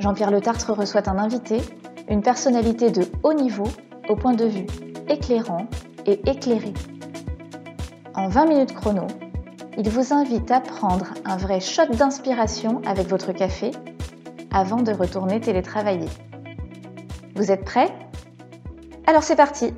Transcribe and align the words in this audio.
Jean-Pierre 0.00 0.30
Le 0.30 0.40
Tartre 0.40 0.72
reçoit 0.72 1.08
un 1.08 1.18
invité, 1.18 1.58
une 2.08 2.22
personnalité 2.22 2.90
de 2.90 3.04
haut 3.22 3.34
niveau, 3.34 3.68
au 4.08 4.16
point 4.16 4.34
de 4.34 4.44
vue 4.44 4.66
éclairant 5.08 5.66
et 6.06 6.20
éclairé. 6.28 6.72
En 8.14 8.28
20 8.28 8.46
minutes 8.46 8.74
chrono, 8.74 9.06
il 9.76 9.88
vous 9.90 10.12
invite 10.12 10.50
à 10.50 10.60
prendre 10.60 11.14
un 11.24 11.36
vrai 11.36 11.60
shot 11.60 11.86
d'inspiration 11.86 12.80
avec 12.86 13.08
votre 13.08 13.32
café 13.32 13.70
avant 14.52 14.82
de 14.82 14.92
retourner 14.92 15.40
télétravailler. 15.40 16.08
Vous 17.34 17.50
êtes 17.50 17.64
prêts? 17.64 17.92
Alors 19.06 19.22
c'est 19.22 19.36
parti 19.36 19.72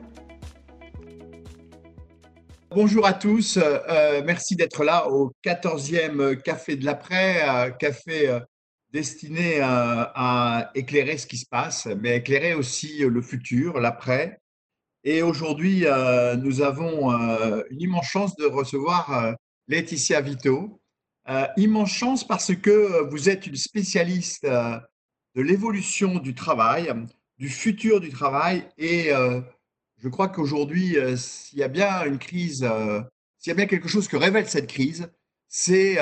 Bonjour 2.72 3.04
à 3.04 3.14
tous, 3.14 3.58
euh, 3.58 4.22
merci 4.24 4.54
d'être 4.54 4.84
là 4.84 5.08
au 5.10 5.32
14e 5.44 6.40
Café 6.40 6.76
de 6.76 6.84
l'après, 6.84 7.42
euh, 7.48 7.70
café 7.70 8.28
euh, 8.28 8.38
destiné 8.92 9.60
à, 9.62 10.70
éclairer 10.74 11.18
ce 11.18 11.26
qui 11.26 11.38
se 11.38 11.46
passe, 11.46 11.86
mais 11.86 12.16
éclairer 12.16 12.54
aussi 12.54 12.98
le 12.98 13.22
futur, 13.22 13.80
l'après. 13.80 14.40
Et 15.02 15.22
aujourd'hui, 15.22 15.86
euh, 15.86 16.36
nous 16.36 16.60
avons 16.60 17.12
euh, 17.12 17.62
une 17.70 17.80
immense 17.80 18.06
chance 18.06 18.36
de 18.36 18.44
recevoir 18.44 19.12
euh, 19.12 19.32
Laetitia 19.68 20.20
Vito. 20.20 20.80
immense 21.56 21.90
chance 21.90 22.26
parce 22.26 22.54
que 22.54 23.08
vous 23.10 23.28
êtes 23.30 23.46
une 23.46 23.56
spécialiste 23.56 24.44
de 24.44 25.42
l'évolution 25.42 26.18
du 26.18 26.34
travail, 26.34 26.92
du 27.38 27.48
futur 27.48 28.00
du 28.00 28.10
travail. 28.10 28.66
Et 28.78 29.10
je 29.98 30.08
crois 30.08 30.28
qu'aujourd'hui, 30.28 30.96
s'il 31.16 31.58
y 31.58 31.62
a 31.62 31.68
bien 31.68 32.04
une 32.04 32.18
crise, 32.18 32.68
s'il 33.38 33.50
y 33.50 33.52
a 33.52 33.54
bien 33.54 33.66
quelque 33.66 33.86
chose 33.86 34.08
que 34.08 34.16
révèle 34.16 34.48
cette 34.48 34.66
crise, 34.66 35.08
c'est 35.46 35.98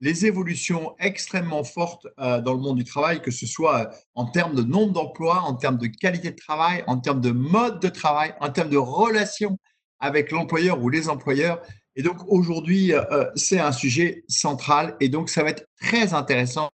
les 0.00 0.26
évolutions 0.26 0.94
extrêmement 0.98 1.64
fortes 1.64 2.06
euh, 2.18 2.40
dans 2.40 2.54
le 2.54 2.60
monde 2.60 2.78
du 2.78 2.84
travail, 2.84 3.20
que 3.20 3.30
ce 3.30 3.46
soit 3.46 3.80
euh, 3.80 3.86
en 4.14 4.26
termes 4.26 4.54
de 4.54 4.62
nombre 4.62 4.92
d'emplois, 4.92 5.40
en 5.40 5.54
termes 5.54 5.78
de 5.78 5.86
qualité 5.86 6.30
de 6.30 6.36
travail, 6.36 6.84
en 6.86 6.98
termes 6.98 7.20
de 7.20 7.30
mode 7.30 7.80
de 7.80 7.88
travail, 7.88 8.34
en 8.40 8.50
termes 8.50 8.70
de 8.70 8.76
relation 8.76 9.58
avec 9.98 10.30
l'employeur 10.30 10.82
ou 10.82 10.88
les 10.88 11.08
employeurs. 11.08 11.60
Et 11.96 12.02
donc 12.02 12.18
aujourd'hui, 12.28 12.92
euh, 12.92 13.24
c'est 13.34 13.58
un 13.58 13.72
sujet 13.72 14.24
central 14.28 14.96
et 15.00 15.08
donc 15.08 15.28
ça 15.28 15.42
va 15.42 15.50
être 15.50 15.66
très 15.80 16.14
intéressant, 16.14 16.70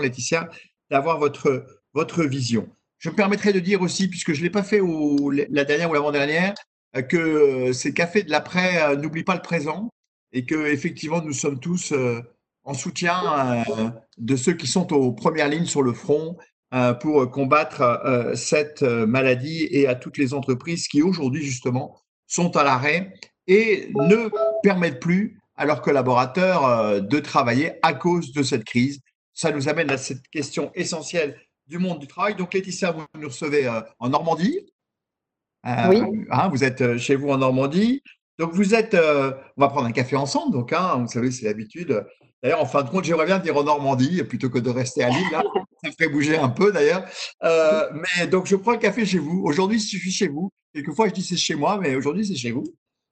Laetitia, 0.00 0.48
d'avoir 0.90 1.18
votre, 1.18 1.66
votre 1.94 2.22
vision. 2.22 2.68
Je 2.98 3.10
me 3.10 3.16
permettrai 3.16 3.52
de 3.52 3.58
dire 3.58 3.82
aussi, 3.82 4.08
puisque 4.08 4.32
je 4.32 4.38
ne 4.38 4.44
l'ai 4.44 4.50
pas 4.50 4.62
fait 4.62 4.80
la 5.50 5.64
dernière 5.64 5.90
ou 5.90 5.94
l'avant-dernière, 5.94 6.54
que 7.08 7.72
ces 7.72 7.92
cafés 7.92 8.22
de 8.22 8.30
l'après 8.30 8.96
n'oublient 8.96 9.24
pas 9.24 9.34
le 9.34 9.42
présent 9.42 9.90
et 10.32 10.46
que 10.46 10.66
effectivement 10.66 11.20
nous 11.20 11.32
sommes 11.32 11.60
tous 11.60 11.92
en 12.68 12.74
soutien 12.74 13.64
euh, 13.70 13.90
de 14.18 14.36
ceux 14.36 14.52
qui 14.52 14.66
sont 14.66 14.92
aux 14.92 15.12
premières 15.12 15.48
lignes 15.48 15.64
sur 15.64 15.82
le 15.82 15.94
front 15.94 16.36
euh, 16.74 16.92
pour 16.92 17.30
combattre 17.30 17.80
euh, 17.80 18.34
cette 18.34 18.82
maladie 18.82 19.66
et 19.70 19.86
à 19.86 19.94
toutes 19.94 20.18
les 20.18 20.34
entreprises 20.34 20.86
qui 20.86 21.00
aujourd'hui 21.00 21.42
justement 21.42 21.98
sont 22.26 22.56
à 22.58 22.64
l'arrêt 22.64 23.14
et 23.46 23.90
ne 23.94 24.28
permettent 24.62 25.00
plus 25.00 25.40
à 25.56 25.64
leurs 25.64 25.80
collaborateurs 25.80 27.02
de 27.02 27.18
travailler 27.18 27.72
à 27.82 27.94
cause 27.94 28.32
de 28.32 28.42
cette 28.42 28.64
crise. 28.64 29.00
Ça 29.32 29.50
nous 29.50 29.68
amène 29.68 29.90
à 29.90 29.96
cette 29.96 30.28
question 30.28 30.70
essentielle 30.74 31.40
du 31.66 31.78
monde 31.78 31.98
du 31.98 32.06
travail. 32.06 32.36
Donc 32.36 32.52
Laetitia, 32.52 32.92
vous 32.92 33.06
nous 33.18 33.28
recevez 33.28 33.68
en 33.98 34.08
Normandie. 34.10 34.60
oui. 35.64 36.02
Hein, 36.30 36.48
vous 36.50 36.62
êtes 36.62 36.98
chez 36.98 37.16
vous 37.16 37.30
en 37.30 37.38
Normandie. 37.38 38.02
Donc 38.38 38.52
vous 38.52 38.74
êtes, 38.74 38.94
on 38.94 39.60
va 39.60 39.68
prendre 39.68 39.86
un 39.86 39.92
café 39.92 40.14
ensemble. 40.14 40.52
Donc 40.52 40.74
hein, 40.74 40.98
vous 40.98 41.08
savez, 41.08 41.30
c'est 41.30 41.46
l'habitude. 41.46 42.04
D'ailleurs, 42.42 42.62
en 42.62 42.66
fin 42.66 42.82
de 42.82 42.90
compte, 42.90 43.04
j'aimerais 43.04 43.26
bien 43.26 43.38
dire 43.40 43.56
en 43.56 43.64
Normandie 43.64 44.22
plutôt 44.22 44.48
que 44.48 44.58
de 44.58 44.70
rester 44.70 45.02
à 45.02 45.10
Lille. 45.10 45.26
Là. 45.32 45.42
Ça 45.84 45.90
ferait 45.92 46.08
bouger 46.08 46.36
un 46.36 46.48
peu 46.48 46.72
d'ailleurs. 46.72 47.04
Euh, 47.42 47.88
mais 47.92 48.26
donc, 48.26 48.46
je 48.46 48.56
prends 48.56 48.72
le 48.72 48.78
café 48.78 49.04
chez 49.04 49.18
vous. 49.18 49.42
Aujourd'hui, 49.44 49.78
je 49.80 49.86
suis 49.86 50.10
chez 50.10 50.28
vous. 50.28 50.50
Quelquefois, 50.72 51.08
je 51.08 51.14
dis 51.14 51.22
c'est 51.22 51.36
chez 51.36 51.56
moi, 51.56 51.78
mais 51.78 51.96
aujourd'hui, 51.96 52.26
c'est 52.26 52.36
chez 52.36 52.52
vous. 52.52 52.64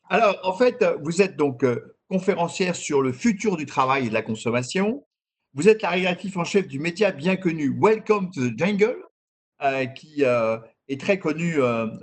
Alors, 0.09 0.38
en 0.44 0.56
fait, 0.56 0.84
vous 1.03 1.22
êtes 1.22 1.37
donc 1.37 1.64
euh, 1.64 1.97
conférencière 2.09 2.76
sur 2.76 3.03
le 3.03 3.12
futur 3.12 3.56
du 3.56 3.66
travail 3.66 4.06
et 4.06 4.09
de 4.09 4.14
la 4.14 4.22
consommation. 4.22 5.04
Vous 5.54 5.69
êtes 5.69 5.82
la 5.82 5.91
rédactrice 5.91 6.37
en 6.37 6.44
chef 6.44 6.69
du 6.69 6.78
média 6.78 7.10
bien 7.10 7.37
connu 7.37 7.76
Welcome 7.81 8.31
to 8.31 8.50
the 8.50 8.58
Jungle, 8.58 8.97
euh, 9.62 9.87
qui 9.87 10.22
est 10.22 11.00
très 11.00 11.19
connu 11.19 11.56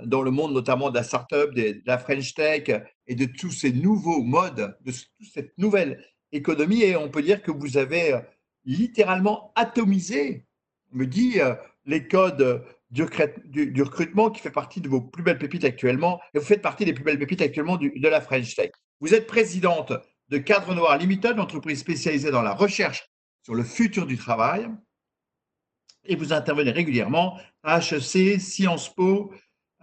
dans 0.04 0.20
le 0.20 0.30
monde, 0.30 0.52
notamment 0.52 0.90
de 0.90 0.96
la 0.96 1.04
startup, 1.04 1.54
de 1.54 1.80
la 1.86 1.96
French 1.96 2.34
Tech 2.34 2.64
et 3.06 3.14
de 3.14 3.24
tous 3.24 3.50
ces 3.50 3.72
nouveaux 3.72 4.22
modes, 4.22 4.76
de 4.84 4.92
toute 4.92 5.32
cette 5.32 5.56
nouvelle 5.56 6.04
économie 6.34 6.82
et 6.82 6.96
on 6.96 7.08
peut 7.08 7.22
dire 7.22 7.42
que 7.42 7.50
vous 7.50 7.76
avez 7.76 8.12
euh, 8.12 8.20
littéralement 8.64 9.52
atomisé, 9.54 10.46
me 10.92 11.06
dit, 11.06 11.40
euh, 11.40 11.54
les 11.86 12.06
codes 12.06 12.64
du, 12.90 13.82
recrutement 13.82 14.30
qui 14.30 14.40
fait 14.40 14.50
partie 14.50 14.80
de 14.80 14.88
vos 14.88 15.00
plus 15.00 15.22
belles 15.22 15.38
pépites 15.38 15.64
actuellement 15.64 16.20
et 16.32 16.38
vous 16.38 16.44
faites 16.44 16.62
partie 16.62 16.84
des 16.84 16.92
plus 16.92 17.04
belles 17.04 17.18
pépites 17.18 17.42
actuellement 17.42 17.76
de 17.76 18.08
la 18.08 18.20
French 18.20 18.54
Tech. 18.54 18.70
Vous 19.00 19.14
êtes 19.14 19.26
présidente 19.26 19.92
de 20.28 20.38
Cadre 20.38 20.74
Noir 20.74 20.96
Limited, 20.96 21.38
entreprise 21.38 21.80
spécialisée 21.80 22.30
dans 22.30 22.42
la 22.42 22.54
recherche 22.54 23.08
sur 23.42 23.54
le 23.54 23.64
futur 23.64 24.06
du 24.06 24.16
travail 24.16 24.68
et 26.06 26.16
vous 26.16 26.32
intervenez 26.32 26.70
régulièrement 26.70 27.38
à 27.62 27.78
HEC, 27.78 28.40
Sciences 28.40 28.94
Po, 28.94 29.32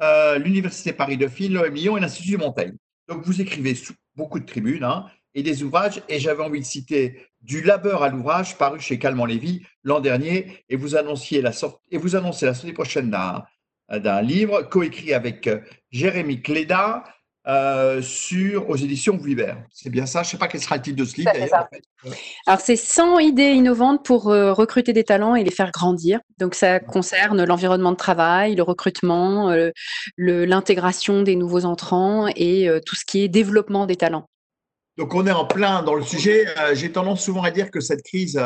euh, 0.02 0.38
l'Université 0.38 0.94
Paris-Dauphine, 0.94 1.54
l'OM 1.54 1.74
Lyon 1.74 1.98
et 1.98 2.00
l'Institut 2.00 2.38
Montaigne. 2.38 2.76
Donc 3.08 3.24
vous 3.26 3.42
écrivez 3.42 3.76
beaucoup 4.16 4.40
de 4.40 4.46
tribunes, 4.46 4.84
hein, 4.84 5.06
et 5.34 5.44
des 5.44 5.64
ouvrages, 5.64 6.02
et 6.10 6.20
j'avais 6.20 6.44
envie 6.44 6.60
de 6.60 6.66
citer 6.66 7.28
Du 7.42 7.62
labeur 7.62 8.04
à 8.04 8.10
l'ouvrage, 8.10 8.58
paru 8.58 8.80
chez 8.80 9.00
Calment 9.00 9.26
Lévy 9.26 9.64
l'an 9.84 10.00
dernier, 10.00 10.64
et 10.70 10.76
vous 10.76 10.96
annonciez 10.96 11.42
la 11.42 11.52
sortie, 11.52 11.80
et 11.92 11.98
vous 11.98 12.16
annoncez 12.16 12.46
la 12.46 12.54
sortie 12.54 12.74
prochaine 12.74 13.10
d'un 13.10 14.22
livre 14.22 14.62
coécrit 14.64 15.14
avec 15.14 15.48
euh, 15.48 15.60
Jérémy 15.90 16.42
Cléda 16.42 17.04
euh, 17.48 18.02
sur 18.04 18.70
aux 18.70 18.76
éditions 18.76 19.18
Vuibert. 19.18 19.58
C'est 19.72 19.90
bien 19.90 20.06
ça? 20.06 20.22
Je 20.22 20.28
ne 20.28 20.32
sais 20.32 20.38
pas 20.38 20.48
quel 20.48 20.62
sera 20.62 20.76
le 20.76 20.84
titre 20.84 20.98
de 20.98 21.06
ce 21.06 21.18
livre. 21.18 21.32
Alors 22.46 22.60
c'est 22.60 22.76
100 22.76 23.18
idées 23.18 23.54
innovantes 23.54 24.06
pour 24.06 24.30
euh, 24.30 24.54
recruter 24.54 24.94
des 24.94 25.04
talents 25.04 25.36
et 25.36 25.44
les 25.44 25.50
faire 25.50 25.72
grandir. 25.72 26.20
Donc 26.38 26.54
ça 26.54 26.80
concerne 26.80 27.44
l'environnement 27.44 27.92
de 27.92 27.98
travail, 27.98 28.54
le 28.54 28.62
recrutement, 28.62 29.52
l'intégration 30.18 31.24
des 31.24 31.36
nouveaux 31.36 31.66
entrants 31.66 32.28
et 32.36 32.70
tout 32.86 32.96
ce 32.96 33.06
qui 33.06 33.24
est 33.24 33.28
développement 33.28 33.88
des 33.88 33.96
talents. 33.96 34.28
Donc 35.02 35.16
on 35.16 35.26
est 35.26 35.32
en 35.32 35.46
plein 35.46 35.82
dans 35.82 35.96
le 35.96 36.04
sujet. 36.04 36.46
Euh, 36.60 36.76
j'ai 36.76 36.92
tendance 36.92 37.24
souvent 37.24 37.42
à 37.42 37.50
dire 37.50 37.72
que 37.72 37.80
cette 37.80 38.04
crise, 38.04 38.40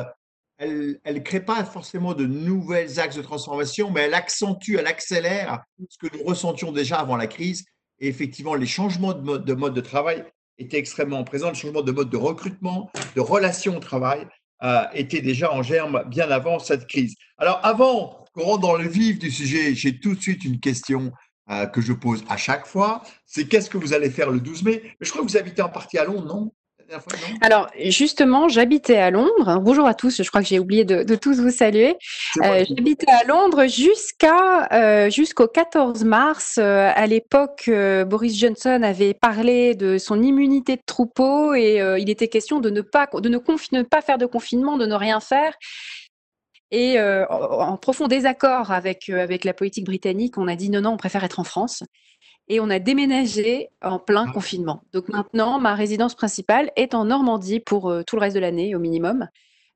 elle 0.57 1.01
ne 1.05 1.19
crée 1.19 1.41
pas 1.41 1.65
forcément 1.65 2.13
de 2.13 2.25
nouvelles 2.25 2.97
axes 2.97 3.17
de 3.17 3.21
transformation, 3.21 3.91
mais 3.91 4.03
elle 4.03 4.13
accentue, 4.13 4.77
elle 4.77 4.87
accélère 4.87 5.65
ce 5.89 5.97
que 5.97 6.15
nous 6.15 6.23
ressentions 6.23 6.71
déjà 6.71 6.95
avant 6.95 7.17
la 7.17 7.27
crise. 7.27 7.65
Et 7.99 8.07
effectivement, 8.07 8.55
les 8.55 8.67
changements 8.67 9.11
de 9.11 9.53
mode 9.53 9.73
de, 9.73 9.81
travail 9.81 10.23
étaient 10.57 10.77
extrêmement 10.77 11.25
présents. 11.25 11.49
Le 11.49 11.55
changement 11.55 11.81
de 11.81 11.91
mode 11.91 12.09
de 12.09 12.15
recrutement, 12.15 12.89
de 13.17 13.19
relation 13.19 13.75
au 13.75 13.81
travail 13.81 14.25
euh, 14.63 14.85
était 14.93 15.19
déjà 15.19 15.51
en 15.51 15.61
germe 15.61 16.05
bien 16.07 16.31
avant 16.31 16.59
cette 16.59 16.87
crise. 16.87 17.15
Alors 17.37 17.59
avant 17.63 18.25
qu'on 18.33 18.43
rentre 18.43 18.61
dans 18.61 18.77
le 18.77 18.87
vif 18.87 19.19
du 19.19 19.29
sujet, 19.29 19.75
j'ai 19.75 19.99
tout 19.99 20.15
de 20.15 20.21
suite 20.21 20.45
une 20.45 20.61
question 20.61 21.11
euh, 21.51 21.67
que 21.67 21.79
je 21.79 21.93
pose 21.93 22.23
à 22.27 22.37
chaque 22.37 22.65
fois, 22.65 23.03
c'est 23.25 23.47
qu'est-ce 23.47 23.69
que 23.69 23.77
vous 23.77 23.93
allez 23.93 24.09
faire 24.09 24.31
le 24.31 24.39
12 24.39 24.63
mai? 24.63 24.81
Mais 24.83 25.05
je 25.05 25.11
crois 25.11 25.23
que 25.23 25.29
vous 25.29 25.37
habitez 25.37 25.61
en 25.61 25.69
partie 25.69 25.99
à 25.99 26.05
Londres, 26.05 26.25
non? 26.25 26.51
Alors 27.41 27.67
justement, 27.79 28.47
j'habitais 28.47 28.97
à 28.97 29.09
Londres. 29.09 29.59
Bonjour 29.59 29.87
à 29.87 29.95
tous. 29.95 30.21
Je 30.21 30.29
crois 30.29 30.41
que 30.41 30.47
j'ai 30.47 30.59
oublié 30.59 30.85
de, 30.85 31.15
tous 31.15 31.39
vous 31.39 31.49
saluer. 31.49 31.95
Euh, 32.43 32.63
j'habitais 32.67 33.09
à 33.09 33.23
Londres 33.23 33.65
jusqu'à 33.65 34.67
euh, 34.71 35.09
jusqu'au 35.09 35.47
14 35.47 36.03
mars. 36.03 36.59
à 36.59 37.07
l'époque, 37.07 37.71
Boris 38.07 38.37
Johnson 38.37 38.81
avait 38.83 39.15
parlé 39.15 39.73
de 39.73 39.97
son 39.97 40.21
immunité 40.21 40.75
de 40.75 40.83
troupeau 40.85 41.55
et 41.55 41.81
il 41.97 42.09
était 42.11 42.27
question 42.27 42.59
de 42.59 42.69
ne 42.69 42.81
pas 42.81 43.07
de 43.11 43.29
ne, 43.29 43.39
ne 43.71 43.81
pas 43.81 44.01
faire 44.01 44.19
de 44.19 44.27
confinement, 44.27 44.77
de 44.77 44.85
ne 44.85 44.95
rien 44.95 45.19
faire. 45.19 45.53
Et 46.71 46.99
euh, 46.99 47.25
en 47.27 47.77
profond 47.77 48.07
désaccord 48.07 48.71
avec, 48.71 49.09
euh, 49.09 49.21
avec 49.21 49.43
la 49.43 49.53
politique 49.53 49.85
britannique, 49.85 50.37
on 50.37 50.47
a 50.47 50.55
dit 50.55 50.69
non, 50.69 50.81
non, 50.81 50.91
on 50.91 50.97
préfère 50.97 51.23
être 51.23 51.39
en 51.39 51.43
France. 51.43 51.83
Et 52.47 52.59
on 52.59 52.69
a 52.69 52.79
déménagé 52.79 53.69
en 53.81 53.97
plein 53.97 54.25
ah. 54.29 54.31
confinement. 54.31 54.83
Donc 54.93 55.09
maintenant, 55.09 55.59
ma 55.59 55.73
résidence 55.73 56.15
principale 56.15 56.71
est 56.75 56.93
en 56.93 57.05
Normandie 57.05 57.59
pour 57.59 57.89
euh, 57.89 58.03
tout 58.03 58.15
le 58.15 58.21
reste 58.21 58.35
de 58.35 58.41
l'année 58.41 58.75
au 58.75 58.79
minimum. 58.79 59.27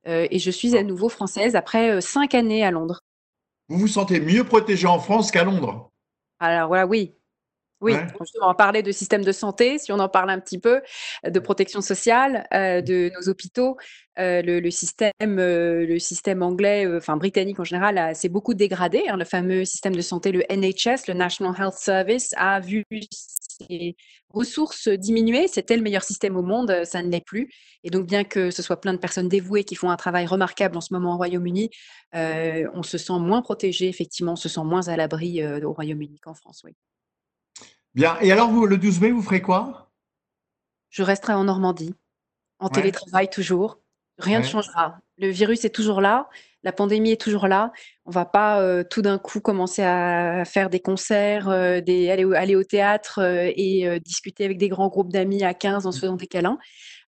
et 0.06 0.40
je 0.40 0.52
suis 0.52 0.76
à 0.76 0.84
nouveau 0.84 1.10
française 1.10 1.56
après 1.56 2.02
cinq 2.02 2.34
années 2.34 2.64
à 2.64 2.72
Londres. 2.72 3.02
vous 3.68 3.80
vous 3.80 3.88
sentez 3.88 4.20
mieux 4.20 4.44
protégé 4.44 4.88
en 4.88 5.00
France 5.00 5.30
qu'à 5.30 5.44
Londres? 5.44 5.92
Alors 6.40 6.70
voilà, 6.70 6.88
oui, 6.88 7.14
oui, 7.82 7.94
on 8.42 8.48
va 8.48 8.54
parler 8.56 8.84
de 8.84 8.92
système 8.92 9.24
de 9.24 9.32
santé, 9.32 9.80
si 9.80 9.92
on 9.94 10.00
en 10.00 10.10
parle 10.10 10.30
un 10.30 10.40
petit 10.40 10.60
peu, 10.60 10.82
de 11.26 11.40
protection 11.40 11.80
sociale, 11.82 12.46
euh, 12.54 12.82
de 12.82 13.12
nos 13.16 13.30
hôpitaux. 13.30 13.78
Euh, 14.18 14.42
le, 14.42 14.70
système, 14.70 15.14
euh, 15.22 15.86
le 15.86 15.98
système 15.98 16.44
anglais, 16.44 16.86
enfin 16.98 17.16
britannique 17.16 17.58
en 17.58 17.64
général, 17.64 18.14
s'est 18.18 18.28
beaucoup 18.28 18.54
dégradé. 18.54 19.04
Hein. 19.08 19.16
le 19.16 19.24
fameux 19.24 19.64
système 19.64 19.96
de 19.96 20.02
santé, 20.02 20.34
le 20.34 20.44
NHS, 20.50 21.08
le 21.08 21.14
National 21.14 21.56
Health 21.58 21.76
Service, 21.76 22.34
a 22.36 22.60
vu 22.60 22.84
ses 22.92 23.96
ressources 24.30 24.90
diminuer. 24.90 25.48
C'était 25.48 25.78
le 25.78 25.82
meilleur 25.82 26.04
système 26.04 26.36
au 26.36 26.42
monde, 26.42 26.84
ça 26.84 27.02
ne 27.02 27.10
l'est 27.10 27.24
plus. 27.24 27.50
Et 27.86 27.90
donc, 27.92 28.08
bien 28.08 28.26
que 28.26 28.52
ce 28.52 28.62
soit 28.62 28.82
plein 28.82 28.94
de 28.94 29.00
personnes 29.00 29.30
dévouées 29.30 29.64
qui 29.64 29.76
font 29.76 29.90
un 29.90 29.98
travail 29.98 30.26
remarquable 30.26 30.76
en 30.76 30.82
ce 30.82 30.94
moment 30.94 31.14
au 31.14 31.18
Royaume-Uni, 31.18 31.70
on 32.14 32.84
se 32.84 32.98
sent 32.98 33.20
moins 33.20 33.42
protégé, 33.42 33.88
effectivement, 33.88 34.34
on 34.34 34.36
se 34.36 34.50
sent 34.50 34.64
moins 34.66 34.90
à 34.90 34.98
l'abri 34.98 35.46
au 35.64 35.72
Royaume-Uni 35.72 36.20
qu'en 36.20 36.34
France, 36.34 36.62
oui. 36.66 36.76
Bien. 37.96 38.18
Et 38.22 38.32
alors, 38.32 38.50
vous, 38.50 38.66
le 38.66 38.78
12 38.78 39.02
mai, 39.02 39.12
vous 39.12 39.22
ferez 39.22 39.42
quoi? 39.42 39.92
Je 40.90 41.04
resterai 41.04 41.34
en 41.34 41.44
Normandie, 41.44 41.94
en 42.60 42.70
télétravail 42.70 43.30
toujours. 43.30 43.80
Rien 44.18 44.40
ne 44.40 44.46
changera. 44.46 44.98
Le 45.18 45.30
virus 45.30 45.66
est 45.66 45.70
toujours 45.70 46.02
là, 46.02 46.30
la 46.64 46.74
pandémie 46.74 47.12
est 47.12 47.22
toujours 47.22 47.48
là. 47.48 47.72
On 48.06 48.12
va 48.12 48.26
pas 48.26 48.62
euh, 48.62 48.84
tout 48.84 49.02
d'un 49.02 49.18
coup 49.18 49.40
commencer 49.40 49.82
à 49.82 50.44
faire 50.46 50.70
des 50.70 50.80
concerts, 50.80 51.48
euh, 51.50 51.80
des, 51.80 52.10
aller, 52.10 52.56
au, 52.56 52.64
théâtre 52.64 53.20
euh, 53.22 53.52
et 53.56 54.00
discuter 54.02 54.44
avec 54.44 54.58
des 54.58 54.68
grands 54.68 54.90
groupes 54.90 55.12
d'amis 55.12 55.44
à 55.44 55.54
15 55.54 55.86
en 55.86 55.92
se 55.92 56.00
faisant 56.00 56.16
des 56.16 56.28
câlins. 56.28 56.58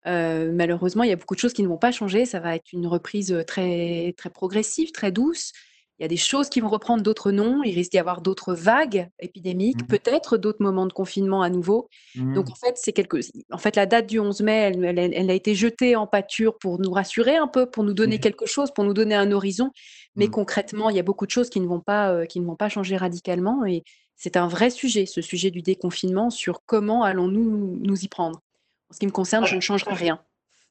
malheureusement, 0.05 1.03
il 1.03 1.09
y 1.09 1.13
a 1.13 1.15
beaucoup 1.15 1.35
de 1.35 1.39
choses 1.39 1.53
qui 1.53 1.63
ne 1.63 1.67
vont 1.67 1.77
pas 1.77 1.91
changer. 1.91 2.25
Ça 2.25 2.39
va 2.39 2.55
être 2.55 2.71
une 2.73 2.87
reprise 2.87 3.43
très, 3.47 4.13
très 4.17 4.29
progressive, 4.29 4.91
très 4.91 5.11
douce. 5.11 5.53
Il 5.99 6.03
y 6.03 6.05
a 6.05 6.07
des 6.07 6.17
choses 6.17 6.49
qui 6.49 6.59
vont 6.59 6.69
reprendre, 6.69 7.01
d'autres 7.01 7.31
non. 7.31 7.63
Il 7.63 7.73
risque 7.73 7.91
d'y 7.91 7.97
avoir 7.97 8.21
d'autres 8.21 8.53
vagues 8.53 9.09
épidémiques, 9.19 9.81
mmh 9.81 9.87
peut-être 9.87 10.37
d'autres 10.37 10.61
moments 10.61 10.85
de 10.85 10.93
confinement 10.93 11.41
à 11.41 11.49
nouveau. 11.49 11.87
Donc, 12.15 12.49
mmh. 12.49 12.51
en 12.51 12.55
fait, 12.55 12.73
c'est 12.75 12.93
quelque... 12.93 13.17
en 13.51 13.57
fait, 13.57 13.75
la 13.75 13.85
date 13.85 14.05
du 14.05 14.19
11 14.19 14.41
mai, 14.41 14.71
elle, 14.83 15.29
a 15.29 15.33
été 15.33 15.55
jetée 15.55 15.95
en 15.95 16.05
pâture 16.05 16.57
pour 16.57 16.79
nous 16.79 16.91
rassurer 16.91 17.37
un 17.37 17.47
peu, 17.47 17.69
pour 17.69 17.83
nous 17.83 17.93
donner 17.93 18.19
quelque 18.19 18.45
chose, 18.45 18.71
pour 18.71 18.83
nous 18.83 18.93
donner 18.93 19.15
un 19.15 19.31
horizon. 19.31 19.71
Mais 20.15 20.27
mmh. 20.27 20.31
concrètement, 20.31 20.89
il 20.89 20.95
y 20.95 20.99
a 20.99 21.03
beaucoup 21.03 21.25
de 21.25 21.31
choses 21.31 21.49
qui 21.49 21.59
ne 21.59 21.67
vont 21.67 21.79
pas, 21.79 22.11
euh, 22.11 22.25
qui 22.25 22.39
ne 22.39 22.45
vont 22.45 22.55
pas 22.55 22.69
changer 22.69 22.97
radicalement. 22.97 23.65
Et 23.65 23.83
c'est 24.15 24.37
un 24.37 24.47
vrai 24.47 24.69
sujet, 24.69 25.05
ce 25.05 25.21
sujet 25.21 25.51
du 25.51 25.61
déconfinement, 25.61 26.29
sur 26.29 26.61
comment 26.65 27.03
allons-nous 27.03 27.79
nous 27.81 27.99
y 28.03 28.07
prendre. 28.07 28.41
En 28.89 28.93
ce 28.93 28.99
qui 28.99 29.05
me 29.05 29.11
concerne, 29.11 29.45
je 29.45 29.55
ne 29.55 29.61
changerai 29.61 29.93
rien. 29.93 30.19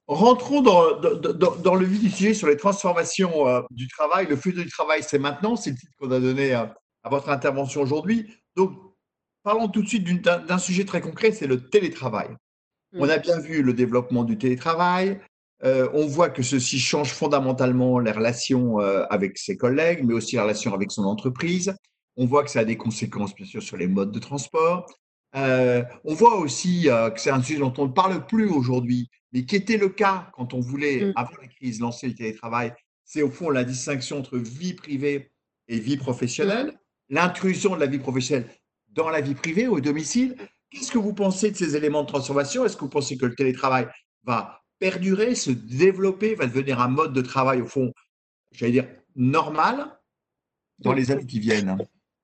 Rentrons 0.08 0.62
dans, 0.62 1.00
dans, 1.00 1.74
le 1.74 1.84
vif 1.84 2.00
du 2.00 2.10
sujet 2.10 2.32
sur 2.34 2.46
les 2.46 2.56
transformations 2.56 3.48
euh, 3.48 3.62
du 3.70 3.88
travail. 3.88 4.26
Le 4.26 4.36
futur 4.36 4.62
du 4.62 4.70
travail, 4.70 5.02
c'est 5.02 5.18
maintenant. 5.18 5.56
C'est 5.56 5.70
le 5.70 5.76
titre 5.76 5.92
qu'on 5.98 6.10
a 6.12 6.20
donné 6.20 6.52
à, 6.52 6.74
votre 7.10 7.28
intervention 7.28 7.82
aujourd'hui. 7.82 8.32
Donc, 8.56 8.72
parlons 9.42 9.68
tout 9.68 9.82
de 9.82 9.88
suite 9.88 10.04
d'un 10.22 10.58
sujet 10.58 10.84
très 10.84 11.00
concret, 11.00 11.32
c'est 11.32 11.46
le 11.46 11.68
télétravail. 11.68 12.28
Mm. 12.92 13.00
On 13.00 13.08
a 13.08 13.18
bien 13.18 13.38
vu 13.38 13.62
le 13.62 13.72
développement 13.72 14.22
du 14.22 14.38
télétravail. 14.38 15.20
Euh, 15.64 15.88
on 15.92 16.06
voit 16.06 16.28
que 16.28 16.42
ceci 16.42 16.78
change 16.78 17.12
fondamentalement 17.12 17.98
les 17.98 18.12
relations 18.12 18.80
euh, 18.80 19.04
avec 19.10 19.38
ses 19.38 19.56
collègues, 19.56 20.04
mais 20.04 20.14
aussi 20.14 20.36
les 20.36 20.42
relations 20.42 20.72
avec 20.72 20.92
son 20.92 21.04
entreprise. 21.04 21.74
On 22.16 22.26
voit 22.26 22.44
que 22.44 22.50
ça 22.50 22.60
a 22.60 22.64
des 22.64 22.76
conséquences, 22.76 23.34
bien 23.34 23.46
sûr, 23.46 23.62
sur 23.62 23.76
les 23.76 23.88
modes 23.88 24.12
de 24.12 24.18
transport. 24.18 24.86
On 25.34 26.14
voit 26.14 26.36
aussi 26.36 26.84
que 26.84 27.20
c'est 27.20 27.30
un 27.30 27.42
sujet 27.42 27.58
dont 27.58 27.74
on 27.78 27.86
ne 27.86 27.92
parle 27.92 28.26
plus 28.26 28.48
aujourd'hui, 28.48 29.10
mais 29.32 29.44
qui 29.44 29.56
était 29.56 29.76
le 29.76 29.88
cas 29.88 30.30
quand 30.34 30.54
on 30.54 30.60
voulait, 30.60 31.06
mmh. 31.06 31.12
avant 31.16 31.36
la 31.40 31.48
crise, 31.48 31.80
lancer 31.80 32.08
le 32.08 32.14
télétravail, 32.14 32.72
c'est 33.04 33.22
au 33.22 33.30
fond 33.30 33.50
la 33.50 33.64
distinction 33.64 34.18
entre 34.18 34.38
vie 34.38 34.74
privée 34.74 35.30
et 35.68 35.78
vie 35.78 35.96
professionnelle, 35.96 36.68
mmh. 36.68 37.14
l'intrusion 37.14 37.74
de 37.74 37.80
la 37.80 37.86
vie 37.86 37.98
professionnelle 37.98 38.48
dans 38.88 39.10
la 39.10 39.20
vie 39.20 39.34
privée, 39.34 39.68
au 39.68 39.80
domicile. 39.80 40.36
Qu'est-ce 40.70 40.90
que 40.90 40.98
vous 40.98 41.12
pensez 41.12 41.50
de 41.50 41.56
ces 41.56 41.76
éléments 41.76 42.02
de 42.02 42.08
transformation? 42.08 42.64
Est-ce 42.64 42.76
que 42.76 42.82
vous 42.82 42.88
pensez 42.88 43.18
que 43.18 43.26
le 43.26 43.34
télétravail 43.34 43.86
va 44.24 44.62
perdurer, 44.78 45.34
se 45.34 45.50
développer, 45.50 46.34
va 46.34 46.46
devenir 46.46 46.80
un 46.80 46.88
mode 46.88 47.12
de 47.12 47.20
travail, 47.20 47.60
au 47.60 47.66
fond, 47.66 47.92
j'allais 48.52 48.72
dire, 48.72 48.88
normal 49.14 49.98
dans 50.78 50.92
mmh. 50.92 50.96
les 50.96 51.10
années 51.10 51.26
qui 51.26 51.40
viennent? 51.40 51.76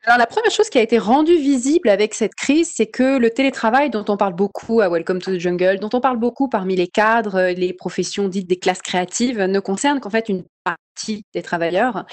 Alors, 0.04 0.18
la 0.18 0.26
première 0.26 0.50
chose 0.50 0.68
qui 0.68 0.78
a 0.78 0.82
été 0.82 0.98
rendue 0.98 1.36
visible 1.36 1.88
avec 1.88 2.14
cette 2.14 2.34
crise, 2.34 2.72
c'est 2.74 2.88
que 2.88 3.18
le 3.18 3.30
télétravail 3.30 3.88
dont 3.88 4.04
on 4.08 4.16
parle 4.16 4.34
beaucoup 4.34 4.80
à 4.80 4.88
Welcome 4.88 5.22
to 5.22 5.30
the 5.30 5.38
Jungle, 5.38 5.78
dont 5.78 5.90
on 5.92 6.00
parle 6.00 6.16
beaucoup 6.16 6.48
parmi 6.48 6.74
les 6.74 6.88
cadres, 6.88 7.52
les 7.52 7.72
professions 7.72 8.26
dites 8.26 8.48
des 8.48 8.58
classes 8.58 8.82
créatives, 8.82 9.40
ne 9.40 9.60
concerne 9.60 10.00
qu'en 10.00 10.10
fait 10.10 10.28
une 10.28 10.42
partie 10.64 11.24
des 11.34 11.42
travailleurs 11.42 12.04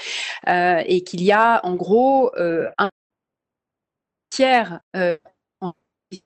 euh, 0.46 0.84
et 0.86 1.02
qu'il 1.02 1.20
y 1.20 1.32
a 1.32 1.60
en 1.66 1.74
gros 1.74 2.30
euh, 2.36 2.70
un 2.78 2.90
tiers 4.30 4.78
euh, 4.94 5.16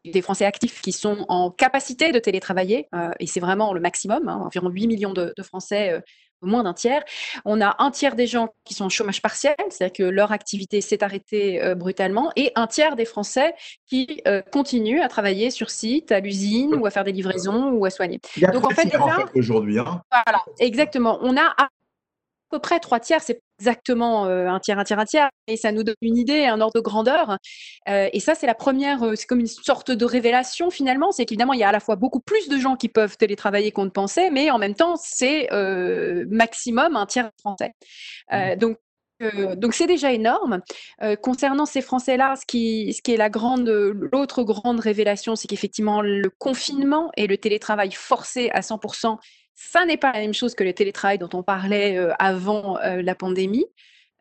des 0.04 0.20
Français 0.20 0.44
actifs 0.44 0.82
qui 0.82 0.92
sont 0.92 1.24
en 1.28 1.50
capacité 1.50 2.12
de 2.12 2.18
télétravailler, 2.18 2.88
et 3.20 3.26
c'est 3.26 3.40
vraiment 3.40 3.72
le 3.72 3.80
maximum, 3.80 4.28
hein, 4.28 4.40
environ 4.44 4.68
8 4.68 4.86
millions 4.86 5.12
de 5.12 5.34
Français 5.42 6.02
moins 6.44 6.62
d'un 6.62 6.74
tiers. 6.74 7.02
On 7.44 7.60
a 7.60 7.76
un 7.78 7.90
tiers 7.90 8.14
des 8.16 8.26
gens 8.26 8.48
qui 8.64 8.74
sont 8.74 8.84
en 8.84 8.88
chômage 8.88 9.22
partiel, 9.22 9.54
c'est-à-dire 9.70 9.92
que 9.92 10.02
leur 10.02 10.32
activité 10.32 10.80
s'est 10.80 11.02
arrêtée 11.02 11.62
euh, 11.62 11.74
brutalement, 11.74 12.30
et 12.36 12.52
un 12.54 12.66
tiers 12.66 12.96
des 12.96 13.04
Français 13.04 13.54
qui 13.86 14.22
euh, 14.26 14.42
continuent 14.52 15.00
à 15.00 15.08
travailler 15.08 15.50
sur 15.50 15.70
site, 15.70 16.12
à 16.12 16.20
l'usine, 16.20 16.74
ou 16.74 16.86
à 16.86 16.90
faire 16.90 17.04
des 17.04 17.12
livraisons, 17.12 17.70
ou 17.70 17.84
à 17.84 17.90
soigner. 17.90 18.20
Donc 18.52 18.66
en 18.66 18.70
fait, 18.70 18.94
aujourd'hui. 19.34 19.78
Hein. 19.78 20.02
Voilà, 20.10 20.42
exactement. 20.58 21.18
On 21.22 21.36
a 21.36 21.54
peu 22.50 22.60
près 22.60 22.78
trois 22.78 23.00
tiers, 23.00 23.20
c'est 23.20 23.42
exactement 23.58 24.26
euh, 24.26 24.46
un 24.48 24.60
tiers, 24.60 24.78
un 24.78 24.84
tiers, 24.84 24.98
un 24.98 25.04
tiers, 25.04 25.30
et 25.46 25.56
ça 25.56 25.72
nous 25.72 25.82
donne 25.82 25.94
une 26.02 26.16
idée, 26.16 26.44
un 26.44 26.60
ordre 26.60 26.74
de 26.74 26.80
grandeur. 26.80 27.38
Euh, 27.88 28.08
et 28.12 28.20
ça, 28.20 28.34
c'est 28.34 28.46
la 28.46 28.54
première, 28.54 29.02
euh, 29.02 29.14
c'est 29.14 29.26
comme 29.26 29.40
une 29.40 29.46
sorte 29.46 29.90
de 29.90 30.04
révélation 30.04 30.70
finalement, 30.70 31.12
c'est 31.12 31.24
qu'évidemment, 31.24 31.52
il 31.52 31.60
y 31.60 31.64
a 31.64 31.68
à 31.68 31.72
la 31.72 31.80
fois 31.80 31.96
beaucoup 31.96 32.20
plus 32.20 32.48
de 32.48 32.58
gens 32.58 32.76
qui 32.76 32.88
peuvent 32.88 33.16
télétravailler 33.16 33.72
qu'on 33.72 33.84
ne 33.84 33.90
pensait, 33.90 34.30
mais 34.30 34.50
en 34.50 34.58
même 34.58 34.74
temps, 34.74 34.96
c'est 34.96 35.48
maximum 36.28 36.96
un 36.96 37.06
tiers 37.06 37.30
français. 37.40 37.72
Mmh. 38.30 38.56
donc, 38.56 38.78
donc 39.56 39.74
c'est 39.74 39.86
déjà 39.86 40.12
énorme. 40.12 40.60
concernant 41.22 41.66
ces 41.66 41.82
Français-là, 41.82 42.34
ce 42.36 42.44
qui, 42.46 42.92
ce 42.92 43.02
qui 43.02 43.12
est 43.12 43.16
la 43.16 43.30
grande, 43.30 43.68
l'autre 43.68 44.42
grande 44.42 44.80
révélation, 44.80 45.36
c'est 45.36 45.48
qu'effectivement 45.48 46.02
le 46.02 46.30
confinement 46.38 47.10
et 47.16 47.26
le 47.26 47.38
télétravail 47.38 47.92
forcé 47.92 48.50
à 48.50 48.60
100% 48.60 49.18
ça 49.54 49.86
n'est 49.86 49.96
pas 49.96 50.12
la 50.12 50.20
même 50.20 50.34
chose 50.34 50.54
que 50.54 50.64
le 50.64 50.72
télétravail 50.72 51.18
dont 51.18 51.30
on 51.32 51.42
parlait 51.42 51.96
euh, 51.96 52.12
avant 52.18 52.78
euh, 52.78 53.02
la 53.02 53.14
pandémie. 53.14 53.66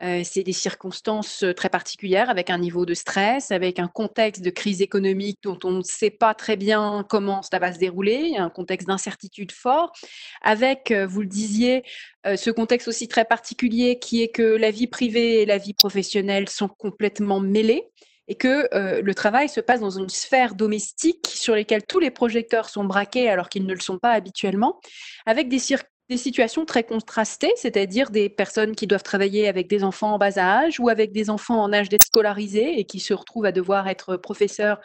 Euh, 0.02 0.22
c'est 0.26 0.44
des 0.44 0.54
circonstances 0.54 1.46
très 1.56 1.70
particulières 1.70 2.30
avec 2.30 2.50
un 2.50 2.58
niveau 2.58 2.86
de 2.86 2.94
stress, 2.94 3.52
avec 3.52 3.80
un 3.80 3.88
contexte 3.88 4.42
de 4.42 4.50
crise 4.50 4.82
économique 4.82 5.40
dont 5.44 5.58
on 5.64 5.72
ne 5.72 5.82
sait 5.82 6.10
pas 6.10 6.34
très 6.34 6.58
bien 6.58 7.06
comment 7.08 7.42
ça 7.42 7.58
va 7.60 7.72
se 7.72 7.80
dérouler, 7.80 8.36
un 8.38 8.50
contexte 8.50 8.88
d'incertitude 8.88 9.54
fort, 9.54 9.94
avec, 10.42 10.92
vous 10.92 11.22
le 11.22 11.28
disiez, 11.28 11.84
ce 12.26 12.50
contexte 12.50 12.90
aussi 12.90 13.08
très 13.08 13.24
particulier 13.24 13.98
qui 13.98 14.24
est 14.24 14.30
que 14.30 14.42
la 14.42 14.72
vie 14.72 14.88
privée 14.88 15.42
et 15.42 15.46
la 15.46 15.60
vie 15.60 15.76
professionnelle 15.76 16.50
sont 16.50 16.68
complètement 16.68 17.40
mêlées 17.40 17.86
et 18.28 18.36
que 18.36 18.68
euh, 18.74 19.02
le 19.02 19.16
travail 19.16 19.50
se 19.50 19.60
passe 19.60 19.80
dans 19.80 19.90
une 19.90 20.10
sphère 20.10 20.56
domestique 20.56 21.28
sur 21.28 21.56
lesquelles 21.56 21.84
tous 21.86 22.00
les 22.00 22.12
projecteurs 22.12 22.70
sont 22.70 22.86
braqués 22.86 23.30
alors 23.30 23.50
qu'ils 23.50 23.66
ne 23.66 23.74
le 23.74 23.80
sont 23.80 23.98
pas 24.00 24.12
habituellement, 24.12 24.80
avec 25.26 25.50
des, 25.50 25.60
situations 25.60 26.66
très 26.66 26.84
contrastées, 26.84 27.54
c'est-à-dire 27.56 28.12
des 28.12 28.30
personnes 28.30 28.76
qui 28.76 28.88
doivent 28.88 29.04
travailler 29.04 29.48
avec 29.48 29.68
des 29.68 29.84
enfants 29.84 30.14
en 30.14 30.18
bas 30.18 30.38
âge 30.38 30.80
ou 30.80 30.90
avec 30.90 31.12
des 31.12 31.30
enfants 31.30 31.62
en 31.62 31.74
âge 31.74 31.90
d'être 31.90 32.06
scolarisés 32.06 32.80
et 32.80 32.86
qui 32.86 33.00
se 33.00 33.14
retrouvent 33.14 33.46
à 33.46 33.52
devoir 33.52 33.88
être 33.88 34.16
professeurs 34.18 34.80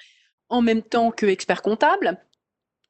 en 0.48 0.62
même 0.62 0.82
temps 0.82 1.10
que 1.10 1.26
experts 1.26 1.62
comptables 1.62 2.18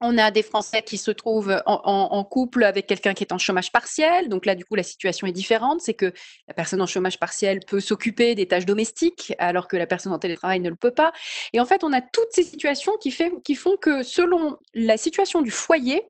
on 0.01 0.17
a 0.17 0.31
des 0.31 0.43
Français 0.43 0.83
qui 0.83 0.97
se 0.97 1.11
trouvent 1.11 1.61
en, 1.67 2.25
couple 2.25 2.63
avec 2.63 2.87
quelqu'un 2.87 3.15
qui 3.15 3.25
est 3.25 3.33
en 3.33 3.39
chômage 3.39 3.73
partiel. 3.73 4.29
Donc 4.29 4.47
là, 4.47 4.55
du 4.55 4.65
coup, 4.65 4.77
la 4.77 4.83
situation 4.83 5.27
est 5.27 5.33
différente. 5.33 5.81
C'est 5.81 5.95
que 5.95 6.13
la 6.47 6.55
personne 6.55 6.81
en 6.81 6.87
chômage 6.87 7.19
partiel 7.19 7.61
peut 7.67 7.81
s'occuper 7.81 8.35
des 8.35 8.47
tâches 8.47 8.67
domestiques, 8.67 9.35
alors 9.39 9.67
que 9.67 9.77
la 9.77 9.87
personne 9.87 10.13
en 10.13 10.19
télétravail 10.19 10.61
ne 10.61 10.71
le 10.71 10.77
peut 10.77 10.93
pas. 10.93 11.13
Et 11.53 11.61
en 11.61 11.67
fait, 11.67 11.83
on 11.83 11.93
a 11.93 12.01
toutes 12.01 12.31
ces 12.31 12.45
situations 12.45 12.93
qui, 13.01 13.11
font 13.11 13.77
que 13.77 14.03
selon 14.05 14.57
la 14.75 14.97
situation 14.97 15.43
du 15.43 15.51
foyer, 15.51 16.03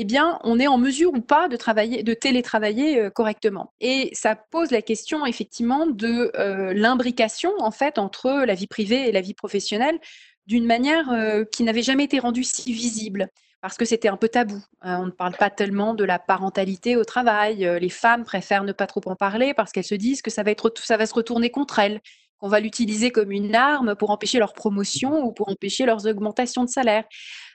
eh 0.00 0.04
bien, 0.04 0.38
on 0.44 0.60
est 0.60 0.68
en 0.68 0.78
mesure 0.78 1.12
ou 1.12 1.20
pas 1.20 1.48
de 1.48 1.56
travailler, 1.56 2.04
de 2.04 2.14
télétravailler 2.14 3.00
euh, 3.00 3.10
correctement. 3.10 3.74
Et 3.80 4.10
ça 4.12 4.36
pose 4.36 4.70
la 4.70 4.80
question 4.80 5.26
effectivement 5.26 5.88
de 5.88 6.30
euh, 6.38 6.72
l'imbrication 6.72 7.52
en 7.58 7.72
fait 7.72 7.98
entre 7.98 8.44
la 8.46 8.54
vie 8.54 8.68
privée 8.68 9.08
et 9.08 9.12
la 9.12 9.20
vie 9.20 9.34
professionnelle 9.34 9.98
d'une 10.48 10.64
manière 10.64 11.12
euh, 11.12 11.44
qui 11.44 11.62
n'avait 11.62 11.82
jamais 11.82 12.04
été 12.04 12.18
rendue 12.18 12.42
si 12.42 12.72
visible, 12.72 13.28
parce 13.60 13.76
que 13.76 13.84
c'était 13.84 14.08
un 14.08 14.16
peu 14.16 14.28
tabou. 14.28 14.56
Euh, 14.84 14.96
on 14.96 15.06
ne 15.06 15.10
parle 15.10 15.36
pas 15.36 15.50
tellement 15.50 15.92
de 15.94 16.04
la 16.04 16.18
parentalité 16.18 16.96
au 16.96 17.04
travail. 17.04 17.66
Euh, 17.66 17.78
les 17.78 17.90
femmes 17.90 18.24
préfèrent 18.24 18.64
ne 18.64 18.72
pas 18.72 18.86
trop 18.86 19.02
en 19.06 19.14
parler 19.14 19.52
parce 19.52 19.72
qu'elles 19.72 19.84
se 19.84 19.94
disent 19.94 20.22
que 20.22 20.30
ça 20.30 20.42
va, 20.42 20.50
être, 20.50 20.72
ça 20.78 20.96
va 20.96 21.04
se 21.04 21.14
retourner 21.14 21.50
contre 21.50 21.78
elles 21.78 22.00
qu'on 22.38 22.48
va 22.48 22.60
l'utiliser 22.60 23.10
comme 23.10 23.32
une 23.32 23.54
arme 23.54 23.94
pour 23.96 24.10
empêcher 24.10 24.38
leur 24.38 24.54
promotion 24.54 25.24
ou 25.24 25.32
pour 25.32 25.48
empêcher 25.48 25.84
leurs 25.84 26.06
augmentations 26.06 26.64
de 26.64 26.70
salaire. 26.70 27.04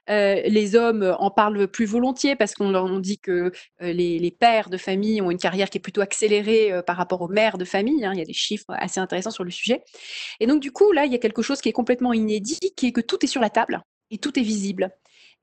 Les 0.08 0.76
hommes 0.76 1.16
en 1.18 1.32
parlent 1.32 1.68
plus 1.68 1.86
volontiers 1.86 2.36
parce 2.36 2.54
qu'on 2.54 3.00
dit 3.00 3.20
que 3.20 3.52
les, 3.80 4.36
pères 4.38 4.70
de 4.70 4.78
famille 4.78 5.22
ont 5.22 5.32
une 5.32 5.38
carrière 5.38 5.70
qui 5.70 5.78
est 5.78 5.82
plutôt 5.82 6.02
accélérée 6.02 6.82
par 6.86 6.98
rapport 6.98 7.22
aux 7.22 7.28
mères 7.28 7.58
de 7.58 7.66
famille. 7.66 8.06
Hein. 8.06 8.12
Il 8.14 8.20
y 8.20 8.22
a 8.22 8.26
des 8.26 8.34
chiffres 8.34 8.66
assez 8.70 9.00
intéressants 9.00 9.32
sur 9.32 9.44
le 9.44 9.52
sujet. 9.52 9.84
Et 10.40 10.48
donc, 10.48 10.62
du 10.62 10.72
coup, 10.72 10.92
là, 10.92 11.06
il 11.06 11.12
y 11.12 11.16
a 11.16 11.20
quelque 11.20 11.42
chose 11.42 11.62
qui 11.62 11.70
est 11.70 11.74
complètement 11.74 12.14
inédit, 12.14 12.60
qui 12.76 12.88
est 12.88 12.92
que 12.92 13.02
tout 13.02 13.24
est 13.24 13.28
sur 13.28 13.42
la 13.42 13.50
table 13.50 13.82
et 14.12 14.18
tout 14.18 14.38
est 14.38 14.44
visible. 14.44 14.92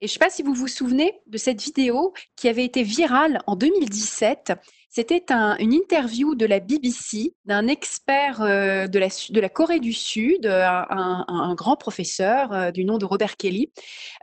Et 0.00 0.07
je 0.07 0.12
ne 0.12 0.14
sais 0.14 0.19
pas 0.19 0.31
si 0.31 0.43
vous 0.43 0.55
vous 0.55 0.69
souvenez 0.69 1.21
de 1.26 1.37
cette 1.37 1.61
vidéo 1.61 2.14
qui 2.37 2.49
avait 2.49 2.64
été 2.64 2.83
virale 2.83 3.43
en 3.47 3.55
2017 3.55 4.55
c'était 4.92 5.25
une 5.30 5.73
interview 5.73 6.35
de 6.35 6.44
la 6.44 6.59
BBC 6.59 7.32
d'un 7.44 7.68
expert 7.68 8.42
euh, 8.42 8.88
de, 8.88 8.99
la, 8.99 9.49
Corée 9.49 9.78
du 9.78 9.92
Sud, 9.92 10.47
un, 10.47 11.54
grand 11.54 11.76
professeur 11.76 12.52
euh, 12.52 12.70
du 12.73 12.85
nom 12.85 12.99
de 12.99 13.04
Robert 13.04 13.37
Kelly, 13.37 13.70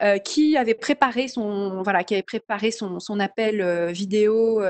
euh, 0.02 0.18
qui 0.18 0.58
avait 0.58 0.74
préparé 0.74 1.30
son, 1.30 1.82
voilà, 1.84 2.04
qui 2.04 2.16
avait 2.16 2.24
préparé 2.24 2.72
son, 2.72 3.00
appel 3.20 3.92
vidéo 3.94 4.62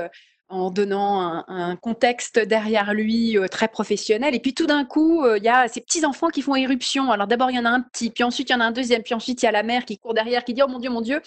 en 0.48 0.70
donnant 0.70 1.44
un, 1.48 1.74
contexte 1.74 2.38
derrière 2.38 2.94
lui 2.94 3.36
très 3.50 3.66
professionnel. 3.66 4.36
Et 4.36 4.40
puis 4.40 4.54
tout 4.54 4.66
d'un 4.66 4.84
coup, 4.84 5.26
il 5.34 5.42
y 5.42 5.48
a 5.48 5.66
ces 5.66 5.80
petits 5.80 6.06
enfants 6.06 6.28
qui 6.28 6.42
font 6.42 6.54
éruption. 6.54 7.10
Alors 7.10 7.26
d'abord, 7.26 7.50
il 7.50 7.56
y 7.56 7.58
en 7.58 7.64
a 7.64 7.70
un 7.70 7.80
petit, 7.80 8.10
puis 8.10 8.22
ensuite, 8.22 8.50
il 8.50 8.52
y 8.52 8.56
en 8.56 8.60
a 8.60 8.66
un 8.66 8.70
deuxième, 8.70 9.02
puis 9.02 9.14
ensuite, 9.14 9.42
il 9.42 9.46
y 9.46 9.48
a 9.48 9.52
la 9.52 9.64
mère 9.64 9.84
qui 9.84 9.98
court 9.98 10.14
derrière, 10.14 10.44
qui 10.44 10.54
dit 10.54 10.62
Oh 10.62 10.68
mon 10.68 10.78
Dieu, 10.78 10.90
mon 10.90 11.00
Dieu. 11.00 11.20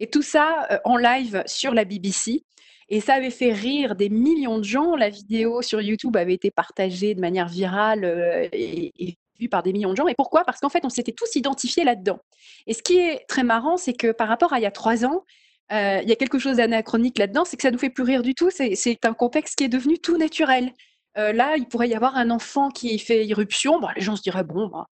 Et 0.00 0.08
tout 0.10 0.22
ça 0.22 0.68
en 0.84 0.98
live 0.98 1.42
sur 1.46 1.72
la 1.72 1.84
BBC. 1.84 2.44
Et 2.90 3.00
ça 3.00 3.14
avait 3.14 3.30
fait 3.30 3.52
rire 3.52 3.94
des 3.94 4.08
millions 4.08 4.58
de 4.58 4.64
gens. 4.64 4.96
La 4.96 5.10
vidéo 5.10 5.60
sur 5.60 5.80
YouTube 5.80 6.16
avait 6.16 6.34
été 6.34 6.50
partagée 6.50 7.14
de 7.14 7.20
manière 7.20 7.48
virale 7.48 8.04
euh, 8.04 8.48
et, 8.52 9.18
vue 9.38 9.48
par 9.48 9.62
des 9.62 9.72
millions 9.72 9.92
de 9.92 9.96
gens. 9.96 10.08
Et 10.08 10.14
pourquoi? 10.16 10.42
Parce 10.44 10.58
qu'en 10.60 10.68
fait, 10.68 10.84
on 10.84 10.88
s'était 10.88 11.12
tous 11.12 11.36
identifiés 11.36 11.84
là-dedans. 11.84 12.18
Et 12.66 12.74
ce 12.74 12.82
qui 12.82 12.98
est 12.98 13.24
très 13.28 13.44
marrant, 13.44 13.76
c'est 13.76 13.92
que 13.92 14.10
par 14.10 14.26
rapport 14.26 14.52
à 14.52 14.58
il 14.58 14.62
y 14.62 14.66
a 14.66 14.72
trois 14.72 15.04
ans, 15.04 15.24
euh, 15.70 16.00
il 16.02 16.08
y 16.08 16.12
a 16.12 16.16
quelque 16.16 16.40
chose 16.40 16.56
d'anachronique 16.56 17.18
là-dedans, 17.18 17.44
c'est 17.44 17.56
que 17.56 17.62
ça 17.62 17.70
nous 17.70 17.78
fait 17.78 17.90
plus 17.90 18.02
rire 18.02 18.22
du 18.22 18.34
tout. 18.34 18.50
C'est 18.50 19.04
un 19.04 19.12
contexte 19.12 19.56
qui 19.56 19.64
est 19.64 19.68
devenu 19.68 19.98
tout 19.98 20.16
naturel. 20.16 20.72
Euh, 21.18 21.32
là, 21.32 21.56
il 21.56 21.68
pourrait 21.68 21.88
y 21.88 21.94
avoir 21.94 22.16
un 22.16 22.30
enfant 22.30 22.70
qui 22.70 22.98
fait 22.98 23.24
irruption. 23.26 23.78
Les 23.94 24.02
gens 24.02 24.16
se 24.16 24.22
diraient, 24.22 24.42
bon, 24.42 24.66
bah, 24.66 24.86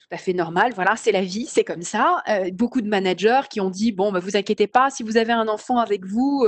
tout 0.00 0.08
à 0.10 0.16
fait 0.16 0.32
normal. 0.32 0.72
Voilà, 0.74 0.96
c'est 0.96 1.12
la 1.12 1.22
vie, 1.22 1.44
c'est 1.44 1.64
comme 1.64 1.82
ça. 1.82 2.22
Beaucoup 2.52 2.80
de 2.80 2.88
managers 2.88 3.42
qui 3.50 3.60
ont 3.60 3.70
dit 3.70 3.92
bon, 3.92 4.12
bah, 4.12 4.20
vous 4.20 4.36
inquiétez 4.36 4.66
pas, 4.66 4.88
si 4.88 5.02
vous 5.02 5.18
avez 5.18 5.32
un 5.32 5.48
enfant 5.48 5.76
avec 5.76 6.06
vous, 6.06 6.46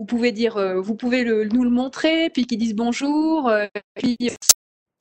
vous 0.00 0.06
pouvez 0.06 0.32
dire, 0.32 0.56
euh, 0.56 0.80
vous 0.80 0.94
pouvez 0.94 1.24
nous 1.24 1.62
le 1.62 1.70
montrer, 1.70 2.30
puis 2.30 2.46
qu'ils 2.46 2.58
disent 2.58 2.74
bonjour, 2.74 3.52
puis 3.94 4.16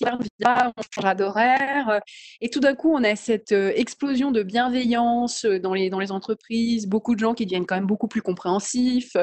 on 0.06 0.82
changera 0.94 1.16
d'horaire. 1.16 2.02
Et 2.42 2.50
tout 2.50 2.60
d'un 2.60 2.76
coup, 2.76 2.94
on 2.94 3.04
a 3.04 3.16
cette 3.16 3.52
explosion 3.52 4.32
de 4.32 4.44
bienveillance 4.44 5.46
dans 5.46 5.74
les, 5.74 5.90
dans 5.90 6.00
les 6.00 6.12
entreprises, 6.12 6.88
beaucoup 6.88 7.16
de 7.16 7.20
gens 7.20 7.34
qui 7.34 7.46
deviennent 7.46 7.66
quand 7.66 7.76
même 7.76 7.86
beaucoup 7.86 8.08
plus 8.08 8.22
compréhensifs, 8.22 9.16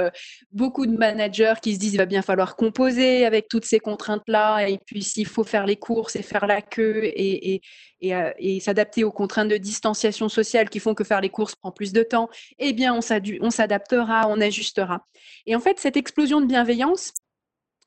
beaucoup 0.53 0.87
de 0.87 0.97
managers 0.97 1.55
qui 1.63 1.75
se 1.75 1.79
disent 1.79 1.95
il 1.95 1.99
va 1.99 2.07
bien 2.07 2.23
falloir 2.23 2.57
composer 2.57 3.25
avec 3.25 3.49
toutes 3.49 3.65
ces 3.65 3.81
contraintes-là, 3.81 4.69
et 4.69 4.79
puis 4.85 5.03
s'il 5.03 5.27
faut 5.27 5.45
faire 5.45 5.67
les 5.67 5.77
courses 5.77 6.17
et 6.17 6.23
faire 6.23 6.47
la 6.47 6.63
queue 6.63 7.05
et, 7.05 7.55
et, 7.55 7.63
et, 8.01 8.61
s'adapter 8.61 9.05
aux 9.05 9.13
contraintes 9.13 9.49
de 9.49 9.57
distanciation 9.57 10.29
sociale 10.29 10.69
qui 10.69 10.81
font 10.81 10.95
que 10.95 11.05
faire 11.05 11.21
les 11.21 11.31
courses 11.31 11.55
prend 11.55 11.73
plus 11.73 11.93
de 11.93 12.03
temps, 12.03 12.29
eh 12.59 12.73
bien 12.73 12.95
on 12.95 13.51
s'adaptera, 13.51 14.29
on 14.29 14.41
ajustera. 14.41 15.07
Et 15.47 15.57
en 15.57 15.61
fait, 15.61 15.79
cette 15.79 15.97
explosion 15.97 16.41
de 16.41 16.47
bienveillance, 16.47 17.13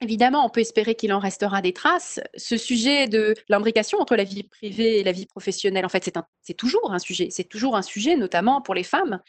Évidemment, 0.02 0.46
on 0.46 0.50
peut 0.50 0.62
espérer 0.62 0.96
qu'il 0.96 1.12
en 1.12 1.20
restera 1.20 1.62
des 1.62 1.74
traces. 1.74 2.22
Ce 2.38 2.56
sujet 2.56 3.08
de 3.08 3.34
l'imbrication 3.50 4.00
entre 4.00 4.16
la 4.16 4.24
vie 4.24 4.44
privée 4.44 5.00
et 5.00 5.04
la 5.04 5.12
vie 5.12 5.26
professionnelle, 5.26 5.86
en 5.86 5.90
fait, 5.90 6.10
c'est 6.42 6.54
toujours 6.54 6.94
un 6.94 7.00
sujet. 7.00 7.28
C'est 7.32 7.44
toujours 7.44 7.76
un 7.76 7.82
sujet, 7.82 8.16
notamment 8.16 8.62
pour 8.62 8.74
les 8.76 8.84
femmes. 8.84 9.20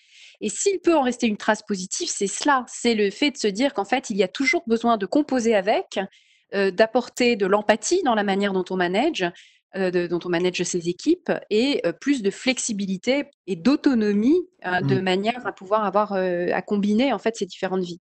Et 0.40 0.48
s'il 0.48 0.78
peut 0.78 0.94
en 0.94 1.02
rester 1.02 1.26
une 1.26 1.36
trace 1.36 1.62
positive, 1.62 2.08
c'est 2.08 2.28
cela. 2.28 2.64
C'est 2.68 2.94
le 2.94 3.10
fait 3.10 3.32
de 3.32 3.36
se 3.36 3.48
dire 3.48 3.74
qu'en 3.74 3.84
fait, 3.84 4.10
il 4.10 4.16
y 4.16 4.22
a 4.22 4.28
toujours 4.28 4.62
besoin 4.68 4.96
de 4.96 5.06
composer 5.06 5.56
avec, 5.56 5.98
euh, 6.54 6.70
d'apporter 6.70 7.34
de 7.34 7.46
l'empathie 7.46 8.02
dans 8.04 8.14
la 8.14 8.22
manière 8.22 8.52
dont 8.52 8.64
on 8.70 8.76
manage, 8.76 9.28
euh, 9.74 10.06
dont 10.06 10.20
on 10.24 10.28
manage 10.28 10.62
ses 10.62 10.88
équipes, 10.88 11.32
et 11.50 11.80
euh, 11.84 11.92
plus 11.92 12.22
de 12.22 12.30
flexibilité 12.30 13.24
et 13.48 13.56
d'autonomie 13.56 14.40
de 14.64 14.94
mmh. 14.94 15.02
manière 15.02 15.46
à 15.48 15.52
pouvoir 15.52 15.84
avoir 15.84 16.12
à 16.12 16.62
combiner 16.62 17.12
en 17.12 17.18
fait 17.18 17.34
ces 17.34 17.46
différentes 17.46 17.82
vies. 17.82 18.00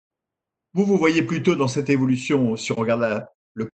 Vous, 0.73 0.85
vous 0.85 0.97
voyez 0.97 1.21
plutôt 1.21 1.55
dans 1.55 1.67
cette 1.67 1.89
évolution, 1.89 2.55
si 2.55 2.71
on 2.71 2.75
regarde 2.75 3.25
le 3.53 3.69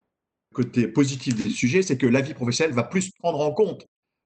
côté 0.54 0.88
positif 0.88 1.36
des 1.36 1.50
sujets, 1.50 1.82
c'est 1.82 1.98
que 1.98 2.08
la 2.08 2.22
vie 2.22 2.34
professionnelle 2.34 2.74
va 2.74 2.84
plus 2.84 3.12
prendre 3.20 3.42
en 3.42 3.52
compte 3.52 3.86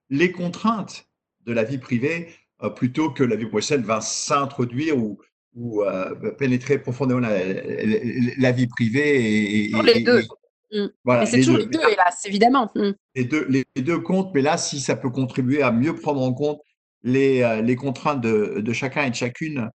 les 0.09 0.31
contraintes 0.31 1.05
de 1.45 1.53
la 1.53 1.63
vie 1.63 1.77
privée 1.77 2.29
euh, 2.61 2.69
plutôt 2.69 3.09
que 3.09 3.23
la 3.23 3.35
vie 3.35 3.45
professionnelle 3.45 3.85
va 3.85 4.01
s'introduire 4.01 4.97
ou, 4.97 5.19
ou 5.55 5.83
euh, 5.83 6.31
pénétrer 6.38 6.77
profondément 6.77 7.21
la, 7.21 8.51
vie 8.51 8.67
privée. 8.67 9.65
Et, 9.65 9.71
les 9.83 10.03
deux. 10.03 10.23
Mmh. 10.71 10.85
Voilà, 11.03 11.25
c'est 11.25 11.39
toujours 11.39 11.57
les 11.57 11.65
deux, 11.65 11.79
hélas, 11.79 12.23
évidemment. 12.25 12.69
Mmh. 12.75 12.91
Les, 13.15 13.23
deux, 13.23 13.47
les, 13.49 13.65
deux 13.81 13.99
comptent, 13.99 14.31
mais 14.35 14.41
là, 14.41 14.57
si 14.57 14.79
ça 14.79 14.95
peut 14.95 15.09
contribuer 15.09 15.63
à 15.63 15.71
mieux 15.71 15.95
prendre 15.95 16.21
en 16.21 16.33
compte 16.33 16.61
les, 17.01 17.41
euh, 17.41 17.61
les 17.61 17.75
contraintes 17.75 18.21
de, 18.21 18.59
de, 18.59 18.73
chacun 18.73 19.05
et 19.05 19.09
de 19.09 19.15
chacune 19.15 19.69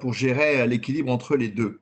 pour 0.00 0.12
gérer 0.12 0.66
l'équilibre 0.66 1.10
entre 1.10 1.36
les 1.36 1.48
deux. 1.48 1.80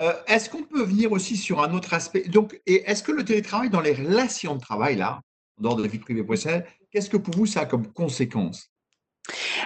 Euh, 0.00 0.12
est-ce 0.26 0.48
qu'on 0.48 0.62
peut 0.62 0.82
venir 0.82 1.12
aussi 1.12 1.36
sur 1.36 1.62
un 1.62 1.72
autre 1.74 1.94
aspect? 1.94 2.22
Donc, 2.22 2.60
et 2.66 2.82
est-ce 2.90 3.02
que 3.02 3.12
le 3.12 3.24
télétravail 3.24 3.70
dans 3.70 3.80
les 3.80 3.92
relations 3.92 4.56
de 4.56 4.60
travail, 4.60 4.96
là, 4.96 5.20
dans 5.58 5.74
de 5.74 5.82
la 5.82 5.88
vie 5.88 5.98
privée 5.98 6.24
professionnelle, 6.24 6.66
qu'est-ce 6.90 7.10
que 7.10 7.16
pour 7.16 7.34
vous 7.34 7.46
ça 7.46 7.60
a 7.60 7.66
comme 7.66 7.92
conséquence? 7.92 8.70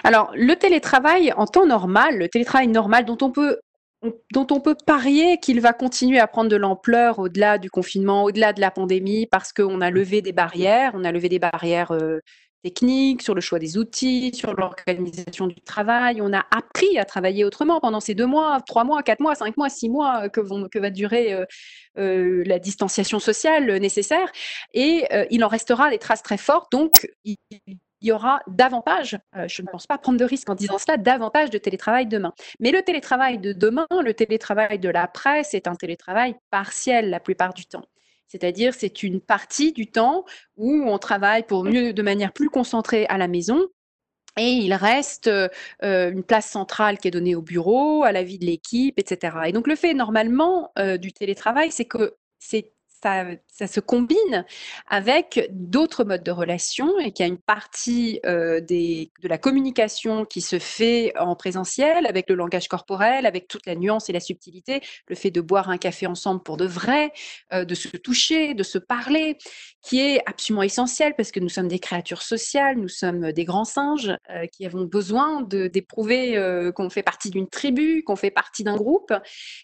Alors, 0.03 0.31
le 0.35 0.55
télétravail 0.55 1.33
en 1.33 1.47
temps 1.47 1.65
normal, 1.65 2.17
le 2.17 2.29
télétravail 2.29 2.67
normal 2.67 3.05
dont 3.05 3.17
on 3.21 3.31
peut 3.31 3.59
dont 4.31 4.45
on 4.51 4.59
peut 4.59 4.75
parier 4.85 5.39
qu'il 5.39 5.59
va 5.59 5.73
continuer 5.73 6.19
à 6.19 6.27
prendre 6.27 6.51
de 6.51 6.55
l'ampleur 6.55 7.17
au-delà 7.17 7.57
du 7.57 7.71
confinement, 7.71 8.25
au-delà 8.25 8.53
de 8.53 8.61
la 8.61 8.69
pandémie, 8.69 9.25
parce 9.25 9.51
qu'on 9.53 9.81
a 9.81 9.89
levé 9.89 10.21
des 10.21 10.33
barrières, 10.33 10.91
on 10.93 11.03
a 11.03 11.11
levé 11.11 11.29
des 11.29 11.39
barrières 11.39 11.91
euh, 11.91 12.19
techniques, 12.63 13.21
sur 13.21 13.35
le 13.35 13.41
choix 13.41 13.59
des 13.59 13.77
outils, 13.77 14.33
sur 14.33 14.53
l'organisation 14.53 15.47
du 15.47 15.61
travail. 15.61 16.21
On 16.21 16.33
a 16.33 16.45
appris 16.51 16.97
à 16.97 17.05
travailler 17.05 17.43
autrement 17.43 17.79
pendant 17.79 17.99
ces 17.99 18.15
deux 18.15 18.25
mois, 18.25 18.59
trois 18.65 18.83
mois, 18.83 19.03
quatre 19.03 19.19
mois, 19.19 19.35
cinq 19.35 19.57
mois, 19.57 19.69
six 19.69 19.89
mois 19.89 20.29
que, 20.29 20.41
va 20.79 20.89
durer 20.89 21.33
euh, 21.33 21.45
euh, 21.97 22.43
la 22.45 22.59
distanciation 22.59 23.19
sociale 23.19 23.77
nécessaire. 23.77 24.31
Et 24.73 25.05
euh, 25.13 25.25
il 25.29 25.43
en 25.43 25.47
restera 25.47 25.89
des 25.89 25.97
traces 25.97 26.23
très 26.23 26.37
fortes. 26.37 26.71
Donc, 26.71 27.07
il 27.23 27.37
y 28.01 28.11
aura 28.11 28.41
davantage, 28.47 29.17
je 29.47 29.61
ne 29.63 29.67
pense 29.67 29.87
pas 29.87 29.97
prendre 29.97 30.19
de 30.19 30.25
risque 30.25 30.49
en 30.49 30.55
disant 30.55 30.77
cela, 30.77 30.97
davantage 30.97 31.49
de 31.49 31.57
télétravail 31.57 32.05
demain. 32.05 32.33
Mais 32.59 32.71
le 32.71 32.83
télétravail 32.83 33.39
de 33.39 33.53
demain, 33.53 33.87
le 34.03 34.13
télétravail 34.13 34.77
de 34.77 34.89
l'après, 34.89 35.43
c'est 35.43 35.67
un 35.67 35.75
télétravail 35.75 36.35
partiel 36.51 37.09
la 37.09 37.19
plupart 37.19 37.53
du 37.53 37.65
temps. 37.65 37.83
C'est-à-dire, 38.27 38.73
c'est 38.73 39.03
une 39.03 39.21
partie 39.21 39.71
du 39.71 39.87
temps 39.87 40.25
où 40.57 40.83
on 40.85 40.97
travaille 40.97 41.43
pour 41.43 41.63
mieux, 41.63 41.93
de 41.93 42.01
manière 42.01 42.33
plus 42.33 42.49
concentrée 42.49 43.05
à 43.07 43.17
la 43.17 43.27
maison. 43.27 43.67
Et 44.37 44.51
il 44.51 44.73
reste 44.73 45.27
euh, 45.27 45.49
une 45.81 46.23
place 46.23 46.47
centrale 46.49 46.99
qui 46.99 47.07
est 47.07 47.11
donnée 47.11 47.35
au 47.35 47.41
bureau, 47.41 48.03
à 48.03 48.11
la 48.11 48.23
vie 48.23 48.37
de 48.37 48.45
l'équipe, 48.45 48.99
etc. 48.99 49.35
Et 49.47 49.51
donc 49.51 49.67
le 49.67 49.75
fait 49.75 49.93
normalement 49.93 50.71
euh, 50.77 50.97
du 50.97 51.11
télétravail, 51.11 51.71
c'est 51.71 51.85
que 51.85 52.15
c'est 52.39 52.71
ça, 53.01 53.67
se 53.67 53.79
combine 53.79 54.45
avec 54.87 55.49
d'autres 55.51 56.03
modes 56.03 56.23
de 56.23 56.31
relation 56.31 56.99
et 56.99 57.11
qu'il 57.11 57.25
y 57.25 57.29
a 57.29 57.31
une 57.31 57.39
partie 57.39 58.19
euh, 58.25 58.61
de 58.61 59.27
la 59.27 59.37
communication 59.37 60.25
qui 60.25 60.41
se 60.41 60.59
fait 60.59 61.13
en 61.17 61.35
présentiel 61.35 62.05
avec 62.05 62.29
le 62.29 62.35
langage 62.35 62.67
corporel, 62.67 63.25
avec 63.25 63.47
toute 63.47 63.65
la 63.65 63.75
nuance 63.75 64.09
et 64.09 64.13
la 64.13 64.19
subtilité, 64.19 64.81
le 65.07 65.15
fait 65.15 65.31
de 65.31 65.41
boire 65.41 65.69
un 65.69 65.77
café 65.77 66.07
ensemble 66.07 66.41
pour 66.41 66.57
de 66.57 66.65
vrai, 66.65 67.11
euh, 67.53 67.65
de 67.65 67.75
se 67.75 67.95
toucher, 67.97 68.53
de 68.53 68.63
se 68.63 68.77
parler, 68.77 69.37
qui 69.81 70.01
est 70.01 70.21
absolument 70.25 70.63
essentiel 70.63 71.13
parce 71.15 71.31
que 71.31 71.39
nous 71.39 71.49
sommes 71.49 71.67
des 71.67 71.79
créatures 71.79 72.21
sociales, 72.21 72.77
nous 72.77 72.87
sommes 72.87 73.31
des 73.31 73.45
grands 73.45 73.65
singes 73.65 74.15
euh, 74.29 74.45
qui 74.47 74.65
avons 74.65 74.83
besoin 74.83 75.41
d'éprouver 75.41 76.17
qu'on 76.75 76.89
fait 76.89 77.03
partie 77.03 77.29
d'une 77.29 77.47
tribu, 77.47 78.03
qu'on 78.03 78.15
fait 78.15 78.31
partie 78.31 78.63
d'un 78.63 78.75
groupe. 78.75 79.13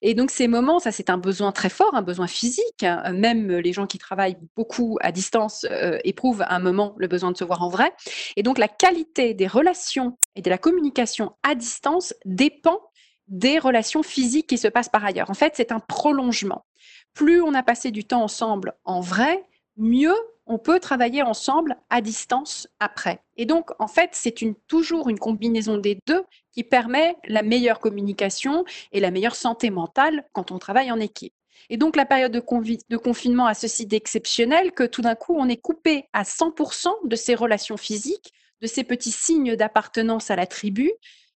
Et 0.01 0.13
donc 0.13 0.31
ces 0.31 0.47
moments, 0.47 0.79
ça 0.79 0.91
c'est 0.91 1.09
un 1.09 1.17
besoin 1.17 1.51
très 1.51 1.69
fort, 1.69 1.93
un 1.95 2.01
besoin 2.01 2.27
physique, 2.27 2.85
même 3.23 3.51
les 3.51 3.71
gens 3.71 3.87
qui 3.87 3.97
travaillent 3.97 4.37
beaucoup 4.57 4.97
à 5.01 5.13
distance 5.13 5.65
euh, 5.71 5.97
éprouvent 6.03 6.41
à 6.41 6.53
un 6.53 6.59
moment 6.59 6.93
le 6.97 7.07
besoin 7.07 7.31
de 7.31 7.37
se 7.37 7.45
voir 7.45 7.63
en 7.63 7.69
vrai. 7.69 7.93
Et 8.35 8.43
donc 8.43 8.57
la 8.57 8.67
qualité 8.67 9.33
des 9.33 9.47
relations 9.47 10.17
et 10.35 10.41
de 10.41 10.49
la 10.49 10.57
communication 10.57 11.31
à 11.41 11.55
distance 11.55 12.13
dépend 12.25 12.81
des 13.27 13.59
relations 13.59 14.03
physiques 14.03 14.47
qui 14.47 14.57
se 14.57 14.67
passent 14.67 14.89
par 14.89 15.05
ailleurs. 15.05 15.29
En 15.29 15.33
fait, 15.35 15.53
c'est 15.55 15.71
un 15.71 15.79
prolongement. 15.79 16.65
Plus 17.13 17.41
on 17.41 17.53
a 17.53 17.63
passé 17.63 17.91
du 17.91 18.03
temps 18.03 18.23
ensemble 18.23 18.73
en 18.83 18.99
vrai, 18.99 19.41
mieux 19.77 20.15
on 20.45 20.57
peut 20.57 20.81
travailler 20.81 21.21
ensemble 21.21 21.77
à 21.89 22.01
distance 22.01 22.67
après. 22.81 23.21
Et 23.37 23.45
donc, 23.45 23.69
en 23.79 23.87
fait, 23.87 24.09
c'est 24.11 24.35
toujours 24.67 25.07
une 25.07 25.17
combinaison 25.17 25.77
des 25.77 25.97
deux 26.05 26.25
qui 26.51 26.65
permet 26.65 27.15
la 27.29 27.43
meilleure 27.43 27.79
communication 27.79 28.65
et 28.91 28.99
la 28.99 29.09
meilleure 29.09 29.35
santé 29.35 29.69
mentale 29.69 30.25
quand 30.33 30.51
on 30.51 30.59
travaille 30.59 30.91
en 30.91 30.99
équipe. 30.99 31.33
Et 31.69 31.77
donc 31.77 31.95
la 31.95 32.05
période 32.05 32.31
de, 32.31 32.97
confinement 32.97 33.45
a 33.45 33.53
ceci 33.53 33.85
d'exceptionnel 33.85 34.71
que 34.71 34.83
tout 34.83 35.01
d'un 35.01 35.15
coup, 35.15 35.35
on 35.37 35.47
est 35.47 35.61
coupé 35.61 36.05
à 36.13 36.23
100% 36.23 36.89
de 37.05 37.15
ses 37.15 37.35
relations 37.35 37.77
physiques, 37.77 38.33
de 38.61 38.67
ces 38.67 38.83
petits 38.83 39.11
signes 39.11 39.55
d'appartenance 39.55 40.31
à 40.31 40.35
la 40.35 40.45
tribu, 40.45 40.91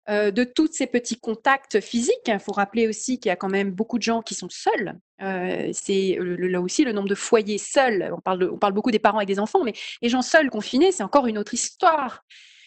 euh, 0.10 0.32
de 0.32 0.46
tous 0.46 0.70
ces 0.72 0.88
petits 0.88 1.20
contacts 1.20 1.82
physiques. 1.82 2.28
Il 2.28 2.40
faut 2.40 2.54
rappeler 2.54 2.88
aussi 2.88 3.20
qu'il 3.20 3.30
y 3.30 3.32
a 3.32 3.36
quand 3.36 3.50
même 3.50 3.72
beaucoup 3.72 3.98
de 3.98 4.04
gens 4.04 4.22
qui 4.22 4.36
sont 4.36 4.48
seuls. 4.50 4.98
Euh, 5.22 5.70
c'est 5.74 6.18
là 6.22 6.62
aussi 6.62 6.86
le 6.86 6.94
nombre 6.94 7.10
de 7.10 7.16
foyers 7.16 7.58
seuls. 7.58 8.14
On 8.16 8.22
parle, 8.22 8.50
on 8.52 8.58
parle 8.58 8.74
beaucoup 8.74 8.92
des 8.92 9.00
parents 9.00 9.20
et 9.20 9.26
des 9.26 9.40
enfants, 9.40 9.64
mais 9.66 9.74
les 10.02 10.08
gens 10.08 10.22
seuls 10.22 10.50
confinés, 10.50 10.94
c'est 10.94 11.04
encore 11.04 11.28
une 11.28 11.38
autre 11.38 11.54
histoire. 11.54 12.24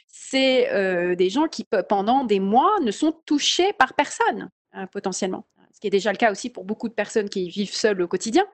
C'est 0.07 0.71
euh, 0.71 1.14
des 1.14 1.30
gens 1.30 1.49
qui, 1.49 1.64
pendant 1.88 2.25
des 2.25 2.40
mois, 2.40 2.78
ne 2.83 2.90
sont 2.90 3.12
touchés 3.25 3.73
par 3.73 3.95
personne, 3.95 4.50
hein, 4.73 4.87
potentiellement. 4.88 5.47
Ce 5.73 5.81
qui 5.81 5.87
est 5.87 5.91
déjà 5.91 6.12
le 6.12 6.19
cas 6.19 6.31
aussi 6.31 6.50
pour 6.50 6.65
beaucoup 6.65 6.89
de 6.89 6.95
personnes 6.95 7.29
qui 7.29 7.49
vivent 7.49 7.75
seules 7.75 8.00
au 8.03 8.09
quotidien. 8.09 8.47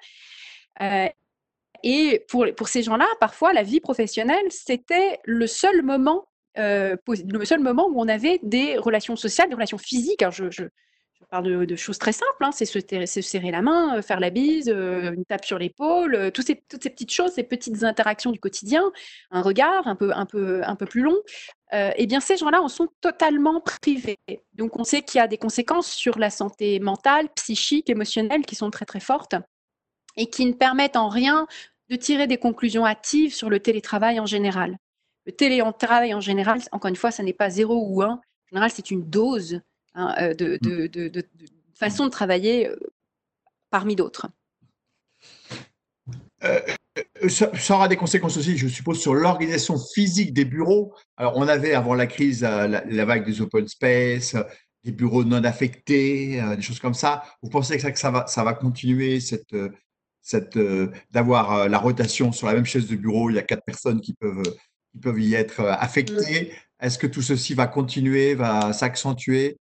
et 1.83 2.25
pour, 2.29 2.47
pour 2.57 2.69
ces 2.69 2.83
gens-là, 2.83 3.07
parfois, 3.21 3.53
la 3.53 3.63
vie 3.63 3.81
professionnelle, 3.81 4.47
c'était 4.51 5.19
le 5.25 5.47
seul 5.47 5.83
moment 5.83 6.29
euh, 6.59 6.97
le 7.07 7.45
seul 7.45 7.61
moment 7.61 7.89
où 7.89 8.01
on 8.01 8.09
avait 8.09 8.41
des 8.43 8.79
relations 8.79 9.17
sociales, 9.17 9.49
des 9.49 9.55
relations 9.55 9.79
physiques. 9.79 10.25
Parle 11.25 11.67
de, 11.67 11.77
choses 11.77 11.99
très 11.99 12.13
simples, 12.13 12.43
hein, 12.43 12.51
c'est 12.53 12.67
se, 12.67 13.21
serrer 13.21 13.51
la 13.51 13.63
main, 13.63 13.97
euh, 13.97 14.03
faire 14.03 14.21
la 14.21 14.31
bise, 14.31 14.69
euh, 14.69 15.13
une 15.13 15.25
tape 15.25 15.45
sur 15.45 15.59
l'épaule, 15.59 16.31
toutes 16.33 16.47
ces, 16.47 16.63
toutes 16.69 16.83
ces 16.83 16.91
petites 16.91 17.13
choses, 17.13 17.33
ces 17.33 17.43
petites 17.43 17.83
interactions 17.83 18.31
du 18.31 18.39
quotidien, 18.39 18.93
un 19.31 19.43
regard 19.43 19.87
un 19.87 19.97
peu, 19.97 20.13
un 20.13 20.27
peu, 20.27 20.63
un 20.65 20.77
peu 20.77 20.87
plus 20.87 21.03
long. 21.03 21.17
eh 21.73 22.07
bien, 22.07 22.21
ces 22.21 22.37
gens-là 22.37 22.63
en 22.63 22.69
sont 22.69 22.89
totalement 23.01 23.61
privés. 23.61 24.19
Donc, 24.55 24.79
on 24.79 24.85
sait 24.85 25.03
qu'il 25.03 25.19
y 25.19 25.23
a 25.23 25.27
des 25.27 25.39
conséquences 25.39 25.91
sur 25.91 26.19
la 26.19 26.31
santé 26.31 26.79
mentale, 26.81 27.29
psychique, 27.35 27.91
émotionnelle 27.91 28.47
qui 28.47 28.55
sont 28.55 28.71
très, 28.71 28.85
très 28.85 29.01
fortes 29.01 29.35
et 30.17 30.31
qui 30.31 30.47
ne 30.47 30.53
permettent 30.53 30.97
en 30.97 31.09
rien 31.09 31.47
de 31.89 31.97
tirer 31.97 32.27
des 32.27 32.39
conclusions 32.39 32.87
hâtives 32.87 33.35
sur 33.35 33.51
le 33.51 33.61
télétravail 33.61 34.19
en 34.21 34.27
général. 34.27 34.77
Le 35.25 35.33
télétravail 35.33 36.15
en 36.15 36.21
général, 36.21 36.61
encore 36.73 36.89
une 36.89 36.97
fois, 36.97 37.11
ça 37.11 37.23
n'est 37.23 37.33
pas 37.33 37.51
zéro 37.51 37.85
ou 37.87 38.03
un. 38.03 38.13
En 38.13 38.49
général, 38.51 38.71
c'est 38.71 38.91
une 38.91 39.09
dose 39.09 39.61
hein, 39.97 40.15
euh, 40.21 40.35
de, 40.35 40.59
de, 40.87 41.29
façon 41.75 42.07
de 42.07 42.11
travailler 42.11 42.69
euh, 42.69 42.77
parmi 43.71 43.97
d'autres. 43.97 44.29
Euh, 46.45 46.61
ça, 47.29 47.51
aura 47.75 47.89
des 47.89 47.97
conséquences 47.97 48.37
aussi, 48.37 48.57
je 48.57 48.69
suppose, 48.69 49.01
sur 49.01 49.15
l'organisation 49.15 49.77
physique 49.79 50.33
des 50.33 50.45
bureaux. 50.45 50.95
Alors, 51.17 51.37
on 51.37 51.49
avait 51.49 51.75
avant 51.75 51.95
la 51.95 52.07
crise 52.07 52.43
la, 52.43 53.05
vague 53.05 53.27
des 53.27 53.41
open 53.41 53.67
space, 53.67 54.37
des 54.85 54.93
bureaux 54.93 55.25
non 55.25 55.43
affectés, 55.45 56.41
des 56.57 56.63
choses 56.63 56.79
comme 56.79 56.95
ça. 56.95 57.25
Vous 57.43 57.51
pensez 57.51 57.77
que 57.77 57.83
ça, 57.83 57.91
que 57.91 57.99
ça, 57.99 58.11
va, 58.11 58.27
ça 58.29 58.45
va 58.45 58.55
continuer 58.55 59.19
cette, 59.19 59.55
cette, 60.23 60.59
d'avoir 61.11 61.69
la 61.69 61.79
rotation 61.79 62.33
sur 62.33 62.47
la 62.47 62.55
même 62.55 62.67
chaise 62.67 62.87
de 62.87 62.97
bureau 62.97 63.29
Il 63.29 63.37
y 63.37 63.39
a 63.39 63.43
quatre 63.43 63.65
personnes 63.65 64.01
qui 64.01 64.15
peuvent 64.15 64.43
peuvent 65.01 65.21
y 65.21 65.35
être 65.35 65.61
euh, 65.61 65.73
affectés. 65.73 66.53
Est-ce 66.81 66.99
que 66.99 67.07
tout 67.07 67.23
ceci 67.23 67.55
va 67.55 67.67
continuer, 67.67 68.35
va 68.35 68.73
s'accentuer? 68.73 69.59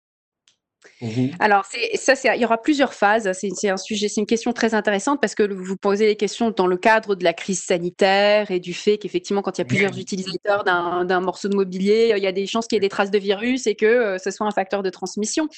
Vous 1.00 1.30
Alors, 1.38 1.64
ça, 1.94 2.14
il 2.34 2.40
y 2.40 2.44
aura 2.44 2.60
plusieurs 2.60 2.94
phases. 2.94 3.30
C'est 3.32 3.68
un 3.68 3.76
sujet, 3.76 4.08
c'est 4.08 4.20
une 4.20 4.26
question 4.26 4.52
très 4.52 4.74
intéressante 4.74 5.20
parce 5.20 5.34
que 5.34 5.42
vous 5.42 5.76
posez 5.76 6.06
les 6.06 6.16
questions 6.16 6.50
dans 6.50 6.66
le 6.66 6.76
cadre 6.76 7.14
de 7.14 7.24
la 7.24 7.32
crise 7.32 7.62
sanitaire 7.62 8.50
et 8.50 8.60
du 8.60 8.74
fait 8.74 8.98
qu'effectivement, 8.98 9.42
quand 9.42 9.58
il 9.58 9.60
y 9.60 9.62
a 9.62 9.66
plusieurs 9.66 9.98
utilisateurs 9.98 10.64
d'un 10.64 11.20
morceau 11.20 11.48
de 11.48 11.56
mobilier, 11.56 12.14
il 12.16 12.22
y 12.22 12.26
a 12.26 12.32
des 12.32 12.46
chances 12.46 12.66
qu'il 12.66 12.76
y 12.76 12.78
ait 12.78 12.80
des 12.80 12.88
traces 12.88 13.10
de 13.10 13.18
virus 13.18 13.66
et 13.66 13.74
que 13.74 13.86
euh, 13.86 14.18
ce 14.18 14.30
soit 14.30 14.46
un 14.46 14.52
facteur 14.52 14.82
de 14.82 14.90
transmission. 14.90 15.48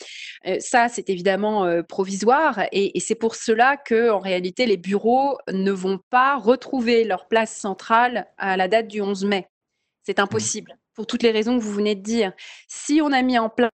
Euh, 0.47 0.57
ça, 0.61 0.89
c'est 0.89 1.09
évidemment 1.11 1.83
provisoire 1.89 2.61
et, 2.73 2.97
et 2.97 3.01
c'est 3.01 3.15
pour 3.15 3.35
cela 3.35 3.77
que, 3.77 4.11
en 4.11 4.19
réalité, 4.19 4.67
les 4.67 4.77
bureaux 4.77 5.39
ne 5.51 5.73
vont 5.73 6.01
pas 6.11 6.37
retrouver 6.37 7.05
leur 7.05 7.29
place 7.29 7.57
centrale 7.57 8.27
à 8.39 8.57
la 8.57 8.69
date 8.69 8.89
du 8.89 9.01
11 9.01 9.25
mai. 9.25 9.49
C'est 10.03 10.19
mmh. 10.19 10.23
impossible 10.23 10.79
pour 10.95 11.07
toutes 11.07 11.23
les 11.23 11.31
raisons 11.31 11.59
que 11.59 11.63
vous 11.63 11.73
venez 11.73 11.95
de 11.95 12.03
dire. 12.03 12.33
Si 12.69 13.01
on 13.03 13.13
a 13.13 13.23
mis 13.23 13.39
en 13.39 13.49
place 13.49 13.71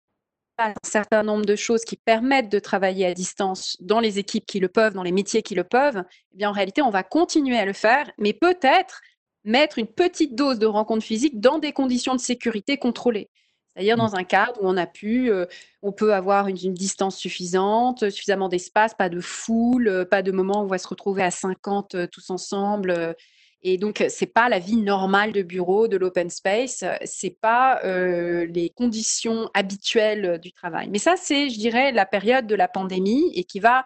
un 0.59 0.75
certain 0.83 1.23
nombre 1.23 1.45
de 1.45 1.57
choses 1.57 1.85
qui 1.85 1.97
permettent 1.97 2.51
de 2.51 2.59
travailler 2.59 3.07
à 3.07 3.15
distance 3.15 3.77
dans 3.81 4.01
les 4.01 4.19
équipes 4.19 4.47
qui 4.47 4.61
le 4.61 4.69
peuvent, 4.69 4.95
dans 4.95 5.03
les 5.03 5.13
métiers 5.13 5.43
qui 5.43 5.55
le 5.55 5.65
peuvent, 5.65 6.03
eh 6.33 6.37
bien 6.37 6.51
en 6.51 6.53
réalité, 6.53 6.83
on 6.83 6.91
va 6.91 7.03
continuer 7.03 7.59
à 7.59 7.65
le 7.65 7.73
faire, 7.73 8.11
mais 8.19 8.33
peut-être 8.33 9.01
mettre 9.45 9.79
une 9.79 9.87
petite 9.87 10.35
dose 10.35 10.59
de 10.59 10.67
rencontre 10.67 11.05
physique 11.05 11.41
dans 11.41 11.59
des 11.59 11.73
conditions 11.73 12.15
de 12.15 12.21
sécurité 12.21 12.77
contrôlées. 12.77 13.31
C'est-à-dire 13.73 13.97
mmh. 13.97 14.01
dans 14.01 14.17
un 14.17 14.25
cadre 14.25 14.61
où 14.61 14.69
on 14.69 14.77
a 14.77 14.87
pu, 14.87 15.31
euh, 15.31 15.47
on 15.83 15.93
peut 15.93 16.13
avoir 16.13 16.49
une, 16.49 16.57
distance 16.57 17.17
suffisante, 17.17 18.11
suffisamment 18.11 18.49
d'espace, 18.49 18.95
pas 18.95 19.09
de 19.09 19.21
foule, 19.21 19.87
euh, 19.87 20.05
pas 20.05 20.23
de 20.23 20.33
moment 20.33 20.63
où 20.63 20.65
on 20.65 20.67
va 20.67 20.79
se 20.79 20.89
retrouver 20.89 21.23
à 21.23 21.31
50 21.31 21.95
euh, 21.95 22.07
tous 22.09 22.31
ensemble 22.31 23.15
et 23.63 23.77
donc, 23.77 24.05
c'est 24.09 24.27
pas 24.27 24.49
la 24.49 24.61
vie 24.61 24.77
normale 24.77 25.33
de 25.33 25.43
bureau, 25.43 25.89
de 25.89 25.97
l'open 25.97 26.31
space, 26.31 26.85
c'est 27.05 27.37
pas 27.41 27.81
les 27.83 28.71
conditions 28.71 29.51
habituelles 29.55 30.39
du 30.39 30.53
travail. 30.53 30.89
Mais 30.91 30.99
ça, 30.99 31.17
c'est, 31.17 31.51
je 31.51 31.59
dirais, 31.59 31.91
la 31.93 32.07
période 32.07 32.47
de 32.47 32.55
la 32.55 32.69
pandémie 32.69 33.33
et 33.35 33.45
qui 33.45 33.59
va 33.59 33.85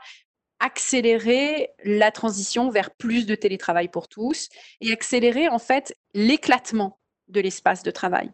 accélérer 0.61 1.71
la 1.85 2.13
transition 2.13 2.71
vers 2.71 2.95
plus 2.95 3.27
de 3.27 3.35
télétravail 3.35 3.89
pour 3.89 4.09
tous 4.09 4.49
et 4.81 4.93
accélérer 4.93 5.49
en 5.49 5.59
fait 5.59 5.97
l'éclatement 6.15 7.01
de 7.29 7.41
l'espace 7.41 7.83
de 7.83 7.91
travail. 7.91 8.31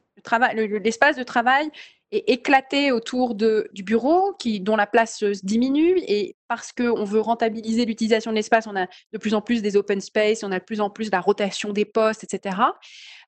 L'espace 0.82 1.16
de 1.16 1.22
travail 1.22 1.70
est 2.10 2.28
éclaté 2.30 2.90
autour 2.90 3.34
de, 3.34 3.68
du 3.72 3.82
bureau 3.82 4.34
dont 4.60 4.76
la 4.76 4.86
place 4.86 5.18
se 5.18 5.44
diminue 5.44 5.98
et 6.06 6.36
parce 6.48 6.72
qu'on 6.72 7.04
veut 7.04 7.20
rentabiliser 7.20 7.84
l'utilisation 7.84 8.30
de 8.30 8.36
l'espace, 8.36 8.66
on 8.66 8.76
a 8.76 8.86
de 9.12 9.18
plus 9.18 9.34
en 9.34 9.42
plus 9.42 9.60
des 9.60 9.76
open 9.76 10.00
space, 10.00 10.42
on 10.42 10.52
a 10.52 10.58
de 10.58 10.64
plus 10.64 10.80
en 10.80 10.88
plus 10.88 11.10
la 11.10 11.20
rotation 11.20 11.72
des 11.72 11.84
postes, 11.84 12.24
etc. 12.24 12.56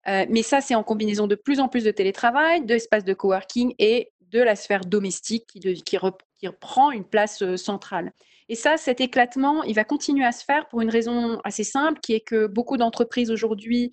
Euh, 0.09 0.25
mais 0.31 0.43
ça, 0.43 0.61
c'est 0.61 0.75
en 0.75 0.83
combinaison 0.83 1.27
de 1.27 1.35
plus 1.35 1.61
en 1.61 1.69
plus 1.69 1.85
de 1.85 1.91
télétravail, 1.91 2.65
d'espaces 2.65 3.05
de 3.05 3.13
coworking 3.13 3.75
et 3.79 4.13
de 4.21 4.41
la 4.41 4.57
sphère 4.57 4.85
domestique 4.85 5.47
qui, 5.47 5.61
qui, 5.61 5.99
reprend 5.99 6.91
une 6.91 7.05
place 7.05 7.43
euh, 7.43 7.57
centrale. 7.57 8.13
Et 8.49 8.55
ça, 8.55 8.77
cet 8.77 9.01
éclatement, 9.01 9.63
il 9.65 9.75
va 9.75 9.85
continuer 9.85 10.25
à 10.25 10.33
se 10.33 10.45
faire 10.45 10.69
pour 10.69 10.81
une 10.81 10.91
raison 10.91 11.41
assez 11.45 11.65
simple, 11.65 12.01
qui 12.01 12.15
est 12.15 12.21
que 12.21 12.47
beaucoup 12.47 12.77
d'entreprises 12.77 13.31
aujourd'hui 13.31 13.91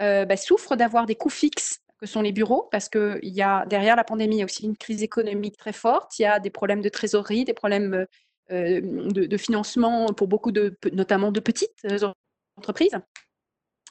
euh, 0.00 0.26
bah, 0.26 0.36
souffrent 0.36 0.76
d'avoir 0.76 1.06
des 1.06 1.14
coûts 1.14 1.30
fixes 1.30 1.80
que 1.98 2.06
sont 2.06 2.22
les 2.22 2.32
bureaux, 2.32 2.68
parce 2.70 2.88
que 2.88 3.18
y 3.22 3.42
a, 3.42 3.64
derrière 3.66 3.96
la 3.96 4.04
pandémie, 4.04 4.36
il 4.36 4.38
y 4.40 4.42
a 4.42 4.44
aussi 4.44 4.64
une 4.64 4.76
crise 4.76 5.02
économique 5.02 5.56
très 5.56 5.72
forte, 5.72 6.18
il 6.18 6.22
y 6.22 6.26
a 6.26 6.38
des 6.38 6.50
problèmes 6.50 6.82
de 6.82 6.88
trésorerie, 6.88 7.44
des 7.44 7.54
problèmes 7.54 8.06
euh, 8.52 8.80
de, 8.82 9.36
financement 9.36 10.06
pour 10.06 10.28
beaucoup 10.28 10.52
de, 10.52 10.78
notamment 10.92 11.32
de 11.32 11.40
petites 11.40 11.84
euh, 11.90 12.12
entreprises. 12.56 12.96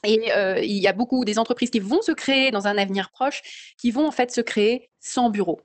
Et 0.05 0.31
euh, 0.31 0.59
il 0.59 0.77
y 0.77 0.87
a 0.87 0.93
beaucoup 0.93 1.25
des 1.25 1.39
entreprises 1.39 1.71
qui 1.71 1.79
vont 1.79 2.01
se 2.01 2.13
créer 2.13 2.51
dans 2.51 2.67
un 2.67 2.77
avenir 2.77 3.09
proche, 3.09 3.75
qui 3.77 3.91
vont 3.91 4.07
en 4.07 4.11
fait 4.11 4.31
se 4.31 4.39
créer 4.39 4.89
sans 5.01 5.29
bureau. 5.29 5.59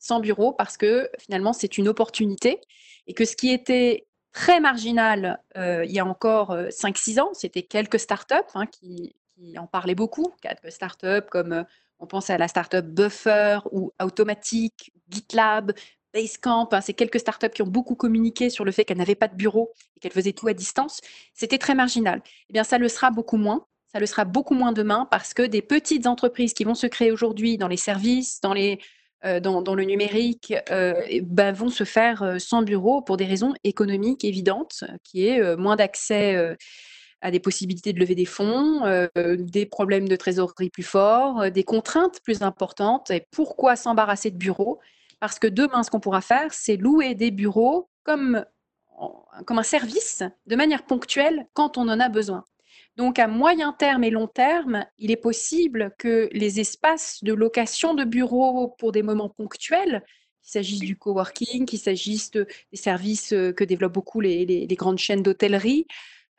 Sans 0.00 0.18
bureau 0.18 0.52
parce 0.52 0.76
que 0.76 1.08
finalement, 1.20 1.52
c'est 1.52 1.78
une 1.78 1.86
opportunité 1.86 2.60
et 3.06 3.14
que 3.14 3.24
ce 3.24 3.36
qui 3.36 3.50
était 3.52 4.06
très 4.32 4.58
marginal 4.58 5.38
il 5.54 5.92
y 5.92 6.00
a 6.00 6.06
encore 6.06 6.56
5-6 6.56 7.20
ans, 7.20 7.30
c'était 7.34 7.62
quelques 7.62 8.00
startups 8.00 8.34
hein, 8.54 8.66
qui, 8.66 9.14
qui 9.34 9.58
en 9.58 9.66
parlaient 9.66 9.94
beaucoup, 9.94 10.32
quelques 10.40 10.72
startups 10.72 11.28
comme 11.30 11.64
on 11.98 12.06
pense 12.06 12.30
à 12.30 12.38
la 12.38 12.48
startup 12.48 12.84
Buffer 12.84 13.58
ou 13.70 13.92
Automatique, 14.00 14.92
GitLab, 15.08 15.72
Basecamp. 16.12 16.68
Hein, 16.72 16.80
c'est 16.80 16.94
quelques 16.94 17.20
startups 17.20 17.50
qui 17.50 17.62
ont 17.62 17.68
beaucoup 17.68 17.94
communiqué 17.94 18.50
sur 18.50 18.64
le 18.64 18.72
fait 18.72 18.84
qu'elles 18.84 18.98
n'avaient 18.98 19.14
pas 19.14 19.28
de 19.28 19.36
bureau 19.36 19.72
et 19.96 20.00
qu'elles 20.00 20.12
faisaient 20.12 20.32
tout 20.32 20.48
à 20.48 20.52
distance. 20.52 21.00
C'était 21.32 21.58
très 21.58 21.74
marginal. 21.74 22.20
Eh 22.50 22.52
bien, 22.52 22.64
ça 22.64 22.78
le 22.78 22.88
sera 22.88 23.10
beaucoup 23.10 23.36
moins. 23.36 23.66
Ça 23.92 24.00
le 24.00 24.06
sera 24.06 24.24
beaucoup 24.24 24.54
moins 24.54 24.72
demain 24.72 25.06
parce 25.10 25.34
que 25.34 25.42
des 25.42 25.62
petites 25.62 26.06
entreprises 26.06 26.54
qui 26.54 26.64
vont 26.64 26.74
se 26.74 26.86
créer 26.86 27.12
aujourd'hui 27.12 27.58
dans 27.58 27.68
les 27.68 27.76
services, 27.76 28.40
dans 28.40 28.54
les 28.54 28.80
euh, 29.24 29.38
dans, 29.38 29.74
le 29.76 29.84
numérique 29.84 30.52
euh, 30.72 30.94
ben, 31.22 31.52
vont 31.52 31.68
se 31.68 31.84
faire 31.84 32.24
euh, 32.24 32.38
sans 32.40 32.62
bureau 32.62 33.02
pour 33.02 33.16
des 33.16 33.24
raisons 33.24 33.54
économiques 33.62 34.24
évidentes, 34.24 34.82
qui 35.04 35.28
est 35.28 35.56
moins 35.56 35.76
d'accès 35.76 36.56
à 37.22 37.30
des 37.30 37.40
possibilités 37.40 37.92
de 37.92 38.00
lever 38.00 38.16
des 38.16 38.26
fonds, 38.26 38.84
euh, 38.84 39.08
des 39.38 39.64
problèmes 39.64 40.08
de 40.08 40.16
trésorerie 40.16 40.70
plus 40.70 40.82
forts, 40.82 41.42
euh, 41.42 41.50
des 41.50 41.62
contraintes 41.62 42.20
plus 42.22 42.42
importantes. 42.42 43.10
Et 43.10 43.26
pourquoi 43.30 43.76
s'embarrasser 43.76 44.30
de 44.30 44.36
bureaux? 44.36 44.80
Parce 45.20 45.38
que 45.38 45.46
demain, 45.46 45.84
ce 45.84 45.90
qu'on 45.90 46.00
pourra 46.00 46.20
faire, 46.20 46.52
c'est 46.52 46.76
louer 46.76 47.14
des 47.14 47.30
bureaux 47.30 47.88
comme, 48.02 48.44
comme 49.46 49.58
un 49.60 49.62
service 49.62 50.24
de 50.46 50.56
manière 50.56 50.84
ponctuelle 50.84 51.46
quand 51.54 51.78
on 51.78 51.88
en 51.88 52.00
a 52.00 52.08
besoin. 52.08 52.44
Donc, 52.96 53.20
à 53.20 53.28
moyen 53.28 53.72
terme 53.72 54.02
et 54.02 54.10
long 54.10 54.26
terme, 54.26 54.84
il 54.98 55.12
est 55.12 55.16
possible 55.16 55.94
que 55.98 56.28
les 56.32 56.58
espaces 56.58 57.22
de 57.22 57.32
location 57.32 57.94
de 57.94 58.04
bureaux 58.04 58.74
pour 58.78 58.90
des 58.90 59.02
moments 59.02 59.30
ponctuels, 59.30 60.04
qu'il 60.42 60.50
s'agisse 60.50 60.80
du 60.80 60.96
coworking, 60.96 61.66
qu'il 61.66 61.78
s'agisse 61.78 62.32
des 62.32 62.46
services 62.72 63.32
euh, 63.32 63.52
que 63.52 63.62
développent 63.62 63.94
beaucoup 63.94 64.20
les 64.20 64.66
grandes 64.76 64.98
chaînes 64.98 65.22
d'hôtellerie, 65.22 65.86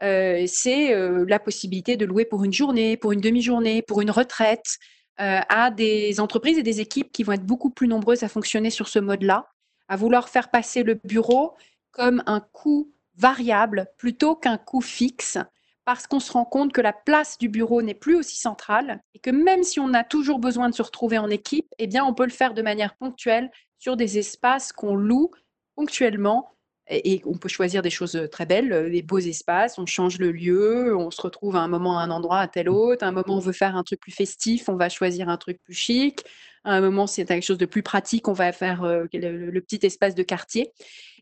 euh, 0.01 0.43
c'est 0.47 0.93
euh, 0.93 1.25
la 1.27 1.39
possibilité 1.39 1.97
de 1.97 2.05
louer 2.05 2.25
pour 2.25 2.43
une 2.43 2.53
journée, 2.53 2.97
pour 2.97 3.11
une 3.11 3.21
demi-journée, 3.21 3.81
pour 3.81 4.01
une 4.01 4.11
retraite, 4.11 4.77
euh, 5.21 5.39
à 5.49 5.69
des 5.69 6.19
entreprises 6.19 6.57
et 6.57 6.63
des 6.63 6.81
équipes 6.81 7.11
qui 7.11 7.23
vont 7.23 7.33
être 7.33 7.45
beaucoup 7.45 7.69
plus 7.69 7.87
nombreuses 7.87 8.23
à 8.23 8.27
fonctionner 8.27 8.71
sur 8.71 8.87
ce 8.87 8.99
mode-là, 8.99 9.47
à 9.87 9.95
vouloir 9.95 10.27
faire 10.27 10.49
passer 10.49 10.83
le 10.83 10.95
bureau 11.03 11.53
comme 11.91 12.23
un 12.25 12.39
coût 12.39 12.91
variable 13.15 13.87
plutôt 13.97 14.35
qu'un 14.35 14.57
coût 14.57 14.81
fixe 14.81 15.37
parce 15.85 16.07
qu'on 16.07 16.19
se 16.19 16.31
rend 16.31 16.45
compte 16.45 16.73
que 16.73 16.81
la 16.81 16.93
place 16.93 17.37
du 17.37 17.49
bureau 17.49 17.81
n'est 17.81 17.93
plus 17.93 18.15
aussi 18.15 18.37
centrale 18.37 19.01
et 19.13 19.19
que 19.19 19.29
même 19.29 19.63
si 19.63 19.79
on 19.79 19.93
a 19.93 20.03
toujours 20.03 20.39
besoin 20.39 20.69
de 20.69 20.75
se 20.75 20.81
retrouver 20.81 21.17
en 21.17 21.29
équipe, 21.29 21.67
eh 21.77 21.87
bien, 21.87 22.05
on 22.05 22.13
peut 22.13 22.23
le 22.23 22.31
faire 22.31 22.53
de 22.53 22.61
manière 22.61 22.95
ponctuelle 22.95 23.51
sur 23.77 23.97
des 23.97 24.17
espaces 24.17 24.71
qu'on 24.71 24.95
loue 24.95 25.29
ponctuellement 25.75 26.49
et, 26.93 27.21
on 27.25 27.37
peut 27.37 27.49
choisir 27.49 27.81
des 27.81 27.89
choses 27.89 28.27
très 28.31 28.45
belles, 28.45 28.91
des 28.91 29.01
beaux 29.01 29.19
espaces, 29.19 29.77
on 29.77 29.85
change 29.85 30.19
le 30.19 30.31
lieu, 30.31 30.95
on 30.95 31.11
se 31.11 31.21
retrouve 31.21 31.55
à 31.55 31.59
un 31.59 31.67
moment 31.67 31.99
à 31.99 32.03
un 32.03 32.11
endroit, 32.11 32.39
à 32.39 32.47
tel 32.47 32.69
autre, 32.69 33.03
à 33.03 33.07
un 33.07 33.11
moment 33.11 33.37
on 33.37 33.39
veut 33.39 33.53
faire 33.53 33.75
un 33.75 33.83
truc 33.83 33.99
plus 33.99 34.11
festif, 34.11 34.69
on 34.69 34.75
va 34.75 34.89
choisir 34.89 35.29
un 35.29 35.37
truc 35.37 35.59
plus 35.63 35.73
chic, 35.73 36.23
à 36.63 36.73
un 36.73 36.81
moment 36.81 37.07
c'est 37.07 37.25
quelque 37.25 37.43
chose 37.43 37.57
de 37.57 37.65
plus 37.65 37.83
pratique, 37.83 38.27
on 38.27 38.33
va 38.33 38.51
faire 38.51 38.83
le 38.83 39.59
petit 39.59 39.85
espace 39.85 40.15
de 40.15 40.23
quartier. 40.23 40.71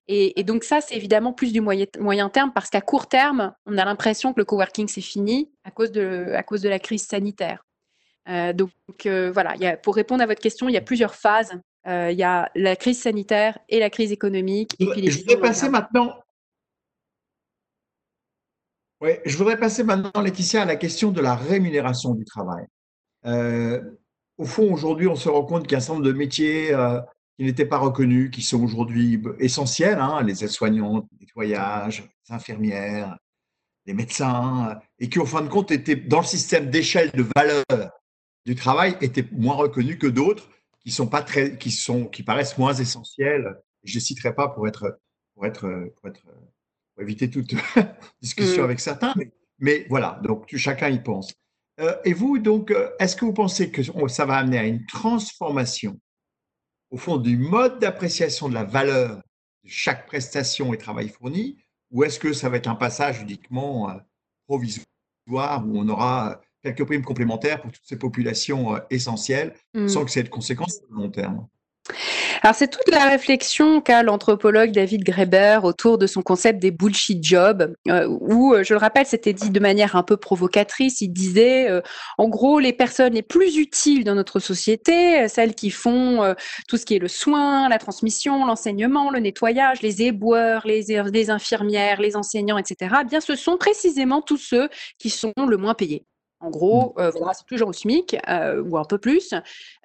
Et, 0.07 0.43
donc 0.43 0.63
ça, 0.63 0.81
c'est 0.81 0.95
évidemment 0.95 1.31
plus 1.31 1.53
du 1.53 1.61
moyen, 1.61 1.85
moyen 1.99 2.29
terme 2.29 2.51
parce 2.53 2.69
qu'à 2.69 2.81
court 2.81 3.07
terme, 3.07 3.53
on 3.65 3.77
a 3.77 3.85
l'impression 3.85 4.33
que 4.33 4.41
le 4.41 4.45
coworking, 4.45 4.87
c'est 4.87 4.99
fini 4.99 5.51
à 5.63 5.71
cause 5.71 5.91
de, 5.91 6.33
à 6.33 6.43
cause 6.43 6.61
de 6.61 6.69
la 6.69 6.79
crise 6.79 7.05
sanitaire. 7.05 7.65
Euh, 8.27 8.51
donc 8.51 8.71
euh, 9.05 9.31
voilà, 9.31 9.77
pour 9.77 9.95
répondre 9.95 10.21
à 10.21 10.25
votre 10.25 10.41
question, 10.41 10.67
il 10.67 10.73
y 10.73 10.77
a 10.77 10.81
plusieurs 10.81 11.15
phases. 11.15 11.53
Euh, 11.87 12.11
il 12.11 12.17
y 12.17 12.23
a 12.23 12.51
la 12.55 12.75
crise 12.75 13.01
sanitaire 13.01 13.57
et 13.69 13.79
la 13.79 13.89
crise 13.89 14.11
économique. 14.11 14.75
Et 14.79 14.85
puis 14.85 15.01
les 15.01 15.11
je 15.11 15.19
voudrais 15.19 15.39
passer 15.39 15.69
maintenant. 15.69 16.15
Oui, 19.01 19.11
je 19.25 19.35
voudrais 19.35 19.57
passer 19.57 19.83
maintenant, 19.83 20.21
Laetitia, 20.21 20.61
à 20.61 20.65
la 20.65 20.75
question 20.75 21.11
de 21.11 21.21
la 21.21 21.35
rémunération 21.35 22.13
du 22.13 22.23
travail. 22.23 22.65
au 23.25 24.45
fond, 24.45 24.71
aujourd'hui, 24.71 25.07
on 25.07 25.15
se 25.15 25.27
rend 25.27 25.43
compte 25.43 25.63
qu'il 25.63 25.71
y 25.71 25.75
a 25.75 25.77
un 25.77 25.81
certain 25.81 25.93
nombre 25.95 26.05
de 26.05 26.13
métiers 26.13 26.75
qui 27.37 27.45
n'étaient 27.45 27.65
pas 27.65 27.79
reconnus, 27.79 28.29
qui 28.29 28.43
sont 28.43 28.63
aujourd'hui 28.63 29.19
essentiels, 29.39 29.97
hein, 29.99 30.21
les 30.21 30.43
aides-soignantes, 30.43 31.07
les 31.13 31.25
nettoyage, 31.25 32.03
les 32.29 32.35
infirmières, 32.35 33.17
les 33.87 33.93
médecins, 33.93 34.79
et 34.99 35.09
qui, 35.09 35.17
au 35.17 35.25
fin 35.25 35.41
de 35.41 35.47
compte, 35.47 35.71
étaient 35.71 35.95
dans 35.95 36.19
le 36.19 36.25
système 36.25 36.69
d'échelle 36.69 37.09
de 37.11 37.25
valeur 37.35 37.63
du 38.45 38.55
travail, 38.55 38.95
étaient 39.01 39.25
moins 39.31 39.55
reconnus 39.55 39.97
que 39.97 40.07
d'autres 40.07 40.47
qui 40.83 40.91
sont 40.91 41.07
pas 41.07 41.21
très, 41.21 41.57
qui 41.57 41.71
sont, 41.71 42.05
qui 42.05 42.23
paraissent 42.23 42.57
moins 42.57 42.73
essentiels. 42.73 43.57
Je 43.83 43.91
ne 43.91 43.95
les 43.95 43.99
citerai 43.99 44.33
pas 44.33 44.49
pour 44.49 44.67
être, 44.67 44.99
pour 45.35 45.45
être, 45.45 45.91
pour 45.95 46.09
être, 46.09 46.21
pour 46.21 47.03
éviter 47.03 47.29
toute 47.29 47.53
discussion 48.21 48.61
mmh. 48.61 48.65
avec 48.65 48.79
certains, 48.79 49.13
mais, 49.59 49.85
voilà. 49.89 50.19
Donc 50.23 50.55
chacun 50.55 50.89
y 50.89 51.01
pense. 51.01 51.33
Euh, 51.79 51.95
et 52.03 52.13
vous, 52.13 52.37
donc, 52.37 52.71
euh, 52.71 52.89
est-ce 52.99 53.15
que 53.15 53.25
vous 53.25 53.33
pensez 53.33 53.71
que 53.71 53.81
ça 54.07 54.25
va 54.25 54.35
amener 54.35 54.57
à 54.57 54.65
une 54.65 54.85
transformation 54.85 55.99
au 56.91 56.97
fond, 56.97 57.17
du 57.17 57.37
mode 57.37 57.79
d'appréciation 57.79 58.49
de 58.49 58.53
la 58.53 58.65
valeur 58.65 59.15
de 59.63 59.69
chaque 59.69 60.05
prestation 60.05 60.73
et 60.73 60.77
travail 60.77 61.07
fourni, 61.07 61.57
ou 61.89 62.03
est-ce 62.03 62.19
que 62.19 62.33
ça 62.33 62.49
va 62.49 62.57
être 62.57 62.67
un 62.67 62.75
passage 62.75 63.21
uniquement 63.21 63.89
euh, 63.89 63.97
provisoire 64.45 65.65
où 65.65 65.79
on 65.79 65.87
aura 65.87 66.41
quelques 66.63 66.85
primes 66.85 67.03
complémentaires 67.03 67.61
pour 67.61 67.71
toutes 67.71 67.85
ces 67.85 67.97
populations 67.97 68.75
euh, 68.75 68.79
essentielles 68.89 69.53
mmh. 69.73 69.87
sans 69.87 70.05
que 70.05 70.11
ça 70.11 70.19
ait 70.19 70.23
de 70.23 70.29
conséquences 70.29 70.77
sur 70.77 70.85
le 70.89 71.03
long 71.03 71.09
terme 71.09 71.47
alors 72.43 72.55
c'est 72.55 72.69
toute 72.69 72.89
la 72.89 73.07
réflexion 73.07 73.81
qu'a 73.81 74.01
l'anthropologue 74.01 74.71
David 74.71 75.03
Graeber 75.03 75.59
autour 75.63 75.99
de 75.99 76.07
son 76.07 76.23
concept 76.23 76.59
des 76.59 76.71
bullshit 76.71 77.23
jobs, 77.23 77.75
euh, 77.87 78.07
où, 78.07 78.53
euh, 78.53 78.63
je 78.63 78.73
le 78.73 78.79
rappelle, 78.79 79.05
c'était 79.05 79.33
dit 79.33 79.51
de 79.51 79.59
manière 79.59 79.95
un 79.95 80.01
peu 80.01 80.17
provocatrice. 80.17 81.01
Il 81.01 81.09
disait, 81.09 81.69
euh, 81.69 81.81
en 82.17 82.29
gros, 82.29 82.59
les 82.59 82.73
personnes 82.73 83.13
les 83.13 83.21
plus 83.21 83.57
utiles 83.57 84.03
dans 84.03 84.15
notre 84.15 84.39
société, 84.39 85.27
celles 85.27 85.53
qui 85.53 85.69
font 85.69 86.33
tout 86.67 86.77
ce 86.77 86.85
qui 86.85 86.95
est 86.95 86.99
le 86.99 87.07
soin, 87.07 87.69
la 87.69 87.77
transmission, 87.77 88.45
l'enseignement, 88.45 89.11
le 89.11 89.19
nettoyage, 89.19 89.81
les 89.81 90.01
éboueurs, 90.01 90.65
les, 90.65 90.85
les 91.13 91.29
infirmières, 91.29 92.01
les 92.01 92.15
enseignants, 92.15 92.57
etc. 92.57 92.95
Eh 93.01 93.05
bien, 93.05 93.21
ce 93.21 93.35
sont 93.35 93.57
précisément 93.57 94.21
tous 94.21 94.37
ceux 94.37 94.69
qui 94.97 95.09
sont 95.09 95.33
le 95.37 95.57
moins 95.57 95.73
payés. 95.73 96.05
En 96.41 96.49
gros, 96.49 96.93
mmh. 96.97 97.01
euh, 97.01 97.11
voilà, 97.11 97.33
c'est 97.33 97.45
toujours 97.45 97.69
au 97.69 97.73
SMIC 97.73 98.17
euh, 98.27 98.63
ou 98.63 98.77
un 98.77 98.83
peu 98.83 98.97
plus, 98.97 99.33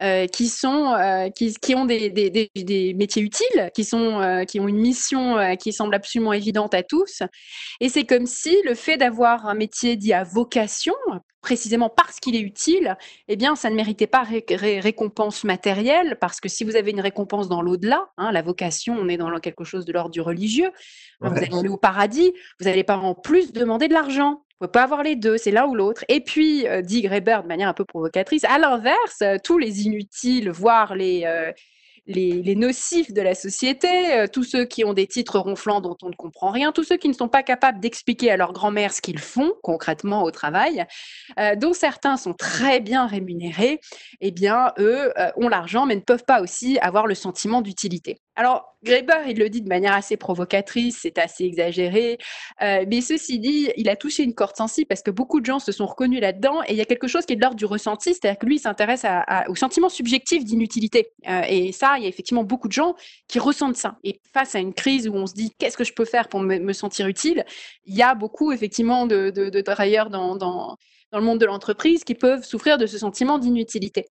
euh, 0.02 0.26
qui 0.26 0.48
sont, 0.48 0.96
qui, 1.34 1.54
qui, 1.54 1.74
ont 1.74 1.84
des, 1.84 2.08
des, 2.10 2.50
des, 2.54 2.94
métiers 2.94 3.22
utiles, 3.22 3.70
qui 3.74 3.84
sont, 3.84 4.44
qui 4.48 4.58
ont 4.58 4.66
une 4.66 4.78
mission 4.78 5.56
qui 5.56 5.72
semble 5.72 5.94
absolument 5.94 6.32
évidente 6.32 6.74
à 6.74 6.82
tous. 6.82 7.22
Et 7.80 7.88
c'est 7.88 8.04
comme 8.04 8.26
si 8.26 8.56
le 8.64 8.74
fait 8.74 8.96
d'avoir 8.96 9.46
un 9.46 9.54
métier 9.54 9.96
dit 9.96 10.14
à 10.14 10.24
vocation, 10.24 10.94
précisément 11.42 11.90
parce 11.90 12.18
qu'il 12.18 12.34
est 12.34 12.40
utile, 12.40 12.96
eh 13.28 13.36
bien, 13.36 13.54
ça 13.54 13.70
ne 13.70 13.76
méritait 13.76 14.08
pas 14.08 14.24
récompense 14.24 15.44
matérielle, 15.44 16.16
parce 16.20 16.40
que 16.40 16.48
si 16.48 16.64
vous 16.64 16.74
avez 16.74 16.90
une 16.90 17.00
récompense 17.00 17.48
dans 17.48 17.62
l'au-delà, 17.62 18.08
hein, 18.16 18.32
la 18.32 18.42
vocation, 18.42 18.96
on 18.98 19.08
est 19.08 19.16
dans 19.16 19.30
quelque 19.38 19.62
chose 19.62 19.84
de 19.84 19.92
l'ordre 19.92 20.10
du 20.10 20.20
religieux, 20.20 20.70
vous 21.20 21.36
allez 21.36 21.54
aller 21.54 21.68
au 21.68 21.76
paradis, 21.76 22.32
vous 22.58 22.66
n'allez 22.66 22.82
pas 22.82 22.96
en 22.96 23.14
plus 23.14 23.52
demander 23.52 23.86
de 23.88 23.92
l'argent. 23.92 24.45
Ne 24.60 24.66
pouvez 24.66 24.72
pas 24.72 24.84
avoir 24.84 25.02
les 25.02 25.16
deux, 25.16 25.36
c'est 25.36 25.50
l'un 25.50 25.66
ou 25.66 25.74
l'autre. 25.74 26.02
Et 26.08 26.20
puis, 26.20 26.66
euh, 26.66 26.80
dit 26.80 27.02
Greber 27.02 27.42
de 27.42 27.46
manière 27.46 27.68
un 27.68 27.74
peu 27.74 27.84
provocatrice, 27.84 28.42
à 28.44 28.58
l'inverse, 28.58 29.20
euh, 29.20 29.36
tous 29.42 29.58
les 29.58 29.82
inutiles, 29.82 30.48
voire 30.48 30.94
les, 30.94 31.24
euh, 31.26 31.52
les, 32.06 32.56
nocifs 32.56 33.12
de 33.12 33.20
la 33.20 33.34
société, 33.34 34.24
tous 34.32 34.44
ceux 34.44 34.64
qui 34.64 34.82
ont 34.82 34.94
des 34.94 35.06
titres 35.06 35.38
ronflants 35.38 35.82
dont 35.82 35.96
on 36.02 36.08
ne 36.08 36.14
comprend 36.14 36.50
rien, 36.50 36.72
tous 36.72 36.84
ceux 36.84 36.96
qui 36.96 37.08
ne 37.08 37.12
sont 37.12 37.28
pas 37.28 37.42
capables 37.42 37.80
d'expliquer 37.80 38.30
à 38.30 38.38
leur 38.38 38.54
grand-mère 38.54 38.94
ce 38.94 39.02
qu'ils 39.02 39.18
font 39.18 39.52
concrètement 39.62 40.22
au 40.22 40.30
travail, 40.30 40.86
dont 41.56 41.72
certains 41.72 42.16
sont 42.16 42.32
très 42.32 42.78
bien 42.80 43.06
rémunérés, 43.08 43.80
eh 44.20 44.30
bien, 44.30 44.72
eux 44.78 45.12
ont 45.36 45.48
l'argent 45.48 45.84
mais 45.84 45.96
ne 45.96 46.00
peuvent 46.00 46.24
pas 46.24 46.40
aussi 46.40 46.78
avoir 46.78 47.08
le 47.08 47.16
sentiment 47.16 47.60
d'utilité. 47.60 48.20
Alors, 48.36 48.76
Greber, 48.84 49.26
il 49.28 49.38
le 49.38 49.48
dit 49.48 49.62
de 49.62 49.68
manière 49.68 49.94
assez 49.94 50.18
provocatrice, 50.18 50.98
c'est 51.02 51.18
assez 51.18 51.44
exagéré, 51.44 52.18
mais 52.60 53.00
ceci 53.00 53.38
dit, 53.38 53.70
il 53.76 53.88
a 53.88 53.96
touché 53.96 54.22
une 54.22 54.34
corde 54.34 54.54
sensible 54.54 54.86
parce 54.86 55.02
que 55.02 55.10
beaucoup 55.10 55.40
de 55.40 55.46
gens 55.46 55.58
se 55.58 55.72
sont 55.72 55.86
reconnus 55.86 56.20
là-dedans 56.20 56.62
et 56.64 56.72
il 56.72 56.76
y 56.76 56.82
a 56.82 56.84
quelque 56.84 57.08
chose 57.08 57.24
qui 57.24 57.32
est 57.32 57.36
de 57.36 57.40
l'ordre 57.40 57.56
du 57.56 57.64
ressenti, 57.64 58.14
c'est-à-dire 58.14 58.38
que 58.38 58.46
lui, 58.46 58.56
il 58.56 58.60
s'intéresse 58.60 59.06
au 59.48 59.54
sentiment 59.54 59.88
subjectif 59.88 60.44
d'inutilité. 60.44 61.12
et 61.48 61.72
ça, 61.72 61.94
il 61.96 62.02
y 62.02 62.06
a 62.06 62.08
effectivement 62.08 62.44
beaucoup 62.44 62.68
de 62.68 62.72
gens 62.72 62.94
qui 63.26 63.38
ressentent 63.38 63.76
ça. 63.76 63.96
Et 64.04 64.20
face 64.32 64.54
à 64.54 64.58
une 64.58 64.74
crise 64.74 65.08
où 65.08 65.14
on 65.14 65.26
se 65.26 65.34
dit 65.34 65.52
qu'est-ce 65.58 65.76
que 65.76 65.84
je 65.84 65.94
peux 65.94 66.04
faire 66.04 66.28
pour 66.28 66.40
me, 66.40 66.72
sentir 66.72 67.06
utile, 67.06 67.44
il 67.86 67.94
y 67.94 68.02
a 68.02 68.14
beaucoup 68.14 68.52
effectivement 68.52 69.06
de, 69.06 69.60
travailleurs 69.62 70.10
dans, 70.10 70.76
le 71.12 71.20
monde 71.20 71.38
de 71.38 71.46
l'entreprise 71.46 72.04
qui 72.04 72.14
peuvent 72.14 72.44
souffrir 72.44 72.76
de 72.76 72.86
ce 72.86 72.98
sentiment 72.98 73.38
d'inutilité. 73.38 74.06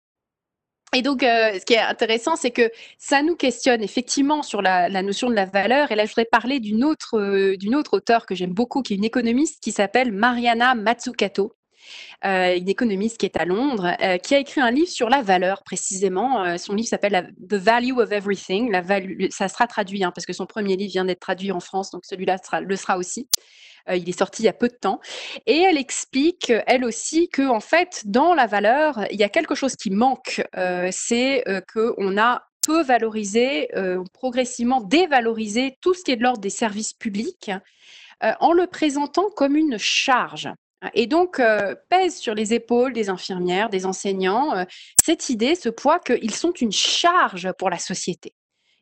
Et 0.95 1.01
donc, 1.01 1.23
euh, 1.23 1.59
ce 1.59 1.65
qui 1.65 1.73
est 1.73 1.79
intéressant, 1.79 2.37
c'est 2.37 2.51
que 2.51 2.71
ça 2.99 3.23
nous 3.23 3.35
questionne 3.35 3.83
effectivement 3.83 4.43
sur 4.43 4.61
la, 4.61 4.91
notion 5.03 5.31
de 5.31 5.35
la 5.35 5.47
valeur. 5.47 5.91
Et 5.91 5.95
là, 5.95 6.05
je 6.05 6.11
voudrais 6.11 6.27
parler 6.27 6.61
d'une 6.61 6.85
autre, 6.85 7.19
euh, 7.19 7.57
autre 7.75 7.97
auteure 7.97 8.27
que 8.27 8.35
j'aime 8.35 8.53
beaucoup, 8.53 8.83
qui 8.83 8.93
est 8.93 8.97
une 8.97 9.05
économiste 9.05 9.63
qui 9.63 9.73
s'appelle 9.73 10.13
Mariana 10.13 10.75
Mazzucato. 10.75 11.55
Euh, 12.25 12.57
une 12.57 12.69
économiste 12.69 13.19
qui 13.19 13.27
est 13.27 13.37
à 13.37 13.45
Londres, 13.45 13.97
qui 14.23 14.35
a 14.35 14.39
écrit 14.39 14.61
un 14.61 14.71
livre 14.71 14.89
sur 14.89 15.09
la 15.09 15.23
valeur 15.23 15.65
précisément. 15.65 16.57
Son 16.57 16.75
livre 16.75 16.89
s'appelle 16.89 17.35
The 17.49 17.55
Value 17.55 17.99
of 17.99 18.13
Everything. 18.13 18.71
La 18.71 18.83
ça 19.31 19.49
sera 19.49 19.67
traduit 19.67 20.05
hein, 20.05 20.13
parce 20.15 20.27
que 20.27 20.33
son 20.33 20.47
premier 20.47 20.77
livre 20.77 20.93
vient 20.93 21.05
d'être 21.05 21.21
traduit 21.21 21.51
en 21.51 21.59
France, 21.59 21.91
donc 21.91 22.05
celui-là 22.05 22.37
le 22.61 22.77
sera 22.77 22.99
aussi. 22.99 23.29
Il 23.90 24.09
est 24.09 24.18
sorti 24.18 24.42
il 24.42 24.47
y 24.47 24.49
a 24.49 24.53
peu 24.53 24.68
de 24.68 24.75
temps. 24.75 25.01
Et 25.47 25.59
elle 25.59 25.79
explique, 25.79 26.53
elle 26.66 26.85
aussi, 26.85 27.29
que 27.29 27.49
en 27.49 27.61
fait, 27.61 28.03
dans 28.07 28.35
la 28.35 28.47
valeur, 28.47 29.05
il 29.11 29.18
y 29.18 29.25
a 29.25 29.29
quelque 29.29 29.55
chose 29.55 29.77
qui 29.77 29.90
manque. 29.90 30.42
c'est 30.90 31.45
qu'on 31.73 32.18
a 32.18 32.42
peu 32.66 32.83
valorisé, 32.83 33.68
progressivement 34.12 34.81
dévalorisé 34.81 35.77
tout 35.81 35.95
ce 35.95 36.05
qui 36.05 36.12
est 36.12 36.16
de 36.16 36.23
l'ordre 36.23 36.40
des 36.40 36.51
services 36.51 36.92
publics 36.92 37.51
en 38.40 38.53
le 38.53 38.66
présentant 38.66 39.31
comme 39.31 39.57
une 39.57 39.79
charge. 39.79 40.49
Et 40.95 41.07
donc, 41.07 41.38
euh, 41.38 41.75
pèse 41.88 42.16
sur 42.16 42.35
les 42.35 42.55
épaules 42.55 42.92
des 42.92 43.09
infirmières, 43.09 43.68
des 43.68 43.87
enseignants, 43.87 44.57
euh, 44.57 44.64
cette 45.03 45.31
idée, 45.31 45.55
ce 45.55 45.68
poids 45.68 46.01
qu'ils 46.01 46.35
sont 46.35 46.53
une 46.53 46.73
charge 46.73 47.53
pour 47.53 47.71
la 47.71 47.79
société. 47.79 48.35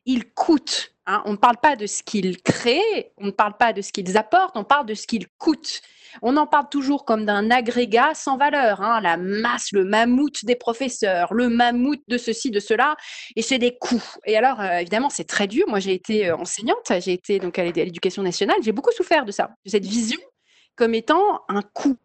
Ils 0.05 0.31
coûtent. 0.33 0.93
Hein. 1.05 1.21
On 1.25 1.31
ne 1.31 1.37
parle 1.37 1.57
pas 1.57 1.75
de 1.75 1.85
ce 1.85 2.03
qu'ils 2.03 2.41
créent, 2.41 3.11
on 3.17 3.27
ne 3.27 3.31
parle 3.31 3.57
pas 3.57 3.73
de 3.73 3.81
ce 3.81 3.91
qu'ils 3.91 4.17
apportent, 4.17 4.57
on 4.57 4.63
parle 4.63 4.85
de 4.85 4.93
ce 4.93 5.07
qu'ils 5.07 5.27
coûtent. 5.37 5.81
On 6.21 6.35
en 6.35 6.45
parle 6.45 6.67
toujours 6.69 7.05
comme 7.05 7.25
d'un 7.25 7.49
agrégat 7.51 8.13
sans 8.13 8.37
valeur, 8.37 8.81
hein. 8.81 8.99
la 8.99 9.15
masse, 9.15 9.71
le 9.71 9.85
mammouth 9.85 10.43
des 10.43 10.55
professeurs, 10.55 11.33
le 11.33 11.47
mammouth 11.47 12.01
de 12.07 12.17
ceci, 12.17 12.51
de 12.51 12.59
cela, 12.59 12.97
et 13.35 13.41
c'est 13.41 13.59
des 13.59 13.77
coûts. 13.79 14.03
Et 14.25 14.35
alors, 14.35 14.59
euh, 14.59 14.79
évidemment, 14.79 15.09
c'est 15.09 15.23
très 15.23 15.47
dur. 15.47 15.65
Moi, 15.67 15.79
j'ai 15.79 15.93
été 15.93 16.31
enseignante, 16.31 16.91
j'ai 16.99 17.13
été 17.13 17.39
donc 17.39 17.57
à 17.57 17.63
l'éducation 17.63 18.23
nationale, 18.23 18.57
j'ai 18.61 18.73
beaucoup 18.73 18.91
souffert 18.91 19.23
de 19.23 19.31
ça, 19.31 19.51
de 19.65 19.71
cette 19.71 19.85
vision 19.85 20.19
comme 20.75 20.95
étant 20.95 21.41
un 21.47 21.61
coût. 21.61 21.95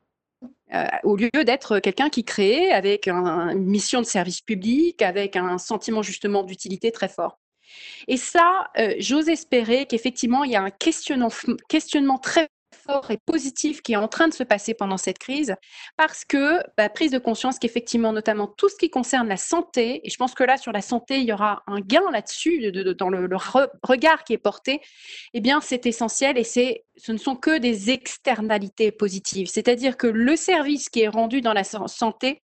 Euh, 0.75 0.85
au 1.05 1.17
lieu 1.17 1.31
d'être 1.45 1.79
quelqu'un 1.79 2.11
qui 2.11 2.25
crée 2.25 2.73
avec 2.73 3.07
une 3.07 3.65
mission 3.65 4.01
de 4.01 4.07
service 4.07 4.41
public, 4.41 5.01
avec 5.01 5.37
un 5.37 5.59
sentiment 5.59 6.03
justement 6.03 6.43
d'utilité 6.43 6.91
très 6.91 7.09
fort. 7.09 7.39
Et 8.09 8.17
ça, 8.17 8.69
euh, 8.79 8.95
j'ose 8.99 9.29
espérer 9.29 9.87
qu'effectivement, 9.87 10.45
il 10.45 10.53
y 10.53 10.57
a 10.57 10.63
un 10.63 10.71
questionnement, 10.71 12.19
très 12.19 12.49
fort 12.87 13.11
et 13.11 13.19
positif 13.25 13.83
qui 13.83 13.93
est 13.93 13.97
en 13.97 14.09
train 14.09 14.29
de 14.29 14.35
se 14.35 14.43
passer 14.43 14.75
pendant 14.75 14.97
cette 14.97 15.19
crise, 15.19 15.55
parce 15.97 16.25
que 16.25 16.61
bah, 16.77 16.89
prise 16.89 17.11
de 17.11 17.19
conscience 17.19 17.59
qu'effectivement, 17.59 18.13
notamment 18.13 18.47
tout 18.47 18.69
ce 18.69 18.77
qui 18.77 18.91
concerne 18.91 19.29
la 19.29 19.37
santé, 19.37 20.01
et 20.05 20.11
je 20.11 20.17
pense 20.17 20.35
que 20.35 20.45
là, 20.45 20.57
sur 20.57 20.73
la 20.73 20.83
santé, 20.83 21.19
il 21.19 21.25
y 21.25 21.33
aura 21.33 21.63
un 21.67 21.81
gain 21.81 22.11
là-dessus, 22.13 22.71
dans 22.99 23.09
le, 23.09 23.29
regard 23.83 24.25
qui 24.25 24.35
est 24.35 24.39
porté, 24.39 24.81
eh 25.33 25.41
bien, 25.41 25.61
c'est 25.61 25.87
essentiel 25.87 26.39
et 26.39 26.45
c'est, 26.45 26.85
ce 26.97 27.13
ne 27.13 27.19
sont 27.19 27.37
que 27.37 27.59
des 27.59 27.91
externalités 27.91 28.93
positives. 28.93 29.49
C'est-à-dire 29.49 29.97
que 29.97 30.07
le 30.07 30.37
service 30.37 30.89
qui 30.89 31.03
est 31.03 31.09
rendu 31.09 31.41
dans 31.41 31.55
la 31.55 31.65
santé 31.65 32.43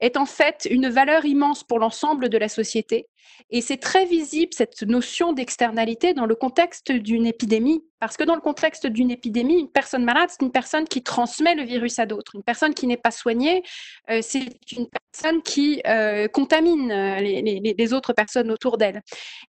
est 0.00 0.16
en 0.16 0.26
fait 0.26 0.66
une 0.70 0.88
valeur 0.88 1.24
immense 1.24 1.64
pour 1.64 1.78
l'ensemble 1.78 2.28
de 2.28 2.38
la 2.38 2.48
société. 2.48 3.06
Et 3.50 3.60
c'est 3.60 3.76
très 3.76 4.06
visible, 4.06 4.52
cette 4.52 4.82
notion 4.82 5.32
d'externalité, 5.32 6.14
dans 6.14 6.26
le 6.26 6.34
contexte 6.34 6.92
d'une 6.92 7.26
épidémie. 7.26 7.84
Parce 8.00 8.16
que 8.16 8.24
dans 8.24 8.34
le 8.34 8.40
contexte 8.40 8.86
d'une 8.86 9.10
épidémie, 9.10 9.60
une 9.60 9.70
personne 9.70 10.04
malade, 10.04 10.28
c'est 10.30 10.42
une 10.42 10.50
personne 10.50 10.86
qui 10.86 11.02
transmet 11.02 11.54
le 11.54 11.62
virus 11.62 11.98
à 11.98 12.06
d'autres. 12.06 12.34
Une 12.34 12.42
personne 12.42 12.74
qui 12.74 12.86
n'est 12.86 12.96
pas 12.96 13.10
soignée, 13.10 13.62
euh, 14.10 14.20
c'est 14.22 14.46
une 14.72 14.88
personne 14.88 15.42
qui 15.42 15.82
euh, 15.86 16.26
contamine 16.28 16.90
euh, 16.90 17.20
les, 17.20 17.92
autres 17.92 18.12
personnes 18.12 18.50
autour 18.50 18.76
d'elle. 18.76 19.02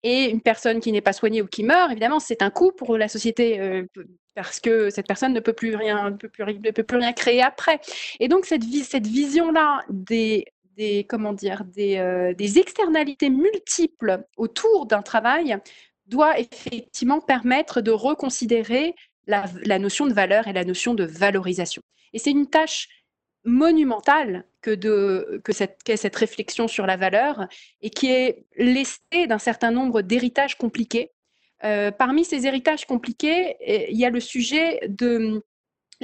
Et 0.03 0.29
une 0.29 0.41
personne 0.41 0.79
qui 0.81 0.91
n'est 0.91 1.01
pas 1.01 1.13
soignée 1.13 1.41
ou 1.41 1.47
qui 1.47 1.63
meurt, 1.63 1.91
évidemment, 1.91 2.19
c'est 2.19 2.41
un 2.41 2.51
coût 2.51 2.71
pour 2.71 2.97
la 2.97 3.07
société 3.07 3.59
parce 4.35 4.59
que 4.59 4.89
cette 4.89 5.07
personne 5.07 5.33
ne 5.33 5.39
peut 5.39 5.53
plus 5.53 5.75
rien, 5.75 6.11
ne 6.11 6.15
peut 6.15 6.29
plus, 6.29 6.43
ne 6.43 6.71
peut 6.71 6.83
plus 6.83 6.97
rien 6.97 7.13
créer 7.13 7.41
après. 7.41 7.79
Et 8.19 8.27
donc 8.27 8.45
cette, 8.45 8.63
cette 8.63 9.07
vision-là 9.07 9.83
des, 9.89 10.45
comment 11.07 11.33
dire, 11.33 11.63
des, 11.65 11.97
euh, 11.97 12.33
des 12.33 12.59
externalités 12.59 13.29
multiples 13.29 14.23
autour 14.37 14.85
d'un 14.85 15.01
travail 15.01 15.57
doit 16.07 16.39
effectivement 16.39 17.21
permettre 17.21 17.81
de 17.81 17.91
reconsidérer 17.91 18.95
la, 19.27 19.79
notion 19.79 20.05
de 20.05 20.13
valeur 20.13 20.47
et 20.47 20.53
la 20.53 20.65
notion 20.65 20.93
de 20.93 21.05
valorisation. 21.05 21.81
Et 22.11 22.19
c'est 22.19 22.31
une 22.31 22.49
tâche 22.49 22.89
monumentale 23.45 24.45
que, 24.61 24.71
de, 24.71 25.41
que 25.43 25.53
cette, 25.53 25.79
cette 25.95 26.15
réflexion 26.15 26.67
sur 26.67 26.85
la 26.85 26.97
valeur 26.97 27.47
et 27.81 27.89
qui 27.89 28.11
est 28.11 28.45
lestée 28.55 29.27
d'un 29.27 29.37
certain 29.39 29.71
nombre 29.71 30.01
d'héritages 30.01 30.57
compliqués 30.57 31.11
parmi 31.59 32.25
ces 32.25 32.45
héritages 32.45 32.85
compliqués, 32.85 33.55
il 33.89 33.97
y 33.97 34.05
a 34.05 34.09
le 34.09 34.19
sujet 34.19 34.79
de 34.87 35.43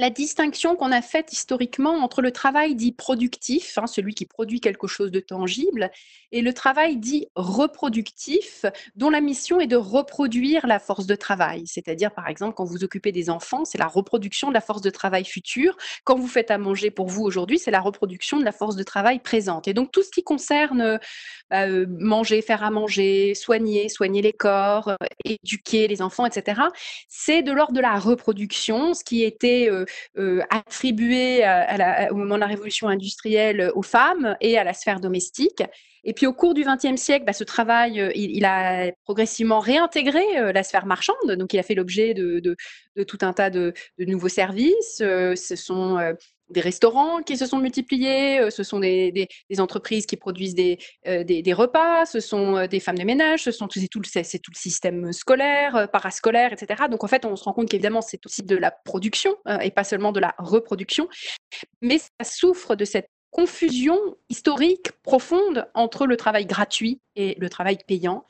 la 0.00 0.08
distinction 0.08 0.76
qu'on 0.76 0.92
a 0.92 1.02
faite 1.02 1.30
historiquement 1.32 1.92
entre 2.02 2.22
le 2.22 2.32
travail 2.32 2.74
dit 2.74 2.90
productif, 2.90 3.76
hein, 3.76 3.86
celui 3.86 4.14
qui 4.14 4.24
produit 4.24 4.60
quelque 4.60 4.86
chose 4.86 5.10
de 5.10 5.20
tangible, 5.20 5.90
et 6.32 6.40
le 6.40 6.54
travail 6.54 6.96
dit 6.96 7.26
reproductif, 7.34 8.64
dont 8.96 9.10
la 9.10 9.20
mission 9.20 9.60
est 9.60 9.66
de 9.66 9.76
reproduire 9.76 10.66
la 10.66 10.78
force 10.78 11.06
de 11.06 11.14
travail. 11.16 11.64
C'est-à-dire, 11.66 12.12
par 12.12 12.28
exemple, 12.28 12.54
quand 12.54 12.64
vous 12.64 12.82
occupez 12.82 13.12
des 13.12 13.28
enfants, 13.28 13.66
c'est 13.66 13.76
la 13.76 13.88
reproduction 13.88 14.48
de 14.48 14.54
la 14.54 14.62
force 14.62 14.80
de 14.80 14.88
travail 14.88 15.26
future. 15.26 15.76
Quand 16.04 16.16
vous 16.16 16.28
faites 16.28 16.50
à 16.50 16.56
manger 16.56 16.90
pour 16.90 17.08
vous 17.08 17.22
aujourd'hui, 17.22 17.58
c'est 17.58 17.70
la 17.70 17.80
reproduction 17.80 18.38
de 18.38 18.44
la 18.44 18.52
force 18.52 18.76
de 18.76 18.82
travail 18.82 19.18
présente. 19.18 19.68
Et 19.68 19.74
donc, 19.74 19.92
tout 19.92 20.02
ce 20.02 20.10
qui 20.10 20.22
concerne 20.22 20.98
euh, 21.52 21.86
manger, 21.90 22.40
faire 22.40 22.62
à 22.62 22.70
manger, 22.70 23.34
soigner, 23.34 23.90
soigner 23.90 24.22
les 24.22 24.32
corps, 24.32 24.94
éduquer 25.26 25.88
les 25.88 26.00
enfants, 26.00 26.24
etc., 26.24 26.62
c'est 27.08 27.42
de 27.42 27.52
l'ordre 27.52 27.74
de 27.74 27.80
la 27.80 27.98
reproduction, 27.98 28.94
ce 28.94 29.04
qui 29.04 29.24
était 29.24 29.68
euh, 29.68 29.84
euh, 30.18 30.42
attribué 30.50 31.44
au 32.10 32.14
moment 32.14 32.34
de 32.34 32.40
la 32.40 32.46
révolution 32.46 32.88
industrielle 32.88 33.70
aux 33.74 33.82
femmes 33.82 34.36
et 34.40 34.58
à 34.58 34.64
la 34.64 34.72
sphère 34.72 35.00
domestique. 35.00 35.62
Et 36.04 36.14
puis 36.14 36.26
au 36.26 36.32
cours 36.32 36.54
du 36.54 36.64
XXe 36.64 37.00
siècle, 37.00 37.24
bah, 37.26 37.32
ce 37.32 37.44
travail, 37.44 38.00
euh, 38.00 38.10
il, 38.14 38.44
a 38.44 38.90
progressivement 39.04 39.60
réintégré 39.60 40.22
euh, 40.38 40.52
la 40.52 40.62
sphère 40.62 40.86
marchande. 40.86 41.32
Donc 41.32 41.52
il 41.52 41.58
a 41.58 41.62
fait 41.62 41.74
l'objet 41.74 42.14
de, 42.14 42.56
tout 43.06 43.18
un 43.20 43.32
tas 43.32 43.50
de, 43.50 43.74
nouveaux 43.98 44.28
services. 44.28 44.96
ce 44.98 45.54
sont 45.56 45.98
des 46.50 46.60
restaurants 46.60 47.22
qui 47.22 47.36
se 47.36 47.46
sont 47.46 47.58
multipliés, 47.58 48.50
ce 48.50 48.62
sont 48.62 48.80
des, 48.80 49.28
entreprises 49.58 50.06
qui 50.06 50.16
produisent 50.16 50.54
des, 50.54 50.78
des, 51.04 51.52
repas, 51.52 52.06
ce 52.06 52.20
sont 52.20 52.66
des 52.66 52.80
femmes 52.80 52.98
de 52.98 53.04
ménage, 53.04 53.44
ce 53.44 53.50
sont 53.50 53.68
c'est 53.70 53.88
tout, 53.88 54.02
c'est 54.04 54.38
tout 54.38 54.50
le 54.52 54.58
système 54.58 55.12
scolaire, 55.12 55.88
parascolaire, 55.92 56.52
etc. 56.52 56.84
Donc 56.90 57.04
en 57.04 57.08
fait, 57.08 57.24
on 57.24 57.36
se 57.36 57.44
rend 57.44 57.52
compte 57.52 57.68
qu'évidemment, 57.68 58.00
c'est 58.00 58.24
aussi 58.26 58.42
de 58.42 58.56
la 58.56 58.70
production 58.70 59.36
et 59.60 59.70
pas 59.70 59.84
seulement 59.84 60.12
de 60.12 60.20
la 60.20 60.34
reproduction, 60.38 61.08
mais 61.80 61.98
ça 61.98 62.24
souffre 62.24 62.74
de 62.74 62.84
cette 62.84 63.08
confusion 63.30 63.98
historique 64.28 64.92
profonde 65.02 65.68
entre 65.74 66.06
le 66.06 66.16
travail 66.16 66.46
gratuit 66.46 67.00
et 67.16 67.36
le 67.38 67.48
travail 67.48 67.78
payant. 67.86 68.24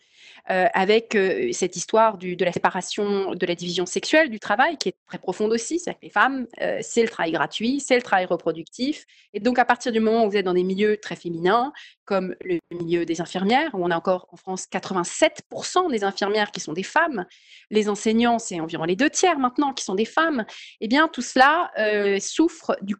Euh, 0.48 0.66
avec 0.72 1.14
euh, 1.14 1.50
cette 1.52 1.76
histoire 1.76 2.16
de 2.18 2.44
la 2.44 2.52
séparation, 2.52 3.34
de 3.34 3.46
la 3.46 3.54
division 3.54 3.86
sexuelle 3.86 4.30
du 4.30 4.40
travail, 4.40 4.78
qui 4.78 4.88
est 4.88 4.96
très 5.06 5.18
profonde 5.18 5.52
aussi. 5.52 5.78
C'est 5.78 5.94
que 5.94 5.98
les 6.02 6.10
femmes, 6.10 6.46
euh, 6.60 6.78
c'est 6.82 7.02
le 7.02 7.08
travail 7.08 7.32
gratuit, 7.32 7.80
c'est 7.80 7.96
le 7.96 8.02
travail 8.02 8.24
reproductif. 8.24 9.04
Et 9.34 9.40
donc, 9.40 9.58
à 9.58 9.64
partir 9.64 9.92
du 9.92 10.00
moment 10.00 10.24
où 10.24 10.30
vous 10.30 10.36
êtes 10.36 10.44
dans 10.44 10.54
des 10.54 10.64
milieux 10.64 10.96
très 10.96 11.16
féminins, 11.16 11.72
comme 12.04 12.34
le 12.42 12.58
milieu 12.72 13.04
des 13.04 13.20
infirmières, 13.20 13.70
où 13.74 13.84
on 13.84 13.90
a 13.90 13.96
encore 13.96 14.26
en 14.32 14.36
France 14.36 14.66
87% 14.72 15.90
des 15.90 16.04
infirmières 16.04 16.50
qui 16.50 16.60
sont 16.60 16.72
des 16.72 16.82
femmes, 16.82 17.26
les 17.70 17.88
enseignants, 17.88 18.38
c'est 18.38 18.60
environ 18.60 18.84
les 18.84 18.96
deux 18.96 19.10
tiers 19.10 19.38
maintenant 19.38 19.72
qui 19.72 19.84
sont 19.84 19.94
des 19.94 20.04
femmes, 20.04 20.44
eh 20.80 20.88
bien, 20.88 21.08
tout 21.08 21.22
cela 21.22 21.70
souffre 22.18 22.76
du 22.82 22.96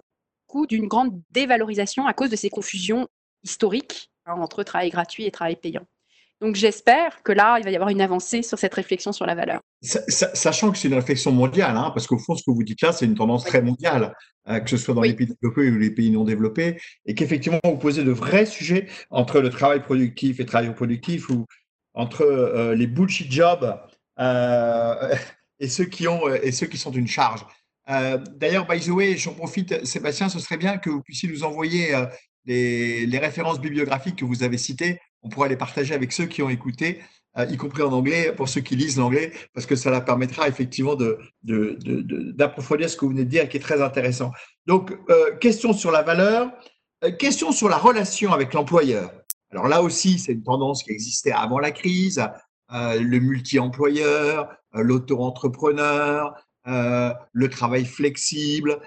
d'une 0.69 0.89
grande 0.89 1.23
dévalorisation 1.31 2.07
à 2.07 2.13
cause 2.13 2.29
de 2.29 2.35
ces 2.35 2.51
confusions 2.51 3.07
historiques 3.45 4.11
hein, 4.27 4.35
entre 4.41 4.65
travail 4.65 4.91
gratuit 4.91 5.25
et 5.25 5.31
travail 5.31 5.55
payant. 5.55 5.87
Donc 6.41 6.55
j'espère 6.55 7.23
que 7.23 7.33
là, 7.33 7.59
il 7.59 7.65
va 7.65 7.71
y 7.71 7.75
avoir 7.75 7.91
une 7.91 8.01
avancée 8.01 8.43
sur 8.43 8.59
cette 8.59 8.73
réflexion 8.73 9.13
sur 9.13 9.27
la 9.27 9.35
valeur. 9.35 9.61
Sachant 9.83 10.71
que 10.71 10.79
c'est 10.79 10.89
une 10.89 10.95
réflexion 10.95 11.33
mondiale, 11.33 11.77
hein, 11.77 11.91
parce 11.95 12.07
qu'au 12.07 12.19
fond, 12.19 12.35
ce 12.35 12.43
que 12.43 12.51
vous 12.51 12.63
dites 12.63 12.81
là, 12.81 12.93
c'est 12.93 13.05
une 13.05 13.15
tendance 13.15 13.45
très 13.45 13.61
mondiale, 13.61 14.15
euh, 14.49 14.59
que 14.61 14.71
ce 14.71 14.79
soit 14.79 14.95
dans 14.95 15.03
les 15.03 15.15
pays 15.15 15.27
développés 15.27 15.71
ou 15.71 15.79
les 15.79 15.91
pays 15.91 16.11
non 16.11 16.25
développés, 16.25 16.81
et 17.05 17.15
qu'effectivement, 17.15 17.61
vous 17.63 17.77
posez 17.77 18.05
de 18.05 18.11
vrais 18.11 18.47
sujets 18.47 18.87
entre 19.11 19.41
le 19.41 19.51
travail 19.51 19.83
productif 19.83 20.41
et 20.41 20.45
le 20.45 20.49
travail 20.49 20.75
productif, 20.75 21.29
ou 21.29 21.45
entre 21.93 22.23
euh, 22.23 22.75
les 22.75 22.87
bullshit 22.87 23.31
jobs 23.31 23.79
euh, 24.19 25.15
et, 25.61 25.69
ceux 25.69 25.85
qui 25.85 26.09
ont, 26.09 26.27
et 26.33 26.53
ceux 26.53 26.67
qui 26.67 26.79
sont 26.79 26.93
une 26.93 27.09
charge. 27.09 27.45
D'ailleurs, 28.37 28.69
by 28.69 28.79
the 28.79 28.91
way, 28.91 29.17
j'en 29.17 29.35
profite, 29.35 29.85
Sébastien, 29.85 30.29
ce 30.29 30.39
serait 30.39 30.57
bien 30.57 30.79
que 30.79 30.89
vous 30.89 31.03
puissiez 31.03 31.29
nous 31.29 31.43
envoyer 31.43 31.93
les, 32.45 33.05
les, 33.05 33.19
références 33.19 33.61
bibliographiques 33.61 34.15
que 34.15 34.25
vous 34.25 34.45
avez 34.45 34.59
citées 34.59 35.01
on 35.23 35.29
pourrait 35.29 35.49
les 35.49 35.57
partager 35.57 35.95
avec 35.95 36.13
ceux 36.13 36.27
qui 36.27 36.43
ont 36.43 36.51
écouté, 36.51 37.01
euh, 37.39 37.45
y 37.45 37.57
compris 37.57 37.83
en 37.83 37.93
anglais, 37.93 38.33
pour 38.33 38.49
ceux 38.49 38.61
qui 38.61 38.75
lisent 38.75 38.99
l'anglais, 38.99 39.33
parce 39.55 39.65
que 39.67 39.77
ça 39.77 39.91
leur 39.91 40.05
permettra 40.05 40.49
effectivement 40.49 40.97
d'approfondir 41.45 42.87
de, 42.87 42.91
ce 42.91 42.97
que 42.97 43.05
vous 43.05 43.13
venez 43.13 43.25
de 43.25 43.31
dire, 43.31 43.49
qui 43.49 43.57
est 43.57 43.61
très 43.61 43.81
intéressant. 43.81 44.33
Donc, 44.67 44.93
euh, 45.11 45.37
question 45.37 45.73
sur 45.73 45.93
la 45.93 46.03
valeur, 46.03 46.51
euh, 47.05 47.13
question 47.13 47.53
sur 47.53 47.69
la 47.69 47.77
relation 47.77 48.33
avec 48.33 48.53
l'employeur. 48.53 49.13
Alors 49.53 49.69
là 49.69 49.83
aussi, 49.83 50.19
c'est 50.19 50.33
une 50.33 50.43
tendance 50.43 50.83
qui 50.83 50.91
existait 50.91 51.33
avant 51.33 51.59
la 51.59 51.73
crise, 51.73 52.23
le 52.73 53.19
multi-employeur, 53.19 54.49
l'auto-entrepreneur, 54.73 56.35
le 56.65 57.49
travail 57.49 57.85
flexible. 57.85 58.79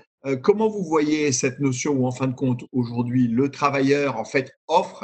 comment 0.41 0.69
vous 0.69 0.85
voyez 0.85 1.33
cette 1.33 1.59
notion 1.59 1.91
où, 1.91 2.07
en 2.07 2.11
fin 2.11 2.27
de 2.27 2.33
compte, 2.33 2.63
aujourd'hui, 2.71 3.27
le 3.27 3.51
travailleur, 3.51 4.15
en 4.15 4.23
fait, 4.23 4.53
offre 4.69 5.03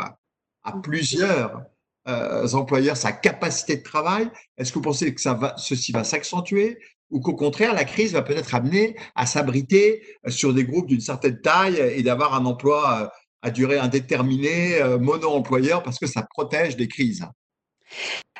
à 0.64 0.74
plusieurs 0.74 1.64
euh, 2.08 2.48
employeurs 2.54 2.98
sa 2.98 3.12
capacité 3.12 3.78
de 3.78 3.84
travail? 3.84 4.30
Est-ce 4.58 4.72
que 4.72 4.76
vous 4.76 4.84
pensez 4.84 5.14
que 5.14 5.22
ça 5.22 5.34
va, 5.34 5.56
ceci 5.58 5.92
va 5.92 6.04
s'accentuer 6.04 6.80
ou 7.12 7.20
qu'au 7.20 7.36
contraire, 7.36 7.74
la 7.74 7.86
crise 7.86 8.14
va 8.14 8.22
peut-être 8.22 8.54
amener 8.54 8.96
à 9.16 9.26
s'abriter 9.26 10.04
euh, 10.26 10.30
sur 10.30 10.54
des 10.54 10.64
groupes 10.66 10.88
d'une 10.88 11.02
certaine 11.02 11.42
taille 11.42 11.78
et 11.78 12.04
d'avoir 12.04 12.34
un 12.36 12.46
emploi 12.46 13.02
euh, 13.02 13.08
à 13.42 13.52
durée 13.52 13.80
indéterminée, 13.80 14.82
mono-employeur, 15.00 15.82
parce 15.82 15.98
que 15.98 16.08
ça 16.08 16.28
protège 16.30 16.76
des 16.76 16.90
crises? 16.90 17.26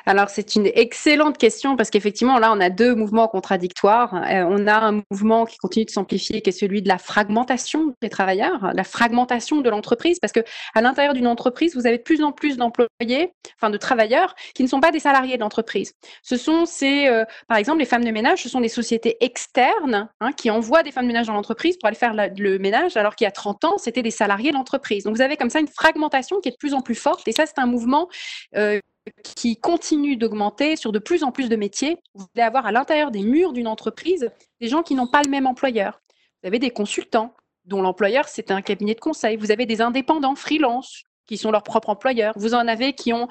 Alors, 0.06 0.30
c'est 0.30 0.56
une 0.56 0.66
excellente 0.66 1.38
question 1.38 1.76
parce 1.76 1.90
qu'effectivement, 1.90 2.38
là, 2.38 2.52
on 2.52 2.60
a 2.60 2.70
deux 2.70 2.94
mouvements 2.94 3.28
contradictoires. 3.28 4.14
Euh, 4.14 4.44
on 4.48 4.66
a 4.66 4.78
un 4.78 5.02
mouvement 5.10 5.44
qui 5.44 5.58
continue 5.58 5.84
de 5.84 5.90
s'amplifier, 5.90 6.40
qui 6.42 6.50
est 6.50 6.52
celui 6.52 6.82
de 6.82 6.88
la 6.88 6.98
fragmentation 6.98 7.94
des 8.02 8.08
travailleurs, 8.08 8.72
la 8.74 8.84
fragmentation 8.84 9.60
de 9.60 9.70
l'entreprise, 9.70 10.18
parce 10.18 10.32
que 10.32 10.40
à 10.74 10.80
l'intérieur 10.80 11.14
d'une 11.14 11.26
entreprise, 11.26 11.74
vous 11.74 11.86
avez 11.86 11.98
de 11.98 12.02
plus 12.02 12.22
en 12.22 12.32
plus 12.32 12.56
d'employés, 12.56 13.32
enfin 13.56 13.70
de 13.70 13.76
travailleurs, 13.76 14.34
qui 14.54 14.62
ne 14.62 14.68
sont 14.68 14.80
pas 14.80 14.90
des 14.90 15.00
salariés 15.00 15.36
de 15.36 15.40
l'entreprise. 15.40 15.92
Ce 16.22 16.36
sont 16.36 16.66
ces, 16.66 17.06
euh, 17.08 17.24
par 17.48 17.58
exemple, 17.58 17.78
les 17.78 17.86
femmes 17.86 18.04
de 18.04 18.10
ménage, 18.10 18.42
ce 18.42 18.48
sont 18.48 18.60
des 18.60 18.68
sociétés 18.68 19.16
externes 19.20 20.08
hein, 20.20 20.32
qui 20.32 20.50
envoient 20.50 20.82
des 20.82 20.92
femmes 20.92 21.04
de 21.04 21.08
ménage 21.08 21.26
dans 21.26 21.34
l'entreprise 21.34 21.76
pour 21.76 21.86
aller 21.86 21.96
faire 21.96 22.14
le 22.14 22.58
ménage, 22.58 22.96
alors 22.96 23.16
qu'il 23.16 23.24
y 23.24 23.28
a 23.28 23.32
30 23.32 23.64
ans, 23.64 23.78
c'était 23.78 24.02
des 24.02 24.10
salariés 24.10 24.50
de 24.50 24.56
l'entreprise. 24.56 25.04
Donc, 25.04 25.14
vous 25.14 25.22
avez 25.22 25.36
comme 25.36 25.50
ça 25.50 25.60
une 25.60 25.68
fragmentation 25.68 26.40
qui 26.40 26.48
est 26.48 26.52
de 26.52 26.56
plus 26.56 26.74
en 26.74 26.80
plus 26.80 26.94
forte, 26.94 27.26
et 27.28 27.32
ça, 27.32 27.46
c'est 27.46 27.58
un 27.58 27.66
mouvement 27.66 28.08
euh, 28.56 28.80
qui 29.22 29.56
continue 29.56 30.16
d'augmenter 30.16 30.76
sur 30.76 30.92
de 30.92 30.98
plus 30.98 31.24
en 31.24 31.32
plus 31.32 31.48
de 31.48 31.56
métiers. 31.56 31.98
Vous 32.14 32.26
allez 32.34 32.44
avoir 32.44 32.66
à 32.66 32.72
l'intérieur 32.72 33.10
des 33.10 33.22
murs 33.22 33.52
d'une 33.52 33.66
entreprise 33.66 34.30
des 34.60 34.68
gens 34.68 34.82
qui 34.82 34.94
n'ont 34.94 35.08
pas 35.08 35.22
le 35.22 35.30
même 35.30 35.46
employeur. 35.46 36.00
Vous 36.42 36.48
avez 36.48 36.58
des 36.58 36.70
consultants 36.70 37.34
dont 37.64 37.82
l'employeur, 37.82 38.28
c'est 38.28 38.50
un 38.50 38.62
cabinet 38.62 38.94
de 38.94 39.00
conseil. 39.00 39.36
Vous 39.36 39.50
avez 39.50 39.66
des 39.66 39.80
indépendants 39.80 40.34
freelance 40.34 41.04
qui 41.30 41.38
sont 41.38 41.52
leurs 41.52 41.62
propres 41.62 41.90
employeurs. 41.90 42.32
Vous 42.36 42.54
en 42.54 42.66
avez 42.66 42.92
qui 42.92 43.12
ont, 43.12 43.28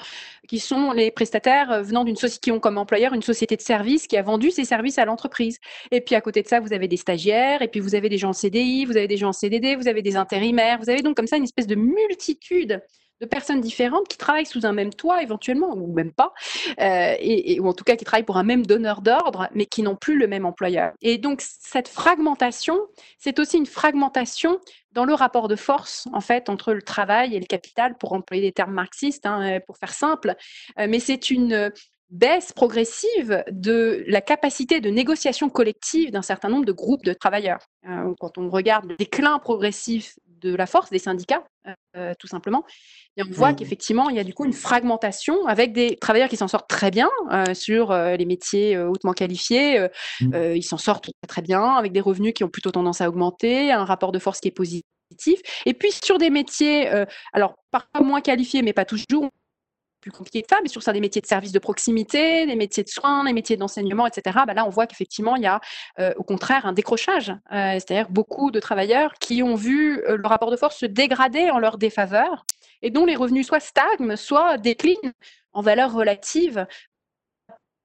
qui 0.48 0.60
sont 0.60 0.94
les 0.94 1.12
prestataires 1.12 1.70
euh, 1.70 1.82
venant 1.82 2.06
d'une 2.06 2.16
société, 2.16 2.40
qui 2.40 2.52
ont 2.52 2.60
comme 2.60 2.78
employeur 2.78 3.14
une 3.14 3.22
société 3.22 3.58
de 3.58 3.62
services 3.62 4.08
qui 4.08 4.16
a 4.16 4.22
vendu 4.22 4.52
ses 4.52 4.64
services 4.64 4.98
à 4.98 5.04
l'entreprise. 5.04 5.58
Et 5.92 6.00
puis 6.00 6.16
à 6.16 6.22
côté 6.22 6.42
de 6.42 6.48
ça, 6.48 6.62
vous 6.62 6.72
avez 6.72 6.88
des 6.88 6.96
stagiaires, 6.96 7.62
et 7.62 7.68
puis 7.68 7.82
vous 7.82 7.96
avez 7.96 8.08
des 8.08 8.18
gens 8.18 8.30
en 8.30 8.34
CDI, 8.34 8.86
vous 8.86 8.96
avez 8.96 9.10
des 9.10 9.18
gens 9.18 9.30
en 9.30 9.34
CDD, 9.34 9.76
vous 9.76 9.90
avez 9.90 10.02
des 10.02 10.16
intérimaires, 10.16 10.80
vous 10.80 10.90
avez 10.90 11.02
donc 11.02 11.18
comme 11.18 11.28
ça 11.28 11.36
une 11.36 11.44
espèce 11.44 11.68
de 11.68 11.76
multitude 11.76 12.82
de 13.22 13.26
personnes 13.26 13.62
différentes 13.62 14.08
qui 14.08 14.18
travaillent 14.18 14.46
sous 14.46 14.66
un 14.66 14.72
même 14.72 14.94
toit 14.94 15.22
éventuellement, 15.22 15.74
ou 15.76 15.94
même 15.94 16.12
pas, 16.12 16.34
euh, 16.80 17.16
et, 17.20 17.60
ou 17.60 17.68
en 17.68 17.74
tout 17.74 17.84
cas 17.84 17.96
qui 17.96 18.06
travaillent 18.06 18.26
pour 18.26 18.38
un 18.38 18.44
même 18.44 18.66
donneur 18.66 19.02
d'ordre, 19.02 19.48
mais 19.54 19.66
qui 19.66 19.82
n'ont 19.82 19.96
plus 19.96 20.18
le 20.18 20.28
même 20.28 20.46
employeur. 20.46 20.94
Et 21.02 21.18
donc 21.18 21.42
cette 21.42 21.88
fragmentation, 21.88 22.80
c'est 23.18 23.40
aussi 23.40 23.58
une 23.58 23.66
fragmentation 23.66 24.60
dans 24.92 25.06
le 25.06 25.14
rapport 25.14 25.48
de 25.48 25.56
force, 25.56 26.08
en 26.14 26.22
fait, 26.22 26.50
entre 26.50 26.74
le 26.74 26.82
travail 26.82 27.36
et 27.36 27.40
le 27.40 27.46
capital, 27.46 27.98
pour 27.98 28.14
employer 28.14 28.42
des 28.42 28.52
termes 28.52 28.74
marxistes, 28.74 29.26
hein, 29.26 29.60
pour 29.68 29.78
faire 29.78 29.94
simple, 29.94 30.36
euh, 30.80 30.88
mais 30.90 31.00
c'est 31.00 31.30
une 31.30 31.72
baisse 32.10 32.52
progressive 32.54 33.44
de 33.52 34.04
la 34.08 34.22
capacité 34.22 34.82
de 34.82 34.90
négociation 34.90 35.50
collective 35.50 36.12
d'un 36.12 36.22
certain 36.22 36.50
nombre 36.50 36.66
de 36.66 36.72
groupes 36.72 37.06
de 37.06 37.14
travailleurs. 37.14 37.60
Euh, 37.88 38.14
quand 38.20 38.38
on 38.38 38.50
regarde 38.50 38.86
le 38.86 38.98
déclin 38.98 39.38
progressif 39.40 40.18
de 40.42 40.56
la 40.56 40.66
force 40.66 40.90
des 40.90 41.00
syndicats, 41.00 41.44
euh, 41.96 42.14
tout 42.20 42.28
simplement, 42.28 42.66
et 43.18 43.24
on 43.24 43.32
voit 43.32 43.52
mmh. 43.52 43.56
qu'effectivement, 43.58 44.10
il 44.10 44.16
y 44.16 44.20
a 44.20 44.24
du 44.24 44.34
coup 44.34 44.46
une 44.46 44.54
fragmentation 44.54 45.46
avec 45.48 45.74
des 45.74 45.96
travailleurs 45.96 46.30
qui 46.30 46.38
s'en 46.38 46.48
sortent 46.48 46.70
très 46.70 46.92
bien 46.92 47.10
euh, 47.32 47.54
sur 47.54 47.92
euh, 47.92 48.16
les 48.16 48.26
métiers 48.26 48.78
hautement 48.78 49.14
qualifiés. 49.14 49.88
Mmh. 50.22 50.56
ils 50.56 50.64
s'en 50.64 50.78
sortent 50.78 51.12
très 51.28 51.42
bien 51.42 51.76
avec 51.76 51.92
des 51.92 52.02
revenus 52.02 52.34
qui 52.34 52.44
ont 52.44 52.50
plutôt 52.50 52.72
tendance 52.72 53.02
à 53.02 53.10
augmenter, 53.10 53.72
un 53.72 53.86
rapport 53.86 54.12
de 54.12 54.20
force 54.20 54.40
qui 54.40 54.48
est 54.48 54.52
positif. 54.52 54.84
Et 55.66 55.74
puis 55.74 55.92
sur 55.92 56.18
des 56.18 56.30
métiers, 56.30 56.88
alors 57.34 57.56
parfois 57.72 58.02
moins 58.02 58.22
qualifiés, 58.22 58.62
mais 58.62 58.74
pas 58.74 58.86
toujours, 58.86 59.30
plus 60.00 60.12
compliqué 60.12 60.42
que 60.42 60.48
ça, 60.50 60.60
mais 60.62 60.70
sur 60.70 60.82
ça, 60.82 60.94
des 60.94 61.00
métiers 61.00 61.22
de 61.22 61.28
service 61.28 61.52
de 61.52 61.60
proximité, 61.60 62.46
des 62.46 62.56
métiers 62.56 62.84
de 62.84 62.90
soins, 62.90 63.24
des 63.24 63.34
métiers 63.34 63.58
d'enseignement, 63.58 64.08
etc., 64.08 64.40
bah 64.48 64.54
là, 64.54 64.66
on 64.66 64.70
voit 64.70 64.88
qu'effectivement, 64.88 65.36
il 65.36 65.44
y 65.44 65.48
a 65.48 65.60
euh, 66.00 66.14
au 66.18 66.24
contraire 66.24 66.66
un 66.66 66.74
décrochage, 66.74 67.30
euh, 67.30 67.74
c'est-à-dire 67.74 68.10
beaucoup 68.10 68.52
de 68.52 68.60
travailleurs 68.60 69.14
qui 69.20 69.44
ont 69.44 69.56
vu 69.56 70.02
euh, 70.06 70.18
le 70.18 70.28
rapport 70.28 70.52
de 70.52 70.58
force 70.58 70.78
se 70.78 70.86
dégrader 70.86 71.50
en 71.50 71.60
leur 71.60 71.78
défaveur 71.78 72.46
et 72.82 72.92
dont 72.92 73.06
les 73.06 73.16
revenus 73.16 73.48
soit 73.48 73.60
stagnent, 73.60 74.16
soit 74.16 74.58
déclinent 74.58 75.14
en 75.54 75.62
valeur 75.62 75.94
relative 75.94 76.66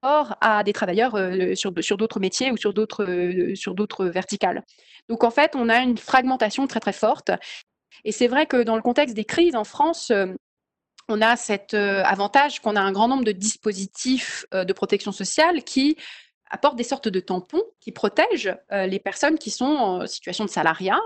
rapport 0.02 0.36
à 0.40 0.62
des 0.62 0.74
travailleurs 0.74 1.16
sur, 1.56 1.72
sur 1.80 1.96
d'autres 1.96 2.20
métiers 2.20 2.52
ou 2.52 2.58
sur 2.58 2.74
d'autres 2.74 4.04
verticales. 4.04 4.62
Donc 5.08 5.24
en 5.24 5.30
fait, 5.30 5.56
on 5.56 5.70
a 5.70 5.78
une 5.78 5.96
fragmentation 5.96 6.66
très 6.66 6.78
très 6.78 6.92
forte. 6.92 7.30
Et 8.04 8.12
c'est 8.12 8.28
vrai 8.28 8.46
que 8.46 8.62
dans 8.62 8.76
le 8.76 8.82
contexte 8.82 9.16
des 9.16 9.24
crises 9.24 9.56
en 9.56 9.64
France, 9.64 10.12
on 11.08 11.20
a 11.20 11.36
cet 11.36 11.74
euh, 11.74 12.02
avantage 12.04 12.60
qu'on 12.60 12.76
a 12.76 12.80
un 12.80 12.92
grand 12.92 13.08
nombre 13.08 13.24
de 13.24 13.32
dispositifs 13.32 14.46
euh, 14.54 14.64
de 14.64 14.72
protection 14.72 15.12
sociale 15.12 15.62
qui 15.62 15.96
apportent 16.50 16.76
des 16.76 16.84
sortes 16.84 17.08
de 17.08 17.20
tampons 17.20 17.62
qui 17.80 17.90
protègent 17.90 18.56
euh, 18.72 18.86
les 18.86 18.98
personnes 18.98 19.38
qui 19.38 19.50
sont 19.50 19.64
en 19.64 20.06
situation 20.06 20.44
de 20.44 20.50
salariat 20.50 21.00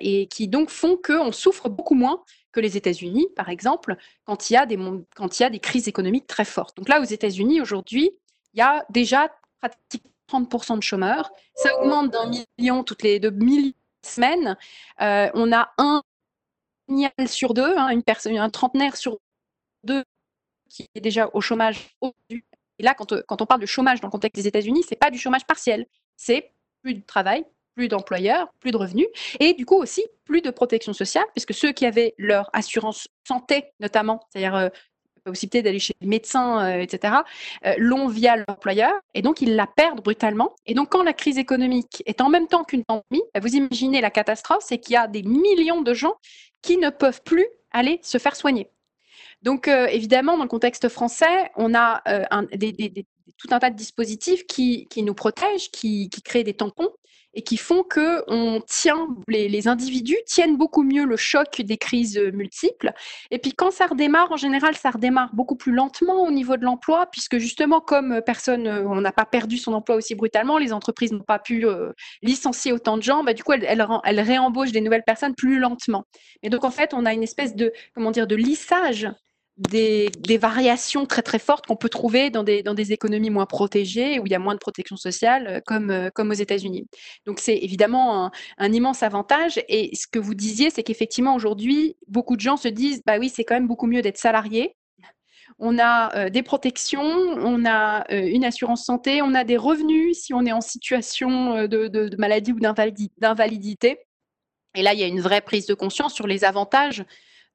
et 0.00 0.26
qui 0.26 0.48
donc 0.48 0.68
font 0.68 0.98
qu'on 1.02 1.32
souffre 1.32 1.68
beaucoup 1.68 1.94
moins 1.94 2.22
que 2.52 2.60
les 2.60 2.76
États-Unis, 2.76 3.26
par 3.34 3.48
exemple, 3.48 3.96
quand 4.24 4.50
il, 4.50 4.52
y 4.52 4.56
a 4.56 4.66
des, 4.66 4.78
quand 5.16 5.38
il 5.38 5.42
y 5.42 5.46
a 5.46 5.50
des 5.50 5.58
crises 5.58 5.88
économiques 5.88 6.26
très 6.26 6.44
fortes. 6.44 6.76
Donc 6.76 6.88
là, 6.88 7.00
aux 7.00 7.04
États-Unis, 7.04 7.60
aujourd'hui, 7.60 8.10
il 8.52 8.58
y 8.58 8.62
a 8.62 8.84
déjà 8.90 9.28
pratiquement 9.60 10.10
30% 10.30 10.76
de 10.76 10.82
chômeurs. 10.82 11.30
Ça 11.54 11.76
augmente 11.80 12.10
d'un 12.10 12.30
million 12.58 12.84
toutes 12.84 13.02
les 13.02 13.18
deux 13.18 13.30
mille 13.30 13.72
semaines. 14.02 14.56
on 14.98 15.52
a 15.52 15.72
un 15.78 16.02
sur 17.26 17.54
deux, 17.54 17.74
hein, 17.76 17.98
un 18.26 18.50
trentenaire 18.50 18.96
sur 18.96 19.18
deux 19.84 20.04
qui 20.68 20.88
est 20.94 21.00
déjà 21.00 21.30
au 21.32 21.40
chômage. 21.40 21.96
Et 22.30 22.82
là, 22.82 22.94
quand, 22.94 23.14
quand, 23.26 23.42
on 23.42 23.46
parle 23.46 23.60
de 23.60 23.66
chômage 23.66 24.00
dans 24.00 24.08
le 24.08 24.12
contexte 24.12 24.42
des 24.42 24.48
États-Unis, 24.48 24.84
c'est 24.88 24.96
pas 24.98 25.10
du 25.10 25.18
chômage 25.18 25.46
partiel, 25.46 25.86
c'est 26.16 26.50
plus 26.82 26.94
de 26.94 27.02
travail, 27.02 27.44
plus 27.74 27.88
d'employeurs, 27.88 28.48
plus 28.60 28.70
de 28.70 28.76
revenus, 28.76 29.06
et 29.40 29.54
du 29.54 29.66
coup 29.66 29.76
aussi 29.76 30.04
plus 30.24 30.40
de 30.40 30.50
protection 30.50 30.92
sociale, 30.92 31.24
puisque 31.34 31.54
ceux 31.54 31.72
qui 31.72 31.86
avaient 31.86 32.14
leur 32.18 32.50
assurance 32.52 33.08
santé, 33.26 33.64
notamment, 33.80 34.20
c'est-à-dire 34.30 34.54
euh, 34.54 34.68
la 35.24 35.32
possibilité 35.32 35.62
d'aller 35.62 35.78
chez 35.78 35.94
le 36.00 36.08
médecin, 36.08 36.64
euh, 36.64 36.80
etc., 36.80 37.14
euh, 37.66 37.74
l'ont 37.78 38.08
via 38.08 38.36
l'employeur, 38.36 38.92
et 39.14 39.22
donc 39.22 39.40
ils 39.40 39.56
la 39.56 39.66
perdent 39.66 40.02
brutalement. 40.02 40.54
Et 40.66 40.74
donc 40.74 40.90
quand 40.90 41.02
la 41.02 41.12
crise 41.12 41.38
économique 41.38 42.02
est 42.06 42.20
en 42.20 42.28
même 42.28 42.46
temps 42.46 42.64
qu'une 42.64 42.84
pandémie, 42.84 43.22
bah, 43.34 43.40
vous 43.40 43.54
imaginez 43.54 44.00
la 44.00 44.10
catastrophe, 44.10 44.64
c'est 44.66 44.78
qu'il 44.78 44.94
y 44.94 44.96
a 44.96 45.08
des 45.08 45.22
millions 45.22 45.82
de 45.82 45.94
gens 45.94 46.14
qui 46.62 46.76
ne 46.76 46.90
peuvent 46.90 47.22
plus 47.22 47.46
aller 47.72 47.98
se 48.02 48.18
faire 48.18 48.36
soigner. 48.36 48.70
Donc, 49.44 49.68
euh, 49.68 49.86
évidemment, 49.88 50.38
dans 50.38 50.44
le 50.44 50.48
contexte 50.48 50.88
français, 50.88 51.50
on 51.56 51.74
a 51.74 52.00
euh, 52.08 52.24
tout 53.36 53.48
un 53.50 53.58
tas 53.58 53.68
de 53.68 53.76
dispositifs 53.76 54.46
qui, 54.46 54.88
nous 54.96 55.14
protègent, 55.14 55.70
qui, 55.70 56.08
créent 56.24 56.44
des 56.44 56.54
tampons 56.54 56.88
et 57.34 57.42
qui 57.42 57.58
font 57.58 57.82
que 57.82 58.22
on 58.28 58.62
tient, 58.66 59.06
les, 59.28 59.68
individus 59.68 60.16
tiennent 60.24 60.56
beaucoup 60.56 60.82
mieux 60.82 61.04
le 61.04 61.16
choc 61.16 61.60
des 61.60 61.76
crises 61.76 62.18
multiples. 62.32 62.92
Et 63.30 63.38
puis 63.38 63.52
quand 63.52 63.70
ça 63.70 63.86
redémarre, 63.86 64.32
en 64.32 64.38
général, 64.38 64.76
ça 64.76 64.90
redémarre 64.90 65.34
beaucoup 65.34 65.56
plus 65.56 65.72
lentement 65.72 66.22
au 66.22 66.30
niveau 66.30 66.56
de 66.56 66.64
l'emploi, 66.64 67.06
puisque 67.12 67.36
justement, 67.36 67.80
comme 67.80 68.22
personne, 68.24 68.66
on 68.66 69.00
n'a 69.02 69.12
pas 69.12 69.26
perdu 69.26 69.58
son 69.58 69.74
emploi 69.74 69.96
aussi 69.96 70.14
brutalement, 70.14 70.56
les 70.56 70.72
entreprises 70.72 71.12
n'ont 71.12 71.20
pas 71.20 71.40
pu 71.40 71.66
euh, 71.66 71.92
licencier 72.22 72.72
autant 72.72 72.96
de 72.96 73.02
gens, 73.02 73.24
bah, 73.24 73.34
du 73.34 73.42
coup, 73.42 73.52
elles, 73.52 73.64
elles, 73.64 74.20
réembauchent 74.20 74.72
des 74.72 74.80
nouvelles 74.80 75.04
personnes 75.04 75.34
plus 75.34 75.58
lentement. 75.58 76.04
Et 76.42 76.48
donc, 76.48 76.64
en 76.64 76.70
fait, 76.70 76.94
on 76.94 77.04
a 77.04 77.12
une 77.12 77.24
espèce 77.24 77.54
de, 77.54 77.72
comment 77.94 78.10
dire, 78.10 78.26
de 78.26 78.36
lissage 78.36 79.06
des, 79.56 80.38
variations 80.38 81.06
très 81.06 81.22
très 81.22 81.38
fortes 81.38 81.66
qu'on 81.66 81.76
peut 81.76 81.88
trouver 81.88 82.30
dans 82.30 82.42
des, 82.42 82.62
dans 82.62 82.74
des 82.74 82.92
économies 82.92 83.30
moins 83.30 83.46
protégées, 83.46 84.18
où 84.18 84.26
il 84.26 84.32
y 84.32 84.34
a 84.34 84.38
moins 84.38 84.54
de 84.54 84.58
protection 84.58 84.96
sociale, 84.96 85.46
euh, 85.46 85.60
comme, 85.64 85.90
euh, 85.90 86.10
comme 86.12 86.30
aux 86.30 86.34
États-Unis. 86.34 86.86
Donc 87.24 87.38
c'est 87.38 87.56
évidemment 87.56 88.30
un, 88.58 88.72
immense 88.72 89.02
avantage. 89.02 89.60
Et 89.68 89.94
ce 89.94 90.06
que 90.06 90.18
vous 90.18 90.34
disiez, 90.34 90.70
c'est 90.70 90.82
qu'effectivement 90.82 91.34
aujourd'hui, 91.34 91.96
beaucoup 92.08 92.36
de 92.36 92.40
gens 92.40 92.56
se 92.56 92.68
disent, 92.68 93.02
bah 93.06 93.18
oui, 93.18 93.28
c'est 93.28 93.44
quand 93.44 93.54
même 93.54 93.68
beaucoup 93.68 93.86
mieux 93.86 94.02
d'être 94.02 94.18
salarié. 94.18 94.76
On 95.60 95.78
a 95.78 96.16
euh, 96.16 96.30
des 96.30 96.42
protections, 96.42 97.02
on 97.02 97.64
a 97.64 98.04
une 98.10 98.44
assurance 98.44 98.84
santé, 98.84 99.22
on 99.22 99.34
a 99.34 99.44
des 99.44 99.56
revenus 99.56 100.18
si 100.18 100.34
on 100.34 100.44
est 100.46 100.52
en 100.52 100.60
situation 100.60 101.68
de, 101.68 101.86
de 101.86 102.16
maladie 102.16 102.52
ou 102.52 102.58
d'invalidité. 102.58 104.00
Et 104.74 104.82
là, 104.82 104.94
il 104.94 105.00
y 105.00 105.04
a 105.04 105.06
une 105.06 105.20
vraie 105.20 105.42
prise 105.42 105.66
de 105.66 105.74
conscience 105.74 106.12
sur 106.12 106.26
les 106.26 106.44
avantages 106.44 107.04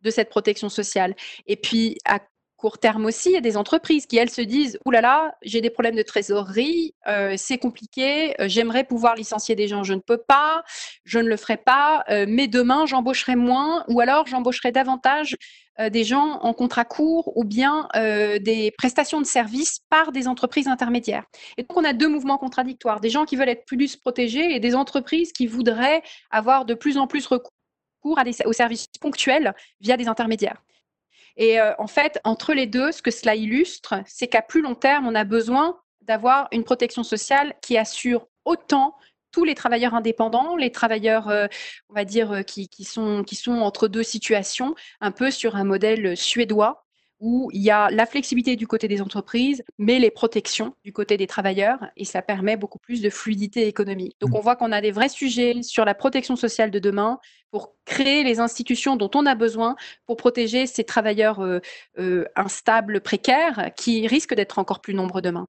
de 0.01 0.09
cette 0.09 0.29
protection 0.29 0.69
sociale. 0.69 1.15
Et 1.47 1.55
puis, 1.55 1.97
à 2.05 2.19
court 2.59 2.77
terme 2.77 3.05
aussi, 3.05 3.29
il 3.29 3.33
y 3.33 3.37
a 3.37 3.41
des 3.41 3.57
entreprises 3.57 4.05
qui, 4.05 4.17
elles, 4.17 4.29
se 4.29 4.41
disent 4.41 4.77
«Ouh 4.85 4.91
là 4.91 5.01
là, 5.01 5.33
j'ai 5.41 5.61
des 5.61 5.69
problèmes 5.69 5.95
de 5.95 6.03
trésorerie, 6.03 6.93
euh, 7.07 7.35
c'est 7.37 7.57
compliqué, 7.57 8.39
euh, 8.41 8.49
j'aimerais 8.49 8.83
pouvoir 8.83 9.15
licencier 9.15 9.55
des 9.55 9.69
gens, 9.69 9.83
je 9.83 9.93
ne 9.93 10.01
peux 10.01 10.17
pas, 10.17 10.63
je 11.05 11.19
ne 11.19 11.29
le 11.29 11.37
ferai 11.37 11.55
pas, 11.55 12.03
euh, 12.09 12.25
mais 12.27 12.47
demain, 12.47 12.85
j'embaucherai 12.85 13.37
moins, 13.37 13.85
ou 13.87 14.01
alors 14.01 14.27
j'embaucherai 14.27 14.71
davantage 14.71 15.37
des 15.93 16.03
gens 16.03 16.39
en 16.41 16.53
contrat 16.53 16.83
court 16.83 17.31
ou 17.37 17.45
bien 17.45 17.87
des 17.95 18.69
prestations 18.77 19.21
de 19.21 19.25
services 19.25 19.79
par 19.89 20.11
des 20.11 20.27
entreprises 20.27 20.67
intermédiaires. 20.67 21.23
Et 21.55 21.63
donc, 21.63 21.77
on 21.77 21.85
a 21.85 21.93
deux 21.93 22.09
mouvements 22.09 22.37
contradictoires, 22.37 22.99
des 22.99 23.09
gens 23.09 23.23
qui 23.23 23.37
veulent 23.37 23.47
être 23.47 23.63
plus 23.63 23.95
protégés 23.95 24.53
et 24.53 24.59
des 24.59 24.75
entreprises 24.75 25.31
qui 25.31 25.47
voudraient 25.47 26.03
avoir 26.31 26.65
de 26.65 26.73
plus 26.73 26.97
en 26.97 27.07
plus 27.07 27.25
recours 27.27 27.53
à 28.17 28.23
des, 28.23 28.35
aux 28.45 28.53
services 28.53 28.87
ponctuels 28.99 29.53
via 29.81 29.97
des 29.97 30.07
intermédiaires. 30.07 30.61
Et 31.37 31.59
euh, 31.59 31.73
en 31.77 31.87
fait, 31.87 32.19
entre 32.23 32.53
les 32.53 32.65
deux, 32.65 32.91
ce 32.91 33.01
que 33.01 33.11
cela 33.11 33.35
illustre, 33.35 33.95
c'est 34.05 34.27
qu'à 34.27 34.41
plus 34.41 34.61
long 34.61 34.75
terme, 34.75 35.07
on 35.07 35.15
a 35.15 35.23
besoin 35.23 35.79
d'avoir 36.01 36.47
une 36.51 36.63
protection 36.63 37.03
sociale 37.03 37.53
qui 37.61 37.77
assure 37.77 38.27
autant 38.45 38.95
tous 39.31 39.43
les 39.43 39.55
travailleurs 39.55 39.93
indépendants, 39.93 40.55
les 40.55 40.71
travailleurs, 40.71 41.29
euh, 41.29 41.47
on 41.89 41.93
va 41.93 42.03
dire, 42.03 42.31
euh, 42.31 42.41
qui, 42.41 42.67
qui, 42.67 42.83
sont, 42.83 43.23
qui 43.23 43.35
sont 43.35 43.59
entre 43.61 43.87
deux 43.87 44.03
situations, 44.03 44.75
un 45.01 45.11
peu 45.11 45.31
sur 45.31 45.55
un 45.55 45.63
modèle 45.63 46.17
suédois, 46.17 46.85
où 47.19 47.49
il 47.53 47.61
y 47.61 47.71
a 47.71 47.89
la 47.89 48.05
flexibilité 48.05 48.55
du 48.55 48.67
côté 48.67 48.87
des 48.87 49.01
entreprises, 49.01 49.63
mais 49.77 49.99
les 49.99 50.11
protections 50.11 50.75
du 50.85 50.93
côté 50.93 51.17
des 51.17 51.27
travailleurs, 51.27 51.79
et 51.97 52.05
ça 52.05 52.21
permet 52.21 52.55
beaucoup 52.55 52.79
plus 52.79 53.01
de 53.01 53.09
fluidité 53.09 53.67
économique. 53.67 54.15
Donc 54.21 54.31
mmh. 54.31 54.35
on 54.35 54.39
voit 54.39 54.55
qu'on 54.55 54.71
a 54.71 54.81
des 54.81 54.91
vrais 54.91 55.09
sujets 55.09 55.61
sur 55.61 55.83
la 55.85 55.93
protection 55.93 56.35
sociale 56.35 56.71
de 56.71 56.79
demain, 56.79 57.19
pour 57.51 57.75
créer 57.85 58.23
les 58.23 58.39
institutions 58.39 58.95
dont 58.95 59.09
on 59.15 59.25
a 59.25 59.35
besoin 59.35 59.75
pour 60.05 60.17
protéger 60.17 60.67
ces 60.67 60.83
travailleurs 60.83 61.39
euh, 61.39 61.59
euh, 61.97 62.25
instables, 62.35 63.01
précaires, 63.01 63.71
qui 63.75 64.07
risquent 64.07 64.35
d'être 64.35 64.59
encore 64.59 64.81
plus 64.81 64.93
nombreux 64.93 65.21
demain. 65.21 65.45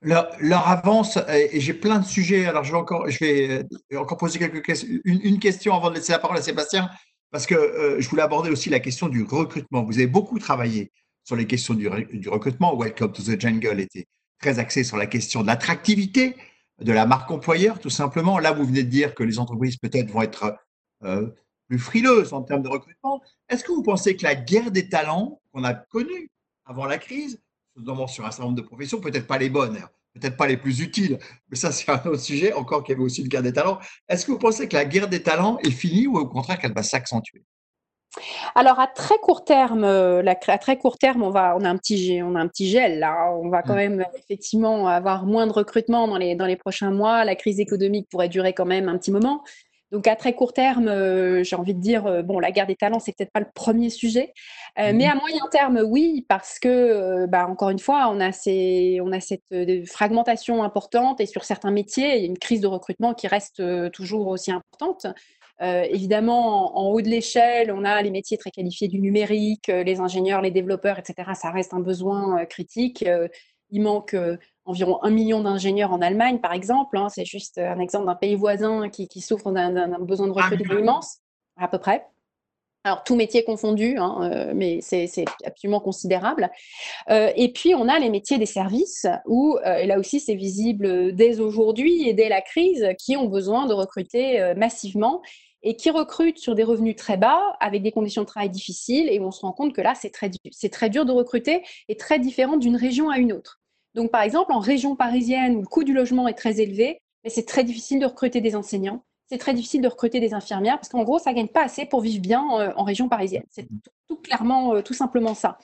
Leur, 0.00 0.68
avance, 0.68 1.18
et 1.28 1.60
j'ai 1.60 1.74
plein 1.74 1.98
de 1.98 2.06
sujets, 2.06 2.46
alors 2.46 2.62
je 2.62 2.70
vais 2.70 2.78
encore, 2.78 3.10
je 3.10 3.18
vais 3.18 3.64
euh, 3.92 3.98
encore 3.98 4.16
poser 4.16 4.38
quelques 4.38 4.64
questions, 4.64 4.88
une 5.04 5.40
question 5.40 5.74
avant 5.74 5.90
de 5.90 5.96
laisser 5.96 6.12
la 6.12 6.20
parole 6.20 6.38
à 6.38 6.42
Sébastien. 6.42 6.88
Parce 7.30 7.46
que 7.46 7.54
euh, 7.54 8.00
je 8.00 8.08
voulais 8.08 8.22
aborder 8.22 8.50
aussi 8.50 8.70
la 8.70 8.80
question 8.80 9.08
du 9.08 9.22
recrutement. 9.22 9.82
Vous 9.82 9.98
avez 9.98 10.06
beaucoup 10.06 10.38
travaillé 10.38 10.92
sur 11.24 11.36
les 11.36 11.46
questions 11.46 11.74
du, 11.74 11.88
recrutement. 11.88 12.76
Welcome 12.76 13.12
to 13.12 13.22
the 13.22 13.40
Jungle 13.40 13.80
était 13.80 14.06
très 14.38 14.58
axé 14.58 14.84
sur 14.84 14.96
la 14.96 15.06
question 15.06 15.42
de 15.42 15.48
l'attractivité 15.48 16.36
de 16.80 16.92
la 16.92 17.06
marque 17.06 17.30
employeur, 17.30 17.78
tout 17.80 17.90
simplement. 17.90 18.38
Là, 18.38 18.52
vous 18.52 18.64
venez 18.64 18.84
de 18.84 18.90
dire 18.90 19.14
que 19.14 19.22
les 19.22 19.38
entreprises 19.38 19.76
peut-être 19.76 20.10
vont 20.10 20.22
être 20.22 20.56
euh, 21.04 21.28
plus 21.68 21.78
frileuse 21.78 22.32
en 22.32 22.42
termes 22.42 22.62
de 22.62 22.68
recrutement. 22.68 23.22
Est-ce 23.48 23.64
que 23.64 23.72
vous 23.72 23.82
pensez 23.82 24.16
que 24.16 24.22
la 24.22 24.34
guerre 24.34 24.70
des 24.70 24.88
talents 24.88 25.40
qu'on 25.52 25.64
a 25.64 25.74
connue 25.74 26.30
avant 26.64 26.84
la 26.84 26.98
crise, 26.98 27.40
notamment 27.76 28.06
sur 28.06 28.24
un 28.24 28.30
certain 28.30 28.44
nombre 28.44 28.56
de 28.56 28.62
professions, 28.62 29.00
peut-être 29.00 29.26
pas 29.26 29.38
les 29.38 29.50
bonnes, 29.50 29.78
peut-être 30.18 30.36
pas 30.36 30.46
les 30.46 30.56
plus 30.56 30.80
utiles, 30.80 31.18
mais 31.50 31.56
ça 31.56 31.72
c'est 31.72 31.90
un 31.90 32.02
autre 32.06 32.20
sujet, 32.20 32.52
encore 32.52 32.82
qu'il 32.82 32.92
y 32.92 32.96
avait 32.96 33.04
aussi 33.04 33.22
une 33.22 33.28
guerre 33.28 33.42
des 33.42 33.52
talents. 33.52 33.78
Est-ce 34.08 34.26
que 34.26 34.32
vous 34.32 34.38
pensez 34.38 34.68
que 34.68 34.76
la 34.76 34.84
guerre 34.84 35.08
des 35.08 35.22
talents 35.22 35.58
est 35.58 35.70
finie 35.70 36.06
ou 36.06 36.18
au 36.18 36.26
contraire 36.26 36.58
qu'elle 36.58 36.74
va 36.74 36.82
s'accentuer? 36.82 37.42
Alors 38.54 38.80
à 38.80 38.86
très 38.86 39.18
court 39.18 39.44
terme, 39.44 39.84
euh, 39.84 40.22
à 40.26 40.58
très 40.58 40.78
court 40.78 40.98
terme, 40.98 41.22
on 41.22 41.30
va, 41.30 41.56
on 41.56 41.64
a 41.64 41.68
un 41.68 41.76
petit, 41.76 42.20
on 42.22 42.34
a 42.34 42.40
un 42.40 42.48
petit 42.48 42.68
gel 42.68 42.98
là. 42.98 43.30
On 43.32 43.48
va 43.48 43.62
quand 43.62 43.74
mmh. 43.74 43.76
même 43.76 44.04
effectivement 44.18 44.88
avoir 44.88 45.26
moins 45.26 45.46
de 45.46 45.52
recrutement 45.52 46.08
dans 46.08 46.16
les 46.16 46.34
dans 46.34 46.46
les 46.46 46.56
prochains 46.56 46.90
mois. 46.90 47.24
La 47.24 47.34
crise 47.34 47.60
économique 47.60 48.08
pourrait 48.10 48.28
durer 48.28 48.54
quand 48.54 48.64
même 48.64 48.88
un 48.88 48.96
petit 48.96 49.10
moment. 49.10 49.42
Donc 49.92 50.08
à 50.08 50.16
très 50.16 50.34
court 50.34 50.52
terme, 50.52 50.88
euh, 50.88 51.44
j'ai 51.44 51.54
envie 51.54 51.74
de 51.74 51.80
dire, 51.80 52.06
euh, 52.06 52.22
bon, 52.22 52.40
la 52.40 52.50
guerre 52.50 52.66
des 52.66 52.74
talents, 52.74 52.98
c'est 52.98 53.16
peut-être 53.16 53.30
pas 53.30 53.40
le 53.40 53.46
premier 53.54 53.88
sujet, 53.88 54.32
euh, 54.78 54.92
mais 54.92 55.06
mmh 55.06 55.10
à 55.10 55.14
moyen 55.14 55.42
terme, 55.52 55.82
oui, 55.86 56.26
parce 56.28 56.58
que, 56.58 57.26
bah, 57.26 57.46
encore 57.46 57.70
une 57.70 57.78
fois, 57.78 58.08
on 58.10 58.20
a, 58.20 58.32
ces, 58.32 58.98
on 59.02 59.12
a 59.12 59.20
cette 59.20 59.44
fragmentation 59.86 60.64
importante 60.64 61.20
et 61.20 61.26
sur 61.26 61.44
certains 61.44 61.70
métiers, 61.70 62.16
il 62.16 62.20
y 62.20 62.24
a 62.24 62.26
une 62.26 62.38
crise 62.38 62.60
de 62.60 62.66
recrutement 62.66 63.14
qui 63.14 63.28
reste 63.28 63.62
toujours 63.92 64.26
aussi 64.28 64.50
importante. 64.50 65.06
évidemment, 65.60 66.76
en, 66.78 66.90
haut 66.90 67.00
de 67.00 67.08
l'échelle, 67.08 67.72
on 67.72 67.84
a 67.84 68.02
les 68.02 68.10
métiers 68.10 68.36
très 68.36 68.50
qualifiés 68.50 68.88
du 68.88 69.00
numérique, 69.00 69.68
les 69.68 70.00
ingénieurs, 70.00 70.42
les 70.42 70.50
développeurs, 70.50 70.98
etc. 70.98 71.30
Ça 71.34 71.50
reste 71.50 71.72
un 71.72 71.80
besoin 71.80 72.44
critique. 72.46 73.04
il 73.70 73.82
manque 73.82 74.16
environ 74.66 75.02
un 75.02 75.10
million 75.10 75.40
d'ingénieurs 75.40 75.92
en 75.92 76.00
Allemagne, 76.02 76.38
par 76.38 76.52
exemple. 76.52 76.98
Hein. 76.98 77.08
c'est 77.08 77.24
juste 77.24 77.58
un 77.58 77.78
exemple 77.78 78.06
d'un 78.06 78.14
pays 78.14 78.34
voisin 78.34 78.88
qui, 78.88 79.20
souffre 79.20 79.50
d'un 79.52 79.98
besoin 80.00 80.26
de 80.26 80.32
ah, 80.36 80.42
recrutement 80.42 80.78
immense, 80.78 81.18
à 81.56 81.68
peu 81.68 81.78
près. 81.78 82.06
Alors, 82.86 83.02
tout 83.02 83.16
métier 83.16 83.42
confondu, 83.42 83.96
hein, 83.98 84.30
euh, 84.32 84.52
mais 84.54 84.78
c'est 84.80 85.24
absolument 85.44 85.80
considérable. 85.80 86.52
Euh, 87.10 87.32
et 87.34 87.52
puis, 87.52 87.74
on 87.74 87.88
a 87.88 87.98
les 87.98 88.10
métiers 88.10 88.38
des 88.38 88.46
services, 88.46 89.08
où, 89.26 89.58
euh, 89.66 89.84
là 89.86 89.98
aussi, 89.98 90.20
c'est 90.20 90.36
visible 90.36 91.12
dès 91.12 91.40
aujourd'hui 91.40 92.08
et 92.08 92.12
dès 92.12 92.28
la 92.28 92.40
crise, 92.40 92.86
qui 93.00 93.16
ont 93.16 93.26
besoin 93.26 93.66
de 93.66 93.72
recruter 93.72 94.54
massivement 94.56 95.20
et 95.64 95.74
qui 95.74 95.90
recrutent 95.90 96.38
sur 96.38 96.54
des 96.54 96.62
revenus 96.62 96.94
très 96.94 97.16
bas, 97.16 97.56
avec 97.58 97.82
des 97.82 97.90
conditions 97.90 98.22
de 98.22 98.28
travail 98.28 98.50
difficiles, 98.50 99.08
et 99.10 99.18
on 99.18 99.32
se 99.32 99.40
rend 99.40 99.50
compte 99.50 99.74
que 99.74 99.80
là, 99.80 99.94
c'est 99.96 100.10
très, 100.10 100.30
très 100.70 100.88
dur 100.88 101.04
de 101.04 101.10
recruter 101.10 101.64
et 101.88 101.96
très 101.96 102.20
différent 102.20 102.56
d'une 102.56 102.76
région 102.76 103.10
à 103.10 103.18
une 103.18 103.32
autre. 103.32 103.60
Donc, 103.96 104.10
par 104.10 104.22
exemple, 104.22 104.52
en 104.52 104.60
région 104.60 104.94
parisienne 104.94 105.56
où 105.56 105.60
le 105.62 105.66
coût 105.66 105.82
du 105.82 105.94
logement 105.94 106.28
est 106.28 106.34
très 106.34 106.60
élevé, 106.60 107.00
mais 107.24 107.30
c'est 107.30 107.46
très 107.46 107.64
difficile 107.64 107.98
de 107.98 108.06
recruter 108.06 108.40
des 108.40 108.54
enseignants, 108.54 109.02
c'est 109.28 109.38
très 109.38 109.54
difficile 109.54 109.80
de 109.80 109.88
recruter 109.88 110.20
des 110.20 110.34
infirmières 110.34 110.76
parce 110.76 110.88
qu'en 110.88 111.02
gros, 111.02 111.18
ça 111.18 111.30
ne 111.30 111.36
gagne 111.36 111.48
pas 111.48 111.64
assez 111.64 111.86
pour 111.86 112.00
vivre 112.00 112.20
bien 112.20 112.44
euh, 112.60 112.72
en 112.76 112.84
région 112.84 113.08
parisienne. 113.08 113.42
C'est 113.50 113.66
tout, 114.06 114.16
clairement, 114.16 114.74
euh, 114.74 114.82
tout 114.82 114.94
simplement 114.94 115.34
ça. 115.34 115.58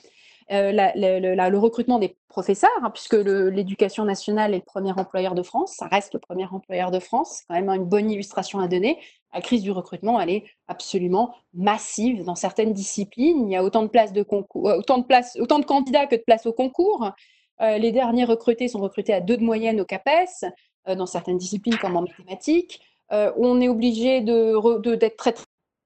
Euh, 0.51 0.71
le 0.73 1.57
recrutement 1.57 1.99
des 1.99 2.17
professeurs, 2.27 2.69
hein, 2.81 2.89
puisque 2.89 3.13
l'éducation 3.13 4.03
nationale 4.03 4.53
est 4.53 4.57
le 4.57 4.63
premier 4.63 4.91
employeur 4.91 5.35
de 5.35 5.43
France, 5.43 5.75
ça 5.77 5.87
reste 5.87 6.13
le 6.13 6.19
premier 6.19 6.45
employeur 6.45 6.91
de 6.91 6.99
France, 6.99 7.37
c'est 7.37 7.45
quand 7.47 7.53
même 7.53 7.69
une 7.69 7.85
bonne 7.85 8.11
illustration 8.11 8.59
à 8.59 8.67
donner. 8.67 8.99
La 9.33 9.39
crise 9.39 9.61
du 9.61 9.71
recrutement, 9.71 10.19
elle 10.19 10.29
est 10.29 10.43
absolument 10.67 11.33
massive 11.53 12.25
dans 12.25 12.35
certaines 12.35 12.73
disciplines. 12.73 13.47
Il 13.47 13.51
y 13.51 13.55
a 13.55 13.63
autant 13.63 13.83
de 13.83 13.87
places 13.87 14.11
de 14.11 14.21
concours, 14.21 14.65
autant 14.65 14.97
de 14.97 15.05
places, 15.05 15.37
autant 15.39 15.59
de 15.59 15.65
candidats 15.65 16.07
que 16.07 16.17
de 16.17 16.23
places 16.23 16.45
au 16.45 16.53
concours. 16.53 17.13
Euh, 17.61 17.77
les 17.77 17.91
derniers 17.91 18.25
recrutés 18.25 18.67
sont 18.67 18.79
recrutés 18.79 19.13
à 19.13 19.21
deux 19.21 19.37
de 19.37 19.43
moyenne 19.43 19.79
au 19.79 19.85
CAPES, 19.85 20.45
euh, 20.87 20.95
dans 20.95 21.05
certaines 21.05 21.37
disciplines 21.37 21.77
comme 21.77 21.95
en 21.95 22.01
mathématiques. 22.01 22.81
Euh, 23.11 23.31
on 23.37 23.61
est 23.61 23.69
obligé 23.69 24.21
d'être 24.21 25.15
très, 25.17 25.35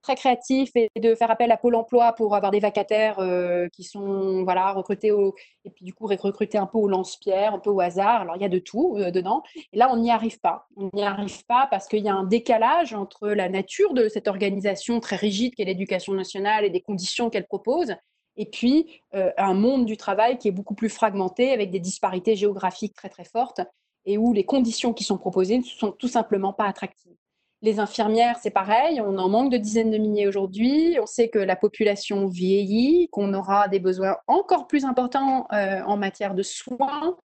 très 0.01 0.15
créatif 0.15 0.71
et 0.75 0.89
de 0.99 1.13
faire 1.15 1.29
appel 1.29 1.51
à 1.51 1.57
Pôle 1.57 1.75
emploi 1.75 2.13
pour 2.13 2.35
avoir 2.35 2.51
des 2.51 2.59
vacataires 2.59 3.19
qui 3.73 3.83
sont 3.83 4.43
voilà, 4.43 4.71
recrutés 4.71 5.11
au, 5.11 5.35
et 5.65 5.69
puis 5.69 5.83
du 5.83 5.93
coup 5.93 6.05
recrutés 6.05 6.57
un 6.57 6.67
peu 6.67 6.77
au 6.77 6.87
lance-pierre, 6.87 7.55
un 7.55 7.59
peu 7.59 7.69
au 7.69 7.81
hasard. 7.81 8.21
Alors 8.21 8.37
il 8.37 8.41
y 8.41 8.45
a 8.45 8.49
de 8.49 8.59
tout 8.59 8.97
dedans. 8.97 9.43
Et 9.73 9.77
là, 9.77 9.89
on 9.91 9.97
n'y 9.97 10.11
arrive 10.11 10.39
pas. 10.39 10.67
On 10.77 10.89
n'y 10.93 11.03
arrive 11.03 11.43
pas 11.45 11.67
parce 11.69 11.87
qu'il 11.87 12.03
y 12.03 12.07
a 12.07 12.15
un 12.15 12.23
décalage 12.23 12.93
entre 12.93 13.27
la 13.27 13.49
nature 13.49 13.93
de 13.93 14.07
cette 14.07 14.29
organisation 14.29 15.01
très 15.01 15.17
rigide 15.17 15.53
qu'est 15.55 15.65
l'éducation 15.65 16.13
nationale 16.13 16.63
et 16.63 16.69
des 16.69 16.81
conditions 16.81 17.29
qu'elle 17.29 17.47
propose 17.47 17.93
et 18.37 18.45
puis 18.45 19.01
euh, 19.15 19.31
un 19.37 19.53
monde 19.53 19.85
du 19.85 19.97
travail 19.97 20.37
qui 20.37 20.47
est 20.47 20.51
beaucoup 20.51 20.75
plus 20.75 20.89
fragmenté 20.89 21.51
avec 21.51 21.71
des 21.71 21.79
disparités 21.79 22.35
géographiques 22.35 22.95
très 22.95 23.09
très 23.09 23.25
fortes 23.25 23.61
et 24.05 24.17
où 24.17 24.31
les 24.31 24.45
conditions 24.45 24.93
qui 24.93 25.03
sont 25.03 25.17
proposées 25.17 25.57
ne 25.57 25.63
sont 25.63 25.91
tout 25.91 26.07
simplement 26.07 26.53
pas 26.53 26.65
attractives. 26.65 27.15
Les 27.63 27.79
infirmières, 27.79 28.37
c'est 28.41 28.51
pareil, 28.51 29.01
on 29.01 29.17
en 29.17 29.29
manque 29.29 29.51
de 29.51 29.57
dizaines 29.57 29.89
de 29.89 29.97
milliers 29.97 30.27
aujourd'hui, 30.27 30.97
on 31.01 31.07
sait 31.07 31.27
que 31.27 31.39
la 31.39 31.55
population 31.55 32.27
vieillit, 32.27 33.09
qu'on 33.11 33.33
aura 33.33 33.67
des 33.67 33.79
besoins 33.79 34.15
encore 34.27 34.67
plus 34.67 34.85
importants 34.85 35.47
euh, 35.51 35.81
en 35.81 35.97
matière 35.97 36.35
de 36.35 36.43
soins. 36.43 37.17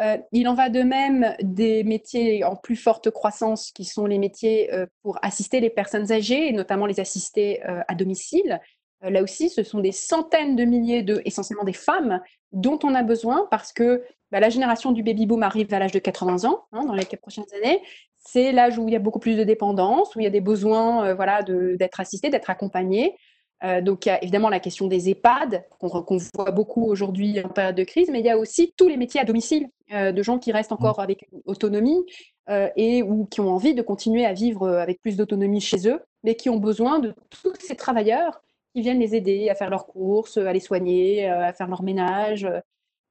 Euh, 0.00 0.16
il 0.32 0.48
en 0.48 0.54
va 0.54 0.70
de 0.70 0.82
même 0.82 1.36
des 1.42 1.84
métiers 1.84 2.42
en 2.44 2.56
plus 2.56 2.76
forte 2.76 3.10
croissance 3.10 3.70
qui 3.70 3.84
sont 3.84 4.06
les 4.06 4.18
métiers 4.18 4.70
pour 5.02 5.18
assister 5.22 5.60
les 5.60 5.70
personnes 5.70 6.10
âgées, 6.10 6.48
et 6.48 6.52
notamment 6.52 6.86
les 6.86 6.98
assister 6.98 7.62
à 7.62 7.94
domicile. 7.94 8.58
Euh, 9.04 9.10
là 9.10 9.22
aussi, 9.22 9.50
ce 9.50 9.62
sont 9.62 9.80
des 9.80 9.92
centaines 9.92 10.56
de 10.56 10.64
milliers 10.64 11.02
de, 11.02 11.22
essentiellement 11.24 11.64
des 11.64 11.72
femmes, 11.72 12.20
dont 12.52 12.78
on 12.82 12.94
a 12.94 13.02
besoin 13.02 13.46
parce 13.50 13.72
que 13.72 14.02
bah, 14.30 14.40
la 14.40 14.50
génération 14.50 14.92
du 14.92 15.02
baby 15.02 15.26
boom 15.26 15.42
arrive 15.42 15.72
à 15.72 15.78
l'âge 15.78 15.92
de 15.92 15.98
80 15.98 16.48
ans 16.48 16.64
hein, 16.72 16.84
dans 16.84 16.94
les 16.94 17.04
prochaines 17.04 17.44
années. 17.56 17.82
C'est 18.18 18.52
l'âge 18.52 18.78
où 18.78 18.88
il 18.88 18.92
y 18.92 18.96
a 18.96 19.00
beaucoup 19.00 19.18
plus 19.18 19.36
de 19.36 19.44
dépendance, 19.44 20.16
où 20.16 20.20
il 20.20 20.24
y 20.24 20.26
a 20.26 20.30
des 20.30 20.40
besoins 20.40 21.06
euh, 21.06 21.14
voilà, 21.14 21.42
d'être 21.42 22.00
assisté, 22.00 22.30
d'être 22.30 22.50
accompagné. 22.50 23.16
Euh, 23.62 23.80
donc, 23.80 24.06
il 24.06 24.08
y 24.08 24.12
a 24.12 24.22
évidemment 24.22 24.48
la 24.48 24.60
question 24.60 24.88
des 24.88 25.10
EHPAD, 25.10 25.64
qu'on 25.78 26.18
voit 26.34 26.50
beaucoup 26.50 26.84
aujourd'hui 26.84 27.40
en 27.40 27.48
période 27.48 27.76
de 27.76 27.84
crise, 27.84 28.10
mais 28.10 28.20
il 28.20 28.26
y 28.26 28.30
a 28.30 28.38
aussi 28.38 28.72
tous 28.76 28.88
les 28.88 28.96
métiers 28.96 29.20
à 29.20 29.24
domicile, 29.24 29.68
de 29.90 30.22
gens 30.22 30.38
qui 30.38 30.50
restent 30.50 30.72
encore 30.72 30.98
avec 30.98 31.28
autonomie 31.44 32.04
et 32.48 33.02
ou 33.02 33.26
qui 33.26 33.40
ont 33.40 33.50
envie 33.50 33.74
de 33.74 33.82
continuer 33.82 34.26
à 34.26 34.32
vivre 34.32 34.68
avec 34.68 35.00
plus 35.00 35.16
d'autonomie 35.16 35.60
chez 35.60 35.86
eux, 35.88 36.00
mais 36.24 36.34
qui 36.34 36.48
ont 36.48 36.56
besoin 36.56 36.98
de 36.98 37.14
tous 37.30 37.52
ces 37.60 37.76
travailleurs 37.76 38.43
qui 38.74 38.82
viennent 38.82 38.98
les 38.98 39.14
aider 39.14 39.48
à 39.48 39.54
faire 39.54 39.70
leurs 39.70 39.86
courses, 39.86 40.36
à 40.36 40.52
les 40.52 40.60
soigner, 40.60 41.30
euh, 41.30 41.46
à 41.46 41.52
faire 41.52 41.68
leur 41.68 41.82
ménage, 41.82 42.44
euh, 42.44 42.60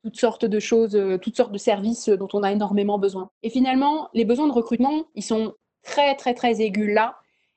toutes 0.04 0.18
sortes 0.18 0.46
de 0.46 0.60
choses, 0.60 0.96
euh, 0.96 1.18
toutes 1.18 1.38
sortes 1.38 1.54
de 1.54 1.58
services 1.58 2.10
dont 2.10 2.28
on 2.34 2.44
a 2.44 2.52
énormément 2.52 3.00
besoin. 3.00 3.30
Et 3.44 3.50
finalement, 3.50 4.10
les 4.14 4.26
besoins 4.26 4.48
de 4.48 4.52
recrutement, 4.52 5.06
ils 5.16 5.24
sont 5.24 5.54
très, 5.82 6.16
très, 6.16 6.34
très 6.34 6.62
aigus 6.62 6.94
là. 6.94 7.16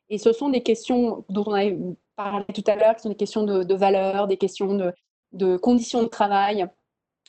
Et 0.09 0.19
ce 0.19 0.33
sont 0.33 0.51
des 0.51 0.63
questions 0.63 1.25
dont 1.29 1.45
on 1.47 1.55
a 1.55 1.65
parlé 2.15 2.45
tout 2.55 2.65
à 2.69 2.77
l'heure, 2.77 2.95
qui 2.95 3.03
sont 3.03 3.09
des 3.09 3.17
questions 3.17 3.43
de, 3.43 3.75
valeur, 3.75 4.29
des 4.29 4.37
questions 4.37 4.75
de, 4.75 4.93
de, 5.33 5.57
conditions 5.57 6.05
de 6.05 6.09
travail. 6.09 6.65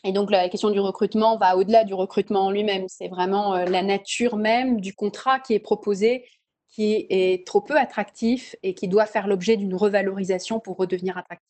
Et 0.03 0.11
donc, 0.11 0.29
la 0.29 0.47
question 0.47 0.69
du 0.69 0.79
recrutement 0.79 1.37
va 1.37 1.57
au-delà 1.57 1.83
du 1.85 1.95
recrutement 1.95 2.51
lui-même. 2.51 2.85
C'est 2.87 3.07
vraiment 3.07 3.55
la 3.55 3.81
nature 3.81 4.37
même 4.37 4.79
du 4.79 4.93
contrat 4.93 5.39
qui 5.39 5.55
est 5.55 5.59
proposé 5.59 6.23
qui 6.69 7.07
est 7.09 7.45
trop 7.45 7.61
peu 7.61 7.77
attractif 7.77 8.55
et 8.63 8.73
qui 8.73 8.87
doit 8.87 9.05
faire 9.05 9.27
l'objet 9.27 9.57
d'une 9.57 9.73
revalorisation 9.75 10.59
pour 10.59 10.77
redevenir 10.77 11.17
attractif. 11.17 11.47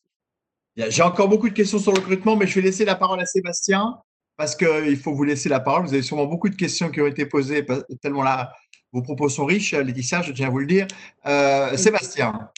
J'ai 0.76 1.02
encore 1.02 1.28
beaucoup 1.28 1.48
de 1.48 1.54
questions 1.54 1.78
sur 1.78 1.92
le 1.92 1.98
recrutement, 1.98 2.36
mais 2.36 2.46
je 2.46 2.54
vais 2.54 2.60
laisser 2.60 2.84
la 2.84 2.94
parole 2.94 3.20
à 3.20 3.26
Sébastien 3.26 3.98
parce 4.36 4.54
qu'il 4.54 4.96
faut 4.96 5.12
vous 5.12 5.24
laisser 5.24 5.48
la 5.48 5.58
parole. 5.58 5.82
Vous 5.82 5.92
avez 5.92 6.02
sûrement 6.02 6.26
beaucoup 6.26 6.48
de 6.48 6.54
questions 6.54 6.90
qui 6.90 7.00
ont 7.00 7.06
été 7.06 7.26
posées, 7.26 7.66
tellement 8.00 8.22
là, 8.22 8.52
vos 8.92 9.02
propos 9.02 9.28
sont 9.28 9.44
riches, 9.44 9.74
Laetitia, 9.74 10.22
je 10.22 10.32
tiens 10.32 10.46
à 10.46 10.50
vous 10.50 10.60
le 10.60 10.66
dire. 10.66 10.86
Euh, 11.26 11.76
Sébastien. 11.76 12.50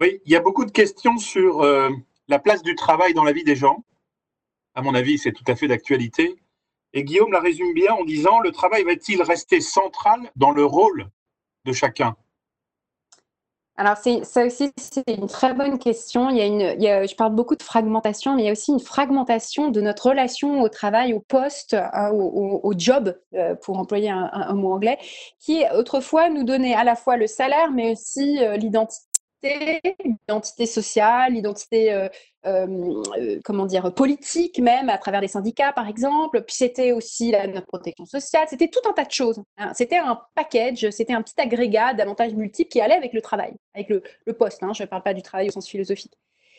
Oui, 0.00 0.20
il 0.24 0.32
y 0.32 0.36
a 0.36 0.40
beaucoup 0.40 0.64
de 0.64 0.70
questions 0.70 1.18
sur 1.18 1.62
euh, 1.62 1.90
la 2.28 2.38
place 2.38 2.62
du 2.62 2.74
travail 2.76 3.12
dans 3.12 3.24
la 3.24 3.32
vie 3.32 3.44
des 3.44 3.56
gens. 3.56 3.84
À 4.74 4.82
mon 4.82 4.94
avis, 4.94 5.18
c'est 5.18 5.32
tout 5.32 5.44
à 5.48 5.56
fait 5.56 5.66
d'actualité. 5.66 6.36
Et 6.92 7.02
Guillaume 7.02 7.32
la 7.32 7.40
résume 7.40 7.74
bien 7.74 7.92
en 7.92 8.04
disant, 8.04 8.38
le 8.38 8.52
travail 8.52 8.84
va-t-il 8.84 9.20
rester 9.22 9.60
central 9.60 10.30
dans 10.36 10.52
le 10.52 10.64
rôle 10.64 11.10
chacun 11.72 12.16
alors, 13.80 13.96
ça 13.96 14.44
aussi, 14.44 14.72
c'est 14.76 15.04
une 15.06 15.28
très 15.28 15.54
bonne 15.54 15.78
question. 15.78 16.30
Il 16.30 16.36
y 16.36 16.40
a 16.40 16.46
une, 16.46 17.06
je 17.06 17.14
parle 17.14 17.36
beaucoup 17.36 17.54
de 17.54 17.62
fragmentation, 17.62 18.34
mais 18.34 18.42
il 18.42 18.46
y 18.46 18.48
a 18.48 18.52
aussi 18.52 18.72
une 18.72 18.80
fragmentation 18.80 19.70
de 19.70 19.80
notre 19.80 20.08
relation 20.08 20.62
au 20.62 20.68
travail, 20.68 21.14
au 21.14 21.20
poste, 21.20 21.74
hein, 21.74 22.10
au, 22.10 22.74
job, 22.76 23.16
euh, 23.34 23.54
pour 23.54 23.78
employer 23.78 24.10
un, 24.10 24.52
mot 24.54 24.72
anglais, 24.72 24.98
qui 25.38 25.62
autrefois 25.76 26.28
nous 26.28 26.42
donnait 26.42 26.74
à 26.74 26.82
la 26.82 26.96
fois 26.96 27.16
le 27.16 27.28
salaire, 27.28 27.70
mais 27.70 27.92
aussi 27.92 28.42
euh, 28.42 28.56
l'identité 28.56 29.07
l'identité 29.42 30.66
sociale, 30.66 31.32
l'identité, 31.32 31.92
euh, 31.92 32.08
euh, 32.46 33.02
euh, 33.18 33.40
comment 33.44 33.66
dire, 33.66 33.92
politique 33.94 34.58
même, 34.58 34.88
à 34.88 34.98
travers 34.98 35.20
des 35.20 35.28
syndicats 35.28 35.72
par 35.72 35.88
exemple. 35.88 36.42
Puis 36.42 36.56
c'était 36.56 36.92
aussi 36.92 37.30
la, 37.30 37.46
notre 37.46 37.66
protection 37.66 38.04
sociale. 38.04 38.46
C'était 38.48 38.68
tout 38.68 38.80
un 38.88 38.92
tas 38.92 39.04
de 39.04 39.10
choses. 39.10 39.42
Hein. 39.56 39.72
C'était 39.74 39.98
un 39.98 40.20
package, 40.34 40.90
c'était 40.90 41.12
un 41.12 41.22
petit 41.22 41.40
agrégat 41.40 41.94
d'avantages 41.94 42.34
multiples 42.34 42.70
qui 42.70 42.80
allait 42.80 42.96
avec 42.96 43.12
le 43.12 43.20
travail, 43.20 43.54
avec 43.74 43.88
le, 43.88 44.02
poste. 44.32 44.62
Hein. 44.62 44.72
Je 44.74 44.82
ne 44.82 44.88
parle 44.88 45.02
pas 45.02 45.14
du 45.14 45.22
travail 45.22 45.48
au 45.48 45.52
sens 45.52 45.68
philosophique. 45.68 46.14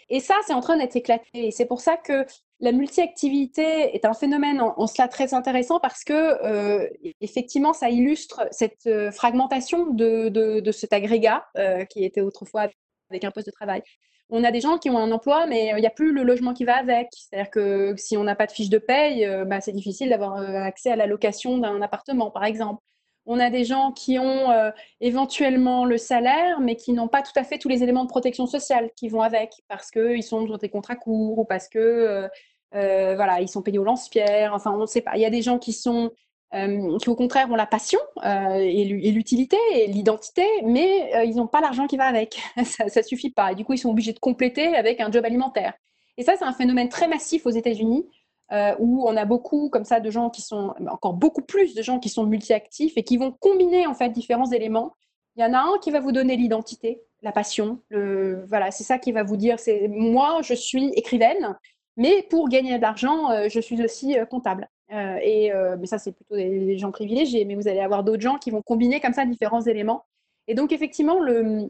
Et 0.09 0.19
ça, 0.19 0.35
c'est 0.45 0.53
en 0.53 0.61
train 0.61 0.77
d'être 0.77 0.95
éclaté. 0.95 1.27
Et 1.33 1.51
c'est 1.51 1.65
pour 1.65 1.81
ça 1.81 1.95
que 1.95 2.25
la 2.61 2.71
multi-activité 2.71 3.95
est 3.95 4.05
un 4.05 4.13
phénomène 4.13 4.61
en, 4.61 4.87
cela 4.87 5.07
très 5.07 5.33
intéressant 5.33 5.79
parce 5.79 6.03
que, 6.03 6.13
euh, 6.13 6.87
effectivement, 7.21 7.73
ça 7.73 7.89
illustre 7.89 8.47
cette 8.51 8.85
euh, 8.87 9.11
fragmentation 9.11 9.87
de, 9.87 10.29
de, 10.29 10.71
cet 10.71 10.91
agrégat 10.91 11.45
euh, 11.57 11.85
qui 11.85 12.03
était 12.03 12.21
autrefois 12.21 12.67
avec 13.09 13.23
un 13.23 13.31
poste 13.31 13.47
de 13.47 13.51
travail. 13.51 13.81
On 14.29 14.43
a 14.43 14.51
des 14.51 14.61
gens 14.61 14.77
qui 14.77 14.89
ont 14.89 14.97
un 14.97 15.11
emploi, 15.11 15.47
mais 15.47 15.71
il 15.75 15.79
n'y 15.79 15.87
a 15.87 15.91
plus 15.91 16.11
le 16.11 16.23
logement 16.23 16.53
qui 16.53 16.65
va 16.65 16.75
avec. 16.75 17.07
C'est-à-dire 17.13 17.49
que 17.49 17.95
si 17.97 18.15
on 18.17 18.23
n'a 18.23 18.35
pas 18.35 18.45
de 18.45 18.51
fiche 18.51 18.69
de 18.69 18.77
paye, 18.77 19.27
bah, 19.47 19.59
c'est 19.59 19.71
difficile 19.71 20.09
d'avoir 20.09 20.37
accès 20.37 20.91
à 20.91 20.95
la 20.95 21.07
location 21.07 21.57
d'un 21.57 21.81
appartement, 21.81 22.29
par 22.29 22.43
exemple. 22.43 22.83
On 23.25 23.39
a 23.39 23.49
des 23.49 23.63
gens 23.63 23.91
qui 23.91 24.19
ont 24.19 24.71
éventuellement 25.01 25.83
le 25.83 25.97
salaire, 25.97 26.59
mais 26.59 26.75
qui 26.75 26.93
n'ont 26.93 27.07
pas 27.07 27.23
tout 27.23 27.31
à 27.37 27.43
fait 27.43 27.57
tous 27.57 27.69
les 27.69 27.81
éléments 27.81 28.03
de 28.03 28.09
protection 28.09 28.45
sociale 28.45 28.91
qui 28.95 29.09
vont 29.09 29.21
avec, 29.21 29.63
parce 29.67 29.89
qu'ils 29.89 30.23
sont 30.23 30.43
dans 30.43 30.57
des 30.57 30.69
contrats 30.69 30.95
courts 30.95 31.39
ou 31.39 31.45
parce 31.45 31.67
que 31.67 32.29
euh, 32.75 33.11
euh, 33.11 33.15
voilà, 33.15 33.41
ils 33.41 33.49
sont 33.49 33.61
payés 33.61 33.79
au 33.79 33.83
lance-pierre. 33.83 34.53
Enfin, 34.53 34.71
on 34.71 34.81
ne 34.81 34.85
sait 34.85 35.01
pas. 35.01 35.15
Il 35.15 35.21
y 35.21 35.25
a 35.25 35.29
des 35.29 35.41
gens 35.41 35.59
qui 35.59 35.73
sont 35.73 36.11
qui 36.51 37.09
au 37.11 37.15
contraire 37.15 37.47
ont 37.51 37.55
la 37.55 37.67
passion 37.67 37.99
et 38.23 38.83
l'utilité 39.11 39.55
et 39.75 39.85
l'identité, 39.85 40.43
mais 40.65 41.11
ils 41.27 41.35
n'ont 41.35 41.45
pas 41.45 41.61
l'argent 41.61 41.85
qui 41.85 41.95
va 41.95 42.05
avec. 42.05 42.41
ça 42.65 42.85
ne 42.85 43.03
suffit 43.03 43.29
pas. 43.29 43.51
Et 43.51 43.55
du 43.55 43.63
coup, 43.63 43.73
ils 43.73 43.77
sont 43.77 43.91
obligés 43.91 44.13
de 44.13 44.19
compléter 44.19 44.75
avec 44.75 44.99
un 44.99 45.11
job 45.11 45.23
alimentaire. 45.25 45.75
Et 46.17 46.23
ça, 46.23 46.33
c'est 46.39 46.45
un 46.45 46.53
phénomène 46.53 46.89
très 46.89 47.07
massif 47.07 47.45
aux 47.45 47.51
États-Unis. 47.51 48.07
Euh, 48.51 48.73
où 48.79 49.07
on 49.07 49.15
a 49.15 49.25
beaucoup 49.25 49.69
comme 49.69 49.83
ça 49.83 49.99
de 49.99 50.09
gens 50.09 50.31
qui 50.31 50.41
sont, 50.41 50.73
encore 50.89 51.13
beaucoup 51.13 51.43
plus 51.43 51.75
de 51.75 51.83
gens 51.83 51.99
qui 51.99 52.09
sont 52.09 52.25
multi-actifs 52.25 52.93
et 52.97 53.03
qui 53.03 53.15
vont 53.17 53.31
combiner 53.31 53.85
en 53.85 53.93
fait 53.93 54.09
différents 54.09 54.49
éléments. 54.49 54.95
Il 55.35 55.43
y 55.43 55.45
en 55.45 55.53
a 55.53 55.59
un 55.59 55.77
qui 55.83 55.91
va 55.91 55.99
vous 55.99 56.11
donner 56.11 56.35
l'identité, 56.35 57.03
la 57.21 57.31
passion. 57.31 57.79
Le, 57.89 58.43
voilà, 58.47 58.71
c'est 58.71 58.83
ça 58.83 58.97
qui 58.97 59.11
va 59.11 59.21
vous 59.21 59.37
dire, 59.37 59.59
c'est 59.59 59.87
moi, 59.87 60.39
je 60.41 60.55
suis 60.55 60.87
écrivaine, 60.95 61.55
mais 61.99 62.23
pour 62.23 62.49
gagner 62.49 62.77
de 62.77 62.81
l'argent, 62.81 63.29
euh, 63.29 63.47
je 63.49 63.59
suis 63.59 63.83
aussi 63.83 64.17
euh, 64.17 64.25
comptable. 64.25 64.67
et 64.89 65.51
mais 65.79 65.85
ça, 65.85 65.99
c'est 65.99 66.13
plutôt 66.13 66.35
des, 66.35 66.77
gens 66.79 66.91
privilégiés. 66.91 67.45
Mais 67.45 67.53
vous 67.53 67.67
allez 67.67 67.81
avoir 67.81 68.03
d'autres 68.03 68.23
gens 68.23 68.39
qui 68.39 68.49
vont 68.49 68.63
combiner 68.63 68.99
comme 68.99 69.13
ça 69.13 69.25
différents 69.25 69.61
éléments. 69.61 70.05
Et 70.47 70.55
donc 70.55 70.71
effectivement, 70.71 71.19
le, 71.19 71.69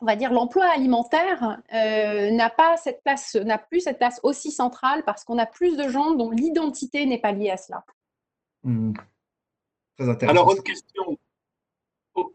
on 0.00 0.06
va 0.06 0.16
dire, 0.16 0.32
l'emploi 0.32 0.66
alimentaire 0.66 1.62
euh, 1.72 2.30
n'a 2.30 2.50
pas 2.50 2.76
cette 2.76 3.02
place, 3.02 3.34
n'a 3.36 3.58
plus 3.58 3.80
cette 3.80 3.98
place 3.98 4.20
aussi 4.22 4.50
centrale 4.50 5.02
parce 5.04 5.24
qu'on 5.24 5.38
a 5.38 5.46
plus 5.46 5.76
de 5.76 5.88
gens 5.88 6.12
dont 6.12 6.30
l'identité 6.30 7.06
n'est 7.06 7.20
pas 7.20 7.32
liée 7.32 7.50
à 7.50 7.56
cela. 7.56 7.84
Hmm. 8.62 8.92
Très 9.96 10.08
intéressant. 10.08 10.36
Alors, 10.36 10.52
autre 10.52 10.62
question. 10.62 11.18
Oh. 12.14 12.34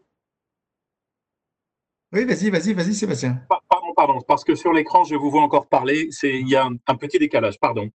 Oui, 2.12 2.24
vas-y, 2.24 2.50
vas-y, 2.50 2.72
vas-y, 2.72 2.94
Sébastien. 2.94 3.40
Pardon, 3.48 3.79
pardon, 3.94 4.20
parce 4.20 4.44
que 4.44 4.54
sur 4.54 4.72
l'écran, 4.72 5.04
je 5.04 5.14
vous 5.14 5.30
vois 5.30 5.42
encore 5.42 5.66
parler. 5.68 6.08
Il 6.22 6.48
y 6.48 6.56
a 6.56 6.66
un, 6.66 6.96
petit 6.96 7.18
décalage, 7.18 7.58
pardon. 7.58 7.90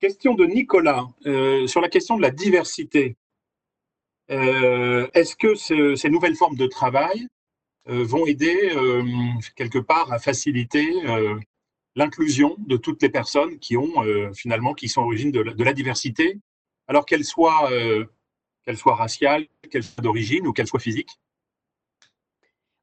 Question 0.00 0.34
de 0.34 0.44
Nicolas 0.44 1.06
euh, 1.26 1.66
sur 1.66 1.80
la 1.80 1.88
question 1.88 2.16
de 2.16 2.22
la 2.22 2.30
diversité. 2.30 3.16
Euh, 4.30 5.08
est-ce 5.14 5.36
que 5.36 5.54
ces 5.54 6.10
nouvelles 6.10 6.36
formes 6.36 6.56
de 6.56 6.66
travail 6.66 7.28
euh, 7.88 8.04
vont 8.04 8.26
aider 8.26 8.72
quelque 9.54 9.78
part 9.78 10.12
à 10.12 10.18
faciliter 10.18 10.86
l'inclusion 11.94 12.56
de 12.58 12.76
toutes 12.76 13.02
les 13.02 13.08
personnes 13.08 13.58
qui 13.58 13.76
ont 13.76 13.94
finalement 14.34 14.74
qui 14.74 14.88
sont 14.88 15.02
origines 15.02 15.32
de, 15.32 15.42
de 15.42 15.64
la 15.64 15.72
diversité, 15.72 16.38
alors 16.88 17.06
qu'elles 17.06 17.24
soient 17.24 17.70
qu'elles 18.64 18.76
soient 18.76 18.96
raciales, 18.96 19.46
qu'elles 19.70 19.84
soient 19.84 20.02
d'origine 20.02 20.46
ou 20.46 20.52
qu'elles 20.52 20.66
soient 20.66 20.80
physiques? 20.80 21.20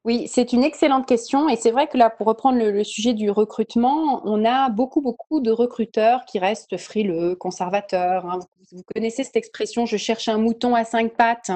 Oui, 0.06 0.28
c'est 0.28 0.51
une 0.51 0.64
excellente 0.64 1.08
question. 1.08 1.47
Et 1.47 1.56
c'est 1.56 1.72
vrai 1.72 1.88
que 1.88 1.97
là, 1.97 2.10
pour 2.10 2.28
reprendre 2.28 2.58
le, 2.58 2.84
sujet 2.84 3.14
du 3.14 3.30
recrutement, 3.32 4.22
on 4.26 4.43
a 4.43 4.70
beaucoup, 4.70 4.99
beaucoup 4.99 5.39
de 5.39 5.49
recruteurs 5.49 6.26
qui 6.26 6.39
restent 6.39 6.78
frileux, 6.78 7.36
conservateurs. 7.36 8.26
Hein. 8.26 8.39
Vous, 8.74 8.84
connaissez 8.93 9.24
cette 9.24 9.38
expression, 9.38 9.86
je 9.86 9.95
cherche 9.95 10.28
un 10.28 10.38
mouton 10.38 10.76
à 10.76 10.84
cinq 10.84 11.14
pattes. 11.14 11.51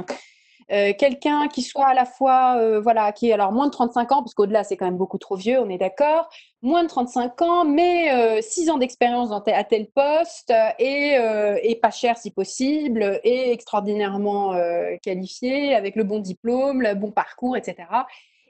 Euh, 0.72 0.94
quelqu'un 0.98 1.48
qui 1.48 1.62
soit 1.62 1.88
à 1.88 1.94
la 1.94 2.06
fois, 2.06 2.58
euh, 2.58 2.80
voilà, 2.82 3.12
qui 3.12 3.30
est 3.30 3.34
alors 3.34 3.52
moins 3.52 3.68
de 3.68 3.72
35 3.72 4.12
ans, 4.12 4.22
parce 4.22 4.34
qu'au-delà, 4.34 4.64
c'est 4.64 4.76
quand 4.78 4.86
même 4.86 4.98
beaucoup 4.98 5.18
trop 5.18 5.36
vieux, 5.36 5.60
on 5.60 5.70
est 5.70 5.78
d'accord, 5.78 6.30
moins 6.62 6.84
de 6.84 6.90
35 6.90 7.42
ans, 7.42 7.66
mais 7.66 8.42
6 8.42 8.70
euh, 8.70 8.74
ans 8.74 8.78
d'expérience 8.78 9.30
à 9.32 9.64
tel 9.64 9.88
poste 9.88 10.54
et, 10.80 11.80
pas 11.82 11.92
cher 11.92 12.18
si 12.18 12.32
possible, 12.32 13.20
et 13.24 13.52
extraordinairement 13.52 14.56
qualifié, 15.04 15.74
avec 15.74 15.96
le 15.96 16.04
bon 16.04 16.20
diplôme, 16.20 16.82
le 16.82 16.96
bon 16.96 17.12
parcours, 17.12 17.56
etc. 17.56 17.86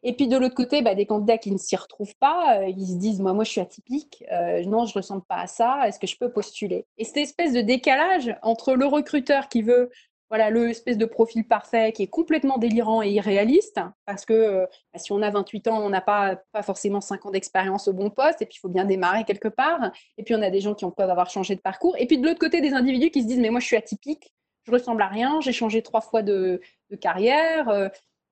Et 0.04 0.14
puis 0.14 0.28
de 0.28 0.38
l'autre 0.38 0.56
côté, 0.56 0.82
bah, 0.82 0.95
des 0.95 1.06
candidats 1.06 1.38
qui 1.38 1.52
ne 1.52 1.58
s'y 1.58 1.76
retrouvent 1.76 2.16
pas, 2.20 2.64
ils 2.68 2.88
se 2.88 2.95
disent 2.95 3.20
moi, 3.20 3.34
moi, 3.34 3.43
je 3.43 3.52
suis 3.52 3.62
atypique, 3.62 4.24
non, 4.66 4.86
je 4.86 4.91
ne 4.91 5.00
ressemble 5.00 5.24
pas 5.28 5.38
à 5.38 5.48
ça, 5.48 5.88
est-ce 5.88 6.00
que 6.00 6.08
je 6.08 6.18
peux 6.18 6.32
postuler? 6.32 6.86
Et 6.98 7.04
cette 7.04 7.18
espèce 7.18 7.54
de 7.54 7.62
décalage 7.62 8.36
entre 8.41 8.74
le 8.74 8.86
recruteur 8.86 9.50
qui 9.50 9.62
veut 9.62 9.89
voilà 10.30 10.50
le 10.50 10.70
espèce 10.70 10.98
de 10.98 11.06
profil 11.06 11.48
parfait 11.48 11.91
qui 11.93 12.04
est 12.04 12.08
complètement 12.08 12.58
délirant 12.58 13.02
et 13.02 13.12
irréaliste 13.12 13.80
parce 14.06 14.26
que 14.26 14.34
euh, 14.34 14.66
bah, 14.93 15.00
si 15.00 15.12
on 15.12 15.22
a 15.22 15.30
28 15.30 15.68
ans, 15.70 15.80
on 15.82 15.89
n'a 15.89 16.02
pas, 16.02 16.38
pas 16.52 16.64
forcément 16.64 17.02
5 17.02 17.26
ans 17.26 17.32
d'expérience 17.32 17.88
au 17.88 17.93
bon 17.93 18.10
poste 18.10 18.41
et 18.41 18.45
puis 18.45 18.56
il 18.58 18.60
faut 18.60 18.70
bien 18.70 18.86
démarrer 18.86 19.24
quelque 19.24 19.48
part. 19.48 19.91
Et 20.18 20.24
puis 20.24 20.36
on 20.36 20.41
a 20.41 20.50
des 20.50 20.62
gens 20.62 20.74
qui 20.74 20.86
ont 20.86 20.91
peuvent 20.91 21.10
avoir 21.10 21.30
changé 21.30 21.56
de 21.56 21.62
parcours. 21.62 21.95
Et 21.98 22.08
puis 22.08 22.18
de 22.18 22.26
l'autre 22.26 22.39
côté, 22.39 22.62
des 22.62 22.74
individus 22.74 23.10
qui 23.12 23.22
se 23.22 23.28
disent 23.28 23.39
mais 23.39 23.50
moi 23.50 23.60
je 23.60 23.68
suis 23.68 23.78
atypique, 23.78 24.34
je 24.66 24.72
ressemble 24.72 25.02
à 25.02 25.08
rien, 25.08 25.39
j'ai 25.39 25.54
changé 25.54 25.82
trois 25.82 26.02
fois 26.02 26.22
de, 26.24 26.60
carrière. 27.00 27.70
Euh, 27.70 27.88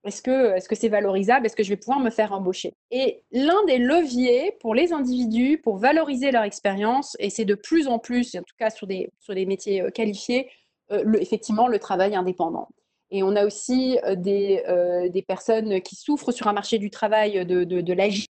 est-ce 0.06 0.22
que 0.22 0.56
est-ce 0.56 0.70
que 0.70 0.76
c'est 0.76 0.90
valorisable? 0.90 1.46
Est-ce 1.46 1.56
que 1.56 1.64
je 1.64 1.70
vais 1.70 1.78
pouvoir 1.78 2.00
me 2.00 2.10
faire 2.10 2.32
embaucher? 2.32 2.74
Et 2.92 3.24
l'un 3.32 3.66
des 3.66 3.80
leviers 3.80 4.54
pour 4.62 4.76
les 4.76 4.94
individus 4.94 5.60
pour 5.64 5.78
valoriser 5.78 6.32
leur 6.32 6.44
expérience 6.44 7.18
et 7.20 7.30
c'est 7.30 7.46
de 7.46 7.56
plus 7.56 7.88
en 7.88 7.98
plus, 7.98 8.36
en 8.36 8.44
tout 8.44 8.56
cas 8.58 8.70
sur 8.70 8.88
des 8.88 9.10
sur 9.20 9.34
des 9.34 9.46
métiers 9.46 9.82
euh, 9.82 9.90
qualifiés 9.90 10.50
euh, 10.92 11.14
effectivement 11.20 11.68
le 11.68 11.80
travail 11.80 12.16
indépendant. 12.16 12.70
Et 13.12 13.24
on 13.24 13.36
a 13.36 13.46
aussi 13.46 14.00
euh, 14.06 14.16
des, 14.16 14.64
des, 15.12 15.22
personnes 15.22 15.82
qui 15.82 15.96
souffrent 15.96 16.32
sur 16.32 16.48
un 16.48 16.54
marché 16.54 16.78
du 16.80 16.90
travail 16.90 17.46
de, 17.46 17.64
de, 17.64 17.82
de 17.82 17.94
l'agisme. 17.94 18.28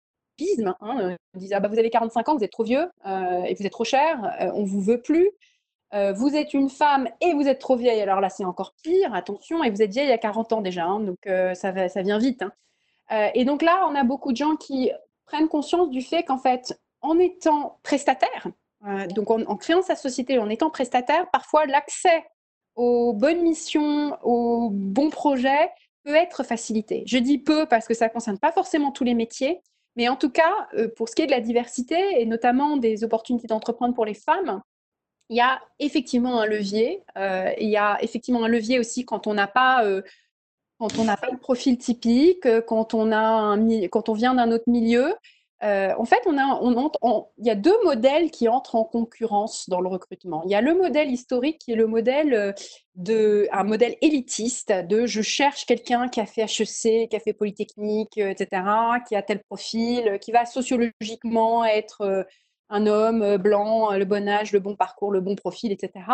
Hein, 0.81 1.17
on 1.33 1.39
dit 1.39 1.53
ah 1.53 1.59
bah, 1.59 1.67
vous 1.67 1.79
avez 1.79 1.89
45 1.89 2.29
ans, 2.29 2.37
vous 2.37 2.43
êtes 2.43 2.51
trop 2.51 2.63
vieux 2.63 2.87
et 3.05 3.53
vous 3.53 3.65
êtes 3.65 3.71
trop 3.71 3.83
cher, 3.83 4.37
on 4.55 4.63
vous 4.63 4.81
veut 4.81 5.01
plus. 5.01 5.31
Vous 5.91 6.35
êtes 6.35 6.53
une 6.53 6.69
femme 6.69 7.09
et 7.19 7.33
vous 7.33 7.47
êtes 7.47 7.59
trop 7.59 7.75
vieille, 7.75 8.01
alors 8.01 8.21
là 8.21 8.29
c'est 8.29 8.45
encore 8.45 8.73
pire, 8.83 9.13
attention, 9.13 9.63
et 9.63 9.71
vous 9.71 9.81
êtes 9.81 9.91
vieille 9.91 10.05
il 10.05 10.11
y 10.11 10.13
a 10.13 10.19
40 10.19 10.53
ans 10.53 10.61
déjà, 10.61 10.85
hein, 10.85 10.99
donc 10.99 11.17
ça, 11.55 11.71
va, 11.71 11.89
ça 11.89 12.01
vient 12.01 12.19
vite. 12.19 12.43
Hein. 13.09 13.31
et 13.33 13.43
donc 13.43 13.61
là, 13.63 13.87
on 13.89 13.95
a 13.95 14.03
beaucoup 14.03 14.31
de 14.31 14.37
gens 14.37 14.55
qui 14.55 14.91
prennent 15.25 15.47
conscience 15.47 15.89
du 15.89 16.01
fait 16.01 16.23
qu'en 16.23 16.37
fait, 16.37 16.79
en 17.01 17.17
étant 17.17 17.79
prestataire, 17.81 18.47
donc 19.15 19.31
en, 19.31 19.41
en, 19.41 19.55
créant 19.55 19.81
sa 19.81 19.95
société, 19.95 20.37
en 20.37 20.49
étant 20.49 20.69
prestataire, 20.69 21.29
parfois 21.31 21.65
l'accès 21.65 22.23
aux 22.79 23.13
bonnes 23.13 23.41
missions, 23.41 24.17
aux 24.23 24.69
bons 24.71 25.09
projets 25.09 25.69
peut 26.03 26.15
être 26.15 26.43
facilité. 26.43 27.03
Je 27.05 27.17
dis 27.17 27.37
peu 27.37 27.65
parce 27.65 27.87
que 27.87 27.93
ça 27.93 28.07
ne 28.07 28.13
concerne 28.13 28.39
pas 28.39 28.53
forcément 28.53 28.91
tous 28.91 29.03
les 29.03 29.13
métiers, 29.13 29.61
mais 29.97 30.07
en 30.07 30.15
tout 30.15 30.29
cas, 30.29 30.53
euh, 30.75 30.87
pour 30.95 31.09
ce 31.09 31.15
qui 31.15 31.23
est 31.23 31.25
de 31.25 31.31
la 31.31 31.41
diversité 31.41 32.21
et 32.21 32.25
notamment 32.25 32.77
des 32.77 33.03
opportunités 33.03 33.47
d'entreprendre 33.47 33.93
pour 33.93 34.05
les 34.05 34.13
femmes, 34.13 34.61
il 35.29 35.37
y 35.37 35.41
a 35.41 35.61
effectivement 35.79 36.41
un 36.41 36.45
levier. 36.45 37.03
Euh, 37.17 37.51
il 37.59 37.69
y 37.69 37.77
a 37.77 37.97
effectivement 38.01 38.43
un 38.43 38.47
levier 38.47 38.79
aussi 38.79 39.05
quand 39.05 39.27
on 39.27 39.33
n'a 39.33 39.47
pas, 39.47 39.85
euh, 39.85 40.01
pas 40.79 40.87
le 41.31 41.37
profil 41.37 41.77
typique, 41.77 42.47
quand 42.67 42.93
on, 42.93 43.11
a 43.11 43.57
quand 43.91 44.09
on 44.09 44.13
vient 44.13 44.33
d'un 44.33 44.51
autre 44.51 44.67
milieu. 44.67 45.13
Euh, 45.61 45.93
en 45.97 46.05
fait, 46.05 46.21
il 46.25 47.45
y 47.45 47.49
a 47.49 47.55
deux 47.55 47.83
modèles 47.83 48.31
qui 48.31 48.47
entrent 48.47 48.75
en 48.75 48.85
concurrence 48.85 49.67
dans 49.69 49.81
le 49.81 49.89
recrutement. 49.89 50.41
Il 50.45 50.51
y 50.51 50.55
a 50.55 50.61
le 50.61 50.73
modèle 50.73 51.11
historique 51.11 51.59
qui 51.59 51.73
est 51.73 51.75
le 51.75 51.85
modèle 51.85 52.55
de, 52.95 53.47
un 53.51 53.65
modèle 53.65 53.97
élitiste 54.01 54.71
de 54.71 55.05
je 55.05 55.21
cherche 55.21 55.65
quelqu'un 55.65 56.07
qui 56.07 56.21
a 56.21 56.25
fait 56.25 56.43
HEC, 56.43 57.09
qui 57.09 57.15
a 57.15 57.19
fait 57.19 57.33
Polytechnique, 57.33 58.17
etc., 58.17 58.63
qui 59.05 59.17
a 59.17 59.21
tel 59.21 59.43
profil, 59.43 60.17
qui 60.21 60.31
va 60.31 60.45
sociologiquement 60.45 61.65
être 61.65 62.25
un 62.69 62.87
homme 62.87 63.37
blanc, 63.37 63.91
le 63.91 64.05
bon 64.05 64.27
âge, 64.27 64.51
le 64.51 64.59
bon 64.59 64.75
parcours, 64.75 65.11
le 65.11 65.21
bon 65.21 65.35
profil, 65.35 65.71
etc. 65.71 66.05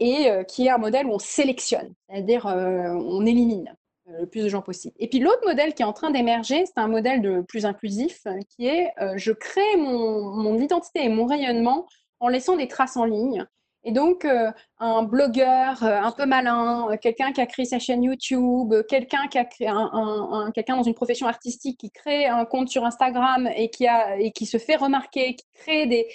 et 0.00 0.30
qui 0.46 0.66
est 0.66 0.70
un 0.70 0.78
modèle 0.78 1.06
où 1.06 1.12
on 1.12 1.18
sélectionne, 1.18 1.92
c'est-à-dire 2.08 2.46
on 2.46 3.26
élimine 3.26 3.74
le 4.18 4.26
plus 4.26 4.42
de 4.42 4.48
gens 4.48 4.62
possible. 4.62 4.94
Et 4.98 5.08
puis 5.08 5.18
l'autre 5.18 5.42
modèle 5.46 5.74
qui 5.74 5.82
est 5.82 5.86
en 5.86 5.92
train 5.92 6.10
d'émerger, 6.10 6.64
c'est 6.66 6.78
un 6.78 6.88
modèle 6.88 7.22
de 7.22 7.42
plus 7.42 7.66
inclusif 7.66 8.26
qui 8.48 8.66
est 8.66 8.92
euh, 9.00 9.14
je 9.16 9.32
crée 9.32 9.76
mon, 9.76 10.58
identité 10.58 11.04
et 11.04 11.08
mon 11.08 11.26
rayonnement 11.26 11.86
en 12.18 12.28
laissant 12.28 12.56
des 12.56 12.68
traces 12.68 12.96
en 12.96 13.04
ligne. 13.04 13.46
Et 13.84 13.92
donc, 13.92 14.26
euh, 14.26 14.50
un 14.78 15.02
blogueur 15.02 15.82
euh, 15.82 16.00
un 16.02 16.12
peu 16.12 16.26
malin, 16.26 16.88
quelqu'un 17.00 17.32
qui 17.32 17.40
a 17.40 17.46
créé 17.46 17.64
sa 17.64 17.78
chaîne 17.78 18.02
YouTube, 18.02 18.74
quelqu'un 18.88 19.26
qui 19.28 19.38
a 19.38 19.44
créé 19.44 19.68
un, 19.68 20.50
quelqu'un 20.54 20.76
dans 20.76 20.82
une 20.82 20.94
profession 20.94 21.26
artistique 21.26 21.78
qui 21.78 21.90
crée 21.90 22.26
un 22.26 22.44
compte 22.44 22.68
sur 22.68 22.84
Instagram 22.84 23.48
et 23.56 23.70
qui, 23.70 23.86
a, 23.86 24.18
et 24.18 24.32
qui 24.32 24.44
se 24.44 24.58
fait 24.58 24.76
remarquer, 24.76 25.34
qui, 25.34 25.46
crée 25.54 25.86
des, 25.86 26.08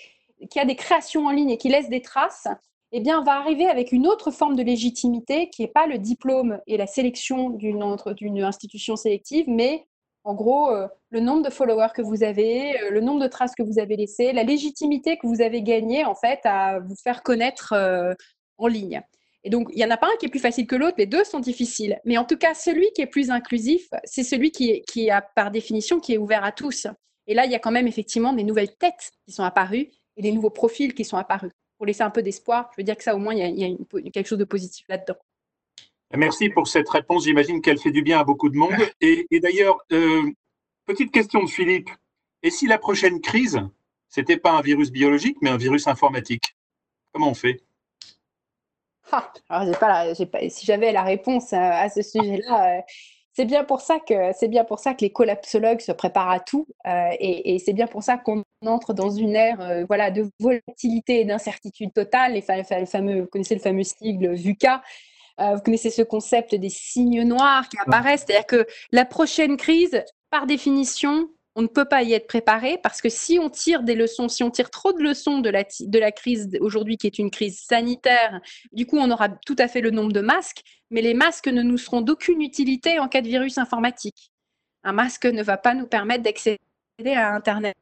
qui 0.49 0.59
a 0.59 0.65
des 0.65 0.75
créations 0.75 1.25
en 1.25 1.31
ligne 1.31 1.49
et 1.49 1.57
qui 1.57 1.69
laisse 1.69 1.89
des 1.89 2.01
traces, 2.01 2.47
eh 2.91 2.99
bien, 2.99 3.23
va 3.23 3.33
arriver 3.33 3.65
avec 3.65 3.91
une 3.91 4.07
autre 4.07 4.29
forme 4.29 4.55
de 4.55 4.63
légitimité 4.63 5.49
qui 5.49 5.63
n'est 5.63 5.67
pas 5.67 5.87
le 5.87 5.97
diplôme 5.97 6.59
et 6.67 6.77
la 6.77 6.87
sélection 6.87 7.49
d'une 7.49 8.43
institution 8.43 8.95
sélective, 8.95 9.45
mais 9.47 9.87
en 10.25 10.33
gros, 10.33 10.71
euh, 10.71 10.87
le 11.11 11.19
nombre 11.19 11.43
de 11.43 11.51
followers 11.51 11.93
que 11.93 12.01
vous 12.01 12.23
avez, 12.23 12.81
euh, 12.81 12.89
le 12.89 12.99
nombre 12.99 13.21
de 13.21 13.27
traces 13.27 13.53
que 13.55 13.61
vous 13.61 13.77
avez 13.77 13.95
laissées, 13.95 14.33
la 14.33 14.43
légitimité 14.43 15.17
que 15.17 15.27
vous 15.27 15.39
avez 15.39 15.61
gagnée 15.61 16.03
en 16.03 16.15
fait 16.15 16.39
à 16.45 16.79
vous 16.79 16.95
faire 16.95 17.21
connaître 17.21 17.73
euh, 17.73 18.13
en 18.57 18.65
ligne. 18.65 19.01
Et 19.43 19.51
donc, 19.51 19.69
il 19.71 19.75
n'y 19.75 19.85
en 19.85 19.91
a 19.91 19.97
pas 19.97 20.07
un 20.07 20.17
qui 20.19 20.25
est 20.25 20.29
plus 20.29 20.39
facile 20.39 20.65
que 20.65 20.75
l'autre, 20.75 20.95
les 20.97 21.05
deux 21.05 21.23
sont 21.23 21.39
difficiles. 21.39 21.99
Mais 22.05 22.17
en 22.17 22.25
tout 22.25 22.37
cas, 22.37 22.55
celui 22.55 22.87
qui 22.95 23.03
est 23.03 23.07
plus 23.07 23.29
inclusif, 23.29 23.87
c'est 24.03 24.23
celui 24.23 24.49
qui, 24.49 24.81
qui 24.81 25.11
a, 25.11 25.21
par 25.21 25.51
définition, 25.51 25.99
qui 25.99 26.15
est 26.15 26.17
ouvert 26.17 26.43
à 26.43 26.51
tous. 26.51 26.87
Et 27.27 27.35
là, 27.35 27.45
il 27.45 27.51
y 27.51 27.55
a 27.55 27.59
quand 27.59 27.71
même 27.71 27.87
effectivement 27.87 28.33
des 28.33 28.43
nouvelles 28.43 28.75
têtes 28.75 29.11
qui 29.27 29.31
sont 29.31 29.43
apparues 29.43 29.91
et 30.17 30.21
des 30.23 30.31
nouveaux 30.31 30.49
profils 30.49 30.95
qui 30.95 31.05
sont 31.05 31.17
apparus. 31.17 31.51
Pour 31.77 31.85
laisser 31.85 32.01
un 32.01 32.09
peu 32.09 32.23
d'espoir, 32.23 32.71
je 32.71 32.81
veux 32.81 32.83
dire 32.83 32.97
que 32.97 33.03
ça, 33.03 33.15
au 33.15 33.19
moins, 33.19 33.35
il 33.35 33.59
y 33.59 33.63
a, 33.63 34.11
quelque 34.11 34.27
chose 34.27 34.39
de 34.39 34.45
positif 34.45 34.87
là-dedans. 34.89 35.17
Merci 36.13 36.49
pour 36.49 36.67
cette 36.67 36.89
réponse. 36.89 37.25
J'imagine 37.25 37.61
qu'elle 37.61 37.79
fait 37.79 37.91
du 37.91 38.01
bien 38.01 38.19
à 38.19 38.23
beaucoup 38.23 38.49
de 38.49 38.55
monde. 38.55 38.73
Et, 39.01 39.27
d'ailleurs, 39.39 39.77
euh, 39.91 40.31
petite 40.85 41.11
question 41.11 41.43
de 41.43 41.49
Philippe. 41.49 41.89
Et 42.43 42.51
si 42.51 42.67
la 42.67 42.77
prochaine 42.77 43.21
crise, 43.21 43.59
c'était 44.09 44.37
pas 44.37 44.51
un 44.51 44.61
virus 44.61 44.91
biologique, 44.91 45.37
mais 45.41 45.49
un 45.49 45.57
virus 45.57 45.87
informatique 45.87 46.55
Comment 47.11 47.29
on 47.29 47.33
fait? 47.33 47.61
Ah, 49.11 49.31
alors 49.47 49.79
pas, 49.79 50.13
si 50.15 50.65
j'avais 50.65 50.91
la 50.91 51.03
réponse 51.03 51.53
à, 51.53 51.87
ce 51.89 52.01
sujet-là, 52.01 52.79
euh, 52.79 52.81
c'est 53.31 53.45
bien 53.45 53.63
pour 53.63 53.81
ça 53.81 53.99
que 53.99 54.31
c'est 54.33 54.47
bien 54.47 54.63
pour 54.63 54.79
ça 54.79 54.93
que 54.93 55.01
les 55.01 55.11
collapsologues 55.11 55.79
se 55.79 55.91
préparent 55.91 56.31
à 56.31 56.39
tout, 56.39 56.67
euh, 56.87 57.09
et, 57.19 57.59
c'est 57.59 57.73
bien 57.73 57.87
pour 57.87 58.03
ça 58.03 58.17
qu'on 58.17 58.43
entre 58.65 58.93
dans 58.93 59.09
une 59.09 59.35
ère, 59.35 59.61
euh, 59.61 59.85
voilà, 59.87 60.11
de 60.11 60.29
volatilité 60.39 61.21
et 61.21 61.25
d'incertitude 61.25 61.93
totale. 61.93 62.33
Les, 62.33 62.41
fameux, 62.41 63.21
vous 63.21 63.27
connaissez 63.27 63.55
le 63.55 63.61
fameux 63.61 63.83
sigle 63.83 64.33
VUCA. 64.33 64.81
Vous 65.37 65.61
connaissez 65.61 65.89
ce 65.89 66.01
concept 66.01 66.55
des 66.55 66.69
signes 66.69 67.23
noirs 67.23 67.67
qui 67.69 67.77
apparaissent, 67.79 68.23
c'est-à-dire 68.25 68.45
que 68.45 68.65
la 68.91 69.05
prochaine 69.05 69.57
crise, 69.57 70.03
par 70.29 70.45
définition, 70.45 71.29
on 71.55 71.61
ne 71.61 71.67
peut 71.67 71.85
pas 71.85 72.03
y 72.03 72.13
être 72.13 72.27
préparé 72.27 72.77
parce 72.83 73.01
que 73.01 73.09
si 73.09 73.39
on 73.39 73.49
tire 73.49 73.83
des 73.83 73.95
leçons, 73.95 74.27
si 74.27 74.43
on 74.43 74.51
tire 74.51 74.69
trop 74.69 74.91
de 74.91 75.01
leçons 75.01 75.39
de 75.39 75.49
la, 75.49 75.63
de 75.63 75.99
la 75.99 76.11
crise 76.11 76.49
aujourd'hui 76.59 76.97
qui 76.97 77.07
est 77.07 77.17
une 77.17 77.31
crise 77.31 77.61
sanitaire, 77.61 78.41
du 78.73 78.85
coup 78.85 78.97
on 78.97 79.09
aura 79.09 79.29
tout 79.29 79.55
à 79.57 79.67
fait 79.67 79.81
le 79.81 79.91
nombre 79.91 80.11
de 80.11 80.19
masques, 80.19 80.61
mais 80.89 81.01
les 81.01 81.13
masques 81.13 81.47
ne 81.47 81.61
nous 81.61 81.77
seront 81.77 82.01
d'aucune 82.01 82.41
utilité 82.41 82.99
en 82.99 83.07
cas 83.07 83.21
de 83.21 83.27
virus 83.27 83.57
informatique. 83.57 84.31
Un 84.83 84.91
masque 84.91 85.25
ne 85.25 85.41
va 85.41 85.57
pas 85.57 85.73
nous 85.73 85.87
permettre 85.87 86.23
d'accéder 86.23 86.59
à 87.03 87.33
Internet. 87.33 87.75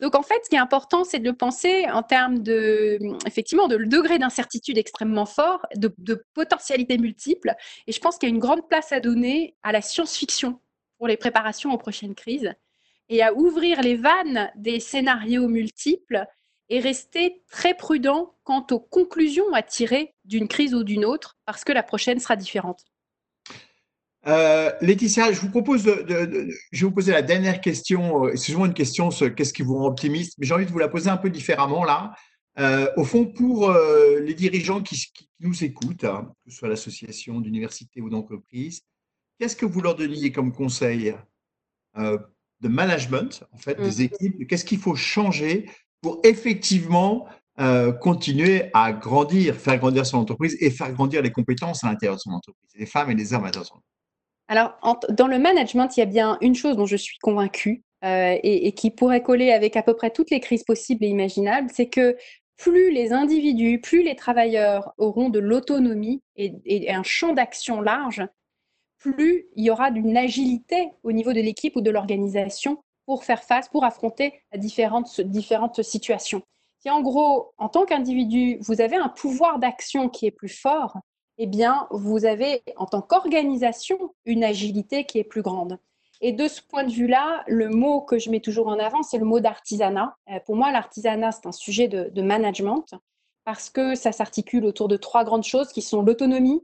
Donc 0.00 0.14
en 0.14 0.22
fait, 0.22 0.40
ce 0.44 0.50
qui 0.50 0.56
est 0.56 0.60
important, 0.60 1.04
c'est 1.04 1.18
de 1.18 1.24
le 1.24 1.36
penser 1.36 1.86
en 1.90 2.02
termes 2.02 2.40
de, 2.40 2.98
effectivement, 3.26 3.68
de 3.68 3.76
degré 3.76 4.18
d'incertitude 4.18 4.78
extrêmement 4.78 5.26
fort, 5.26 5.64
de, 5.76 5.94
de 5.98 6.24
potentialités 6.34 6.98
multiples. 6.98 7.54
Et 7.86 7.92
je 7.92 8.00
pense 8.00 8.18
qu'il 8.18 8.28
y 8.28 8.32
a 8.32 8.34
une 8.34 8.40
grande 8.40 8.68
place 8.68 8.92
à 8.92 9.00
donner 9.00 9.56
à 9.62 9.72
la 9.72 9.80
science-fiction 9.80 10.60
pour 10.98 11.08
les 11.08 11.16
préparations 11.16 11.72
aux 11.72 11.78
prochaines 11.78 12.14
crises 12.14 12.52
et 13.08 13.22
à 13.22 13.32
ouvrir 13.34 13.80
les 13.82 13.96
vannes 13.96 14.50
des 14.56 14.80
scénarios 14.80 15.48
multiples 15.48 16.26
et 16.68 16.80
rester 16.80 17.42
très 17.48 17.74
prudent 17.74 18.34
quant 18.42 18.66
aux 18.70 18.80
conclusions 18.80 19.52
à 19.52 19.62
tirer 19.62 20.14
d'une 20.24 20.48
crise 20.48 20.74
ou 20.74 20.82
d'une 20.82 21.04
autre, 21.04 21.36
parce 21.46 21.62
que 21.62 21.72
la 21.72 21.84
prochaine 21.84 22.18
sera 22.18 22.34
différente. 22.34 22.84
Euh, 24.26 24.72
Laetitia, 24.80 25.32
je 25.32 25.40
vous 25.40 25.50
propose 25.50 25.84
de, 25.84 26.48
je 26.72 26.80
vais 26.80 26.86
vous 26.86 26.94
poser 26.94 27.12
la 27.12 27.22
dernière 27.22 27.60
question. 27.60 28.26
Euh, 28.26 28.32
c'est 28.34 28.52
souvent 28.52 28.66
une 28.66 28.74
question, 28.74 29.10
qu'est-ce 29.10 29.52
qui 29.52 29.62
vous 29.62 29.76
rend 29.76 29.86
optimiste 29.86 30.34
Mais 30.38 30.46
j'ai 30.46 30.54
envie 30.54 30.66
de 30.66 30.70
vous 30.70 30.78
la 30.78 30.88
poser 30.88 31.10
un 31.10 31.16
peu 31.16 31.30
différemment 31.30 31.84
là. 31.84 32.14
Euh, 32.58 32.90
au 32.96 33.04
fond, 33.04 33.26
pour 33.26 33.70
les 34.20 34.34
dirigeants 34.34 34.82
qui, 34.82 35.12
nous 35.40 35.62
écoutent, 35.62 36.04
hein, 36.04 36.32
que 36.44 36.50
ce 36.50 36.56
soit 36.56 36.68
l'association 36.68 37.40
d'université 37.40 38.00
ou 38.00 38.08
d'entreprise, 38.08 38.80
qu'est-ce 39.38 39.54
que 39.54 39.66
vous 39.66 39.82
leur 39.82 39.94
donniez 39.94 40.32
comme 40.32 40.52
conseil 40.52 41.14
de 41.96 42.68
management, 42.68 43.44
en 43.52 43.58
fait, 43.58 43.74
des 43.74 44.04
mmh. 44.04 44.06
équipes? 44.06 44.48
Qu'est-ce 44.48 44.64
qu'il 44.64 44.78
faut 44.78 44.94
changer 44.94 45.68
pour 46.00 46.20
effectivement 46.24 47.28
euh, 47.58 47.90
continuer 47.90 48.70
à 48.74 48.92
grandir, 48.92 49.56
faire 49.56 49.78
grandir 49.78 50.04
son 50.04 50.18
entreprise 50.18 50.58
et 50.60 50.70
faire 50.70 50.92
grandir 50.92 51.22
les 51.22 51.32
compétences 51.32 51.84
à 51.84 51.88
l'intérieur 51.88 52.16
de 52.16 52.20
son 52.20 52.32
entreprise, 52.32 52.70
les 52.74 52.84
femmes 52.84 53.10
et 53.10 53.14
les 53.14 53.32
hommes 53.32 53.44
à 53.44 53.46
l'intérieur 53.46 53.64
de 53.64 53.68
son 53.68 53.74
entreprise? 53.76 53.95
Alors, 54.48 54.78
dans 55.10 55.26
le 55.26 55.38
management, 55.38 55.96
il 55.96 56.00
y 56.00 56.02
a 56.02 56.06
bien 56.06 56.38
une 56.40 56.54
chose 56.54 56.76
dont 56.76 56.86
je 56.86 56.96
suis 56.96 57.18
convaincue 57.18 57.82
euh, 58.04 58.36
et, 58.42 58.72
qui 58.72 58.90
pourrait 58.90 59.22
coller 59.22 59.50
avec 59.52 59.76
à 59.76 59.82
peu 59.82 59.94
près 59.94 60.10
toutes 60.10 60.30
les 60.30 60.40
crises 60.40 60.62
possibles 60.62 61.04
et 61.04 61.08
imaginables, 61.08 61.68
c'est 61.72 61.88
que 61.88 62.16
plus 62.56 62.90
les 62.90 63.12
individus, 63.12 63.80
plus 63.80 64.02
les 64.02 64.14
travailleurs 64.14 64.92
auront 64.98 65.28
de 65.28 65.40
l'autonomie 65.40 66.22
et, 66.36 66.90
un 66.90 67.02
champ 67.02 67.32
d'action 67.32 67.80
large, 67.80 68.22
plus 68.98 69.46
il 69.56 69.64
y 69.64 69.70
aura 69.70 69.90
d'une 69.90 70.16
agilité 70.16 70.90
au 71.02 71.12
niveau 71.12 71.32
de 71.32 71.40
l'équipe 71.40 71.74
ou 71.76 71.80
de 71.80 71.90
l'organisation 71.90 72.78
pour 73.04 73.24
faire 73.24 73.42
face, 73.42 73.68
pour 73.68 73.84
affronter 73.84 74.34
différentes, 74.54 75.20
différentes 75.20 75.82
situations. 75.82 76.42
Si 76.80 76.90
en 76.90 77.00
gros, 77.00 77.52
en 77.58 77.68
tant 77.68 77.84
qu'individu, 77.84 78.58
vous 78.60 78.80
avez 78.80 78.96
un 78.96 79.08
pouvoir 79.08 79.58
d'action 79.58 80.08
qui 80.08 80.26
est 80.26 80.30
plus 80.30 80.48
fort, 80.48 80.98
eh 81.38 81.46
bien, 81.46 81.86
vous 81.90 82.24
avez 82.24 82.62
en 82.76 82.86
tant 82.86 83.02
qu'organisation 83.02 84.14
une 84.24 84.44
agilité 84.44 85.04
qui 85.04 85.18
est 85.18 85.24
plus 85.24 85.42
grande. 85.42 85.78
Et 86.22 86.32
de 86.32 86.48
ce 86.48 86.62
point 86.62 86.84
de 86.84 86.92
vue-là, 86.92 87.44
le 87.46 87.68
mot 87.68 88.00
que 88.00 88.18
je 88.18 88.30
mets 88.30 88.40
toujours 88.40 88.68
en 88.68 88.78
avant, 88.78 89.02
c'est 89.02 89.18
le 89.18 89.26
mot 89.26 89.40
d'artisanat. 89.40 90.16
Euh, 90.30 90.40
pour 90.46 90.56
moi, 90.56 90.72
l'artisanat, 90.72 91.32
c'est 91.32 91.46
un 91.46 91.52
sujet 91.52 91.88
de 91.88 92.22
management 92.22 92.86
parce 93.46 93.70
que 93.70 93.94
ça 93.94 94.12
s'articule 94.12 94.64
autour 94.64 94.88
de 94.88 94.96
trois 94.96 95.24
grandes 95.24 95.44
choses 95.44 95.72
qui 95.72 95.80
sont 95.80 96.02
l'autonomie, 96.02 96.62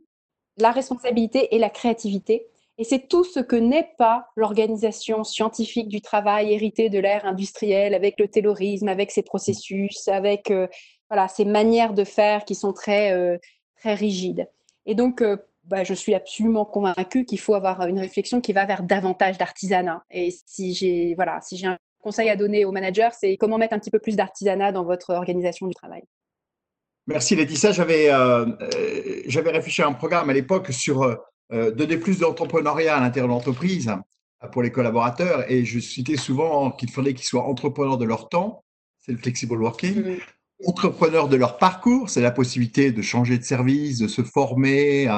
la 0.59 0.73
responsabilité 0.73 1.55
et 1.55 1.59
la 1.59 1.71
créativité. 1.71 2.49
Et 2.77 2.85
c'est 2.85 3.07
tout 3.07 3.23
ce 3.23 3.39
que 3.39 3.55
n'est 3.55 3.95
pas 3.99 4.27
l'organisation 4.35 5.23
scientifique 5.23 5.89
du 5.89 6.01
travail 6.01 6.53
héritée 6.53 6.89
de 6.89 6.99
l'ère 6.99 7.25
industrielle, 7.25 7.95
avec 7.95 8.19
le 8.19 8.27
taylorisme, 8.27 8.89
avec 8.89 9.13
ses 9.13 9.23
processus, 9.23 10.09
avec 10.09 10.51
euh, 10.51 10.67
voilà, 11.09 11.29
manières 11.47 11.95
de 11.95 12.03
faire 12.03 12.45
qui 12.45 12.57
sont 12.57 12.73
très, 12.73 13.13
euh, 13.13 13.39
très 13.77 13.95
rigides. 13.95 14.49
Et 14.87 14.95
donc, 14.95 15.23
euh, 15.23 15.37
bah, 15.65 15.85
je 15.85 15.95
suis 15.95 16.15
absolument 16.15 16.65
convaincue 16.65 17.25
qu'il 17.25 17.39
faut 17.39 17.55
avoir 17.55 17.87
une 17.87 18.01
réflexion 18.01 18.41
qui 18.41 18.53
va 18.53 18.67
vers 18.67 18.83
davantage 18.83 19.39
d'artisanat. 19.39 20.05
Et 20.11 20.35
si 20.47 20.75
j'ai 20.75 21.15
voilà, 21.15 21.41
si 21.41 21.57
j'ai 21.57 21.67
un 21.67 21.79
conseil 22.01 22.29
à 22.29 22.37
donner 22.37 22.65
aux 22.65 22.73
managers, 22.73 23.11
c'est 23.19 23.37
comment 23.37 23.59
mettre 23.59 23.75
un 23.75 23.79
petit 23.79 23.91
peu 23.91 24.01
plus 24.01 24.17
d'artisanat 24.17 24.73
dans 24.73 24.85
votre 24.85 25.11
organisation 25.11 25.67
du 25.69 25.75
travail. 25.75 26.03
Merci 27.07 27.35
Laetitia. 27.35 27.73
J'avais 27.73 28.11
euh, 28.11 28.47
euh, 28.47 29.23
j'avais 29.27 29.51
réfléchi 29.51 29.83
à 29.83 29.89
un 29.89 29.93
programme 29.93 30.31
à 30.31 30.33
l'époque 30.33 30.73
sur 30.73 31.03
euh, 31.03 31.71
donner 31.73 31.97
plus 31.97 32.19
d'entrepreneuriat 32.19 32.97
à 32.97 33.01
l'intérieur 33.01 33.29
de 33.29 33.35
l'entreprise 33.35 33.93
pour 34.53 34.63
les 34.63 34.73
collaborateurs 34.73 35.51
et 35.51 35.65
je 35.65 35.79
citais 35.79 36.17
souvent 36.17 36.73
qu'il 36.73 36.91
fallait 36.91 37.15
qu'ils 37.15 37.27
soient 37.27 37.45
entrepreneurs 37.45 37.99
de 37.99 38.05
leur 38.05 38.29
temps, 38.29 38.65
c'est 38.99 39.13
le 39.13 39.19
flexible 39.19 39.61
working, 39.63 40.19
entrepreneurs 40.67 41.29
de 41.29 41.37
leur 41.37 41.59
parcours, 41.59 42.11
c'est 42.11 42.21
la 42.21 42.31
possibilité 42.31 42.93
de 42.93 43.03
changer 43.03 43.39
de 43.39 43.45
service, 43.45 43.99
de 43.99 44.09
se 44.09 44.23
former, 44.23 45.09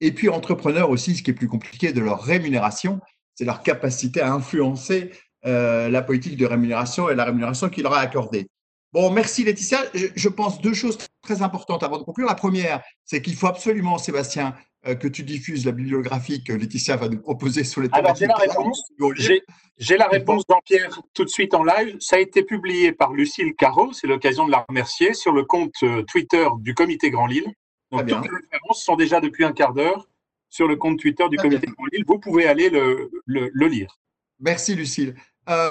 et 0.00 0.12
puis 0.12 0.28
entrepreneurs 0.28 0.90
aussi, 0.90 1.16
ce 1.16 1.22
qui 1.22 1.30
est 1.30 1.34
plus 1.34 1.48
compliqué, 1.48 1.92
de 1.92 2.00
leur 2.00 2.22
rémunération, 2.22 3.00
c'est 3.34 3.44
leur 3.44 3.62
capacité 3.62 4.20
à 4.20 4.32
influencer 4.32 5.10
la 5.44 6.02
politique 6.02 6.36
de 6.36 6.46
rémunération 6.46 7.08
et 7.08 7.14
la 7.14 7.24
rémunération 7.24 7.68
qu'il 7.68 7.84
leur 7.84 7.94
a 7.94 8.00
accordée. 8.00 8.48
Bon, 8.92 9.10
merci 9.10 9.44
Laetitia. 9.44 9.84
Je, 9.94 10.28
pense 10.28 10.60
deux 10.60 10.74
choses 10.74 10.98
très 11.22 11.42
importantes 11.42 11.82
avant 11.82 11.98
de 11.98 12.02
conclure. 12.02 12.26
La 12.26 12.34
première, 12.34 12.82
c'est 13.04 13.22
qu'il 13.22 13.36
faut 13.36 13.46
absolument, 13.46 13.98
Sébastien, 13.98 14.54
euh, 14.86 14.94
que 14.96 15.06
tu 15.06 15.22
diffuses 15.22 15.64
la 15.64 15.72
bibliographie 15.72 16.42
que 16.42 16.52
Laetitia 16.52 16.96
va 16.96 17.08
nous 17.08 17.20
proposer 17.20 17.62
sur 17.62 17.82
les. 17.82 17.88
Alors, 17.92 18.16
j'ai 18.16 18.26
la 18.26 18.34
réponse. 18.34 18.82
J'ai 19.78 19.96
la 19.96 20.08
réponse 20.08 20.42
Jean-Pierre 20.48 21.00
tout 21.14 21.24
de 21.24 21.30
suite 21.30 21.54
en 21.54 21.62
live. 21.62 21.96
Ça 22.00 22.16
a 22.16 22.18
été 22.18 22.42
publié 22.42 22.92
par 22.92 23.12
Lucille 23.12 23.54
Caro, 23.56 23.92
c'est 23.92 24.06
l'occasion 24.06 24.46
de 24.46 24.50
la 24.50 24.64
remercier, 24.68 25.14
sur 25.14 25.32
le 25.32 25.44
compte 25.44 25.74
euh, 25.84 26.02
Twitter 26.02 26.48
du 26.58 26.74
Comité 26.74 27.10
Grand 27.10 27.26
Lille. 27.26 27.46
Donc, 27.92 28.06
toutes 28.06 28.24
les 28.24 28.30
références 28.30 28.84
sont 28.84 28.96
déjà 28.96 29.20
depuis 29.20 29.44
un 29.44 29.52
quart 29.52 29.72
d'heure 29.72 30.06
sur 30.48 30.66
le 30.66 30.76
compte 30.76 30.98
Twitter 30.98 31.28
du 31.28 31.36
Comité 31.36 31.66
Grand 31.66 31.86
Lille. 31.92 32.04
Vous 32.06 32.18
pouvez 32.18 32.46
aller 32.46 32.70
le, 32.70 33.10
le, 33.26 33.66
lire. 33.68 33.98
Merci, 34.40 34.74
Lucille. 34.74 35.14
Euh, 35.48 35.70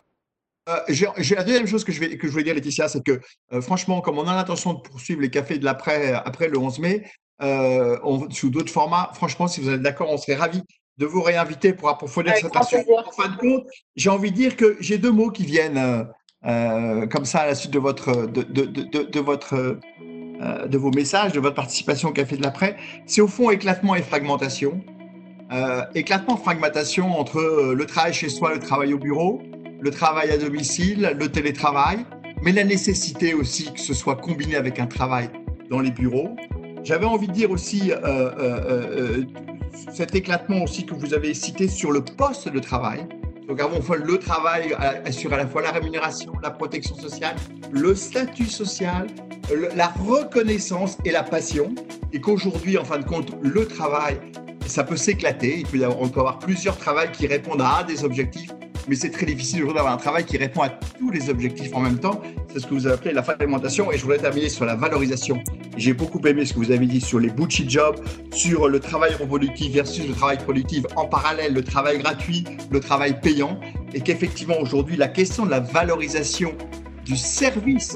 euh, 0.70 1.14
j'ai 1.18 1.36
la 1.36 1.44
deuxième 1.44 1.68
chose 1.68 1.84
que 1.84 1.92
je, 1.92 2.00
vais, 2.00 2.18
que 2.18 2.28
je 2.28 2.32
voulais 2.32 2.44
dire, 2.44 2.54
Laetitia, 2.54 2.88
c'est 2.88 3.04
que 3.04 3.20
euh, 3.54 3.62
franchement, 3.62 4.02
comme 4.02 4.18
on 4.18 4.28
a 4.28 4.36
l'intention 4.36 4.74
de 4.74 4.80
poursuivre 4.80 5.22
les 5.22 5.30
cafés 5.30 5.58
de 5.58 5.66
l'après 5.66 6.14
après 6.14 6.48
le 6.48 6.58
11 6.58 6.80
mai, 6.80 7.04
euh, 7.42 7.98
sous 8.30 8.50
d'autres 8.50 8.72
formats, 8.72 9.12
franchement, 9.14 9.48
si 9.48 9.62
vous 9.62 9.70
êtes 9.70 9.82
d'accord, 9.82 10.10
on 10.10 10.18
serait 10.18 10.36
ravis 10.36 10.62
de 10.98 11.06
vous 11.06 11.22
réinviter 11.22 11.74
pour 11.74 11.90
approfondir 11.90 12.36
cette 12.36 12.52
question. 12.52 12.84
En 13.06 13.12
fin 13.12 13.30
de 13.30 13.38
compte, 13.38 13.64
j'ai 13.96 14.10
envie 14.10 14.32
de 14.32 14.36
dire 14.36 14.58
que 14.58 14.76
j'ai 14.80 14.98
deux 14.98 15.12
mots 15.12 15.32
qui 15.32 15.46
viennent 15.46 16.08
comme 16.44 17.26
ça 17.26 17.40
à 17.40 17.46
la 17.46 17.56
suite 17.56 17.72
de 17.72 17.80
votre, 17.80 18.26
de, 18.26 18.44
de, 18.44 18.66
de, 18.66 19.04
de 19.04 19.20
votre, 19.22 19.80
de 20.68 20.78
vos 20.78 20.92
messages, 20.92 21.32
de 21.32 21.40
votre 21.40 21.56
participation 21.56 22.10
au 22.10 22.12
café 22.12 22.36
de 22.36 22.44
l'après. 22.44 22.76
C'est 23.06 23.22
au 23.22 23.30
fond 23.30 23.50
éclatement 23.50 23.96
et 23.96 24.02
fragmentation. 24.02 24.82
éclatement, 25.96 26.36
fragmentation 26.36 27.18
entre 27.18 27.74
le 27.74 27.86
travail 27.86 28.12
chez 28.12 28.28
soi, 28.28 28.54
le 28.54 28.60
travail 28.60 28.94
au 28.94 28.98
bureau, 28.98 29.42
le 29.82 29.92
travail 29.92 30.32
à 30.32 30.38
domicile, 30.38 31.16
le 31.18 31.30
télétravail, 31.30 32.06
mais 32.42 32.52
la 32.52 32.64
nécessité 32.64 33.34
aussi 33.34 33.72
que 33.74 33.80
ce 33.80 33.94
soit 33.94 34.16
combiné 34.16 34.56
avec 34.56 34.80
un 34.80 34.88
travail 34.88 35.30
dans 35.70 35.80
les 35.80 35.92
bureaux. 35.92 36.36
J'avais 36.84 37.06
envie 37.06 37.28
de 37.28 37.34
dire 37.34 37.52
aussi 37.52 37.92
euh, 37.92 37.98
euh, 38.04 38.32
euh, 38.40 39.24
cet 39.94 40.16
éclatement 40.16 40.64
aussi 40.64 40.86
que 40.86 40.94
vous 40.94 41.14
avez 41.14 41.34
cité 41.34 41.68
sur 41.68 41.92
le 41.92 42.02
poste 42.02 42.50
de 42.50 42.60
travail. 42.60 43.08
Donc, 43.48 43.60
avant, 43.62 43.80
le 43.96 44.18
travail 44.20 44.76
assure 45.06 45.34
à 45.34 45.38
la 45.38 45.48
fois 45.48 45.64
la 45.64 45.72
rémunération, 45.72 46.32
la 46.44 46.52
protection 46.52 46.96
sociale, 46.96 47.36
le 47.72 47.96
statut 47.96 48.46
social, 48.46 49.08
la 49.76 49.88
reconnaissance 49.88 50.98
et 51.04 51.10
la 51.10 51.24
passion, 51.24 51.74
et 52.14 52.22
qu'aujourd'hui, 52.22 52.78
en 52.78 52.86
fin 52.86 53.00
de 53.00 53.06
compte, 53.06 53.32
le 53.42 53.66
travail, 53.66 54.20
ça 54.68 54.84
peut 54.84 54.98
s'éclater. 54.98 55.60
Il 55.60 55.66
peut 55.66 55.78
y 55.78 55.84
avoir, 55.84 56.00
on 56.00 56.10
peut 56.10 56.20
avoir 56.20 56.38
plusieurs 56.38 56.78
travails 56.78 57.12
qui 57.12 57.26
répondent 57.26 57.62
à 57.62 57.84
des 57.84 58.04
objectifs, 58.04 58.52
mais 58.90 58.96
c'est 58.96 59.12
très 59.12 59.28
difficile 59.28 59.60
aujourd'hui 59.60 59.76
d'avoir 59.76 59.94
un 59.94 59.98
travail 59.98 60.26
qui 60.26 60.36
répond 60.38 60.64
à 60.64 60.70
tous 60.70 61.12
les 61.12 61.30
objectifs 61.30 61.74
en 61.76 61.80
même 61.80 62.00
temps. 62.00 62.22
C'est 62.52 62.60
ce 62.60 62.66
que 62.66 62.74
vous 62.74 62.88
appelé 62.88 63.14
la 63.14 63.22
fragmentation. 63.22 63.92
Et 63.92 63.98
je 63.98 64.02
voudrais 64.02 64.18
terminer 64.18 64.50
sur 64.50 64.66
la 64.66 64.76
valorisation. 64.76 65.44
J'ai 65.78 65.94
beaucoup 65.94 66.20
aimé 66.26 66.44
ce 66.44 66.54
que 66.54 66.58
vous 66.58 66.72
avez 66.72 66.88
dit 66.88 67.00
sur 67.00 67.20
les 67.20 67.30
bullshit 67.30 67.70
jobs, 67.70 68.04
sur 68.32 68.68
le 68.68 68.80
travail 68.80 69.14
reproductif 69.14 69.72
versus 69.74 70.08
le 70.08 70.16
travail 70.16 70.40
productif, 70.40 70.86
en 70.96 71.06
parallèle 71.06 71.54
le 71.54 71.64
travail 71.64 72.00
gratuit, 72.00 72.44
le 72.72 72.80
travail 72.80 73.22
payant, 73.22 73.60
et 73.94 74.02
qu'effectivement 74.02 74.60
aujourd'hui 74.60 74.98
la 74.98 75.08
question 75.08 75.46
de 75.46 75.52
la 75.52 75.60
valorisation 75.60 76.56
du 77.06 77.16
service 77.16 77.96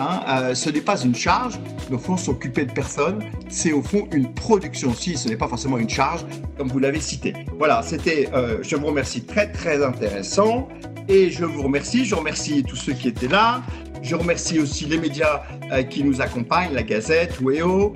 Hein, 0.00 0.20
euh, 0.28 0.54
ce 0.54 0.70
n'est 0.70 0.80
pas 0.80 0.98
une 1.02 1.14
charge, 1.14 1.60
au 1.92 1.98
fond, 1.98 2.16
s'occuper 2.16 2.64
de 2.64 2.72
personnes, 2.72 3.22
c'est 3.50 3.72
au 3.72 3.82
fond 3.82 4.08
une 4.12 4.32
production 4.32 4.92
aussi, 4.92 5.18
ce 5.18 5.28
n'est 5.28 5.36
pas 5.36 5.48
forcément 5.48 5.76
une 5.76 5.90
charge, 5.90 6.24
comme 6.56 6.68
vous 6.68 6.78
l'avez 6.78 7.00
cité. 7.00 7.34
Voilà, 7.58 7.82
c'était, 7.82 8.30
euh, 8.32 8.58
je 8.62 8.76
vous 8.76 8.86
remercie, 8.86 9.22
très 9.22 9.52
très 9.52 9.84
intéressant, 9.84 10.68
et 11.06 11.30
je 11.30 11.44
vous 11.44 11.62
remercie, 11.62 12.06
je 12.06 12.14
remercie 12.14 12.64
tous 12.66 12.76
ceux 12.76 12.94
qui 12.94 13.08
étaient 13.08 13.28
là, 13.28 13.60
je 14.00 14.16
remercie 14.16 14.58
aussi 14.58 14.86
les 14.86 14.96
médias 14.96 15.42
euh, 15.70 15.82
qui 15.82 16.02
nous 16.02 16.22
accompagnent, 16.22 16.72
la 16.72 16.82
Gazette, 16.82 17.38
WEO. 17.38 17.92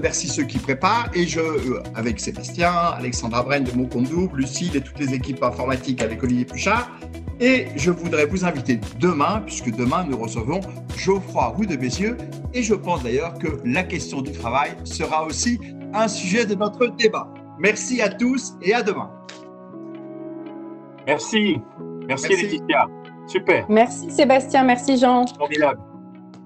merci 0.00 0.28
ceux 0.28 0.44
qui 0.44 0.58
préparent. 0.58 1.10
Et 1.14 1.26
je, 1.26 1.40
avec 1.96 2.20
Sébastien, 2.20 2.72
Alexandra 2.72 3.42
Brenne 3.42 3.64
de 3.64 3.72
Mon 3.72 3.86
Compte 3.86 4.08
Double, 4.08 4.36
Lucille 4.36 4.76
et 4.76 4.80
toutes 4.80 5.00
les 5.00 5.14
équipes 5.14 5.42
informatiques 5.42 6.00
avec 6.00 6.22
Olivier 6.22 6.44
Puchard, 6.44 6.88
et 7.40 7.66
je 7.76 7.90
voudrais 7.90 8.26
vous 8.26 8.44
inviter 8.44 8.80
demain, 8.98 9.42
puisque 9.44 9.70
demain 9.70 10.04
nous 10.04 10.18
recevons 10.18 10.60
Geoffroy 10.96 11.46
Roux 11.48 11.66
de 11.66 11.76
Bézieux, 11.76 12.16
et 12.54 12.62
je 12.62 12.74
pense 12.74 13.02
d'ailleurs 13.02 13.38
que 13.38 13.60
la 13.64 13.82
question 13.82 14.22
du 14.22 14.32
travail 14.32 14.72
sera 14.84 15.24
aussi 15.24 15.58
un 15.94 16.08
sujet 16.08 16.46
de 16.46 16.54
notre 16.54 16.86
débat. 16.88 17.28
Merci 17.58 18.00
à 18.00 18.08
tous 18.08 18.54
et 18.62 18.74
à 18.74 18.82
demain. 18.82 19.10
Merci. 21.06 21.60
Merci, 22.06 22.28
Laetitia. 22.28 22.86
Super. 23.26 23.66
Merci 23.68 24.10
Sébastien, 24.10 24.64
merci 24.64 24.96
Jean. 24.96 25.26
Formidable. 25.26 25.80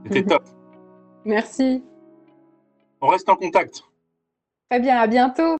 C'était 0.04 0.24
top. 0.24 0.42
Merci. 1.24 1.84
On 3.00 3.06
reste 3.06 3.28
en 3.28 3.36
contact. 3.36 3.84
Très 4.68 4.80
bien, 4.80 4.98
à 4.98 5.06
bientôt. 5.06 5.56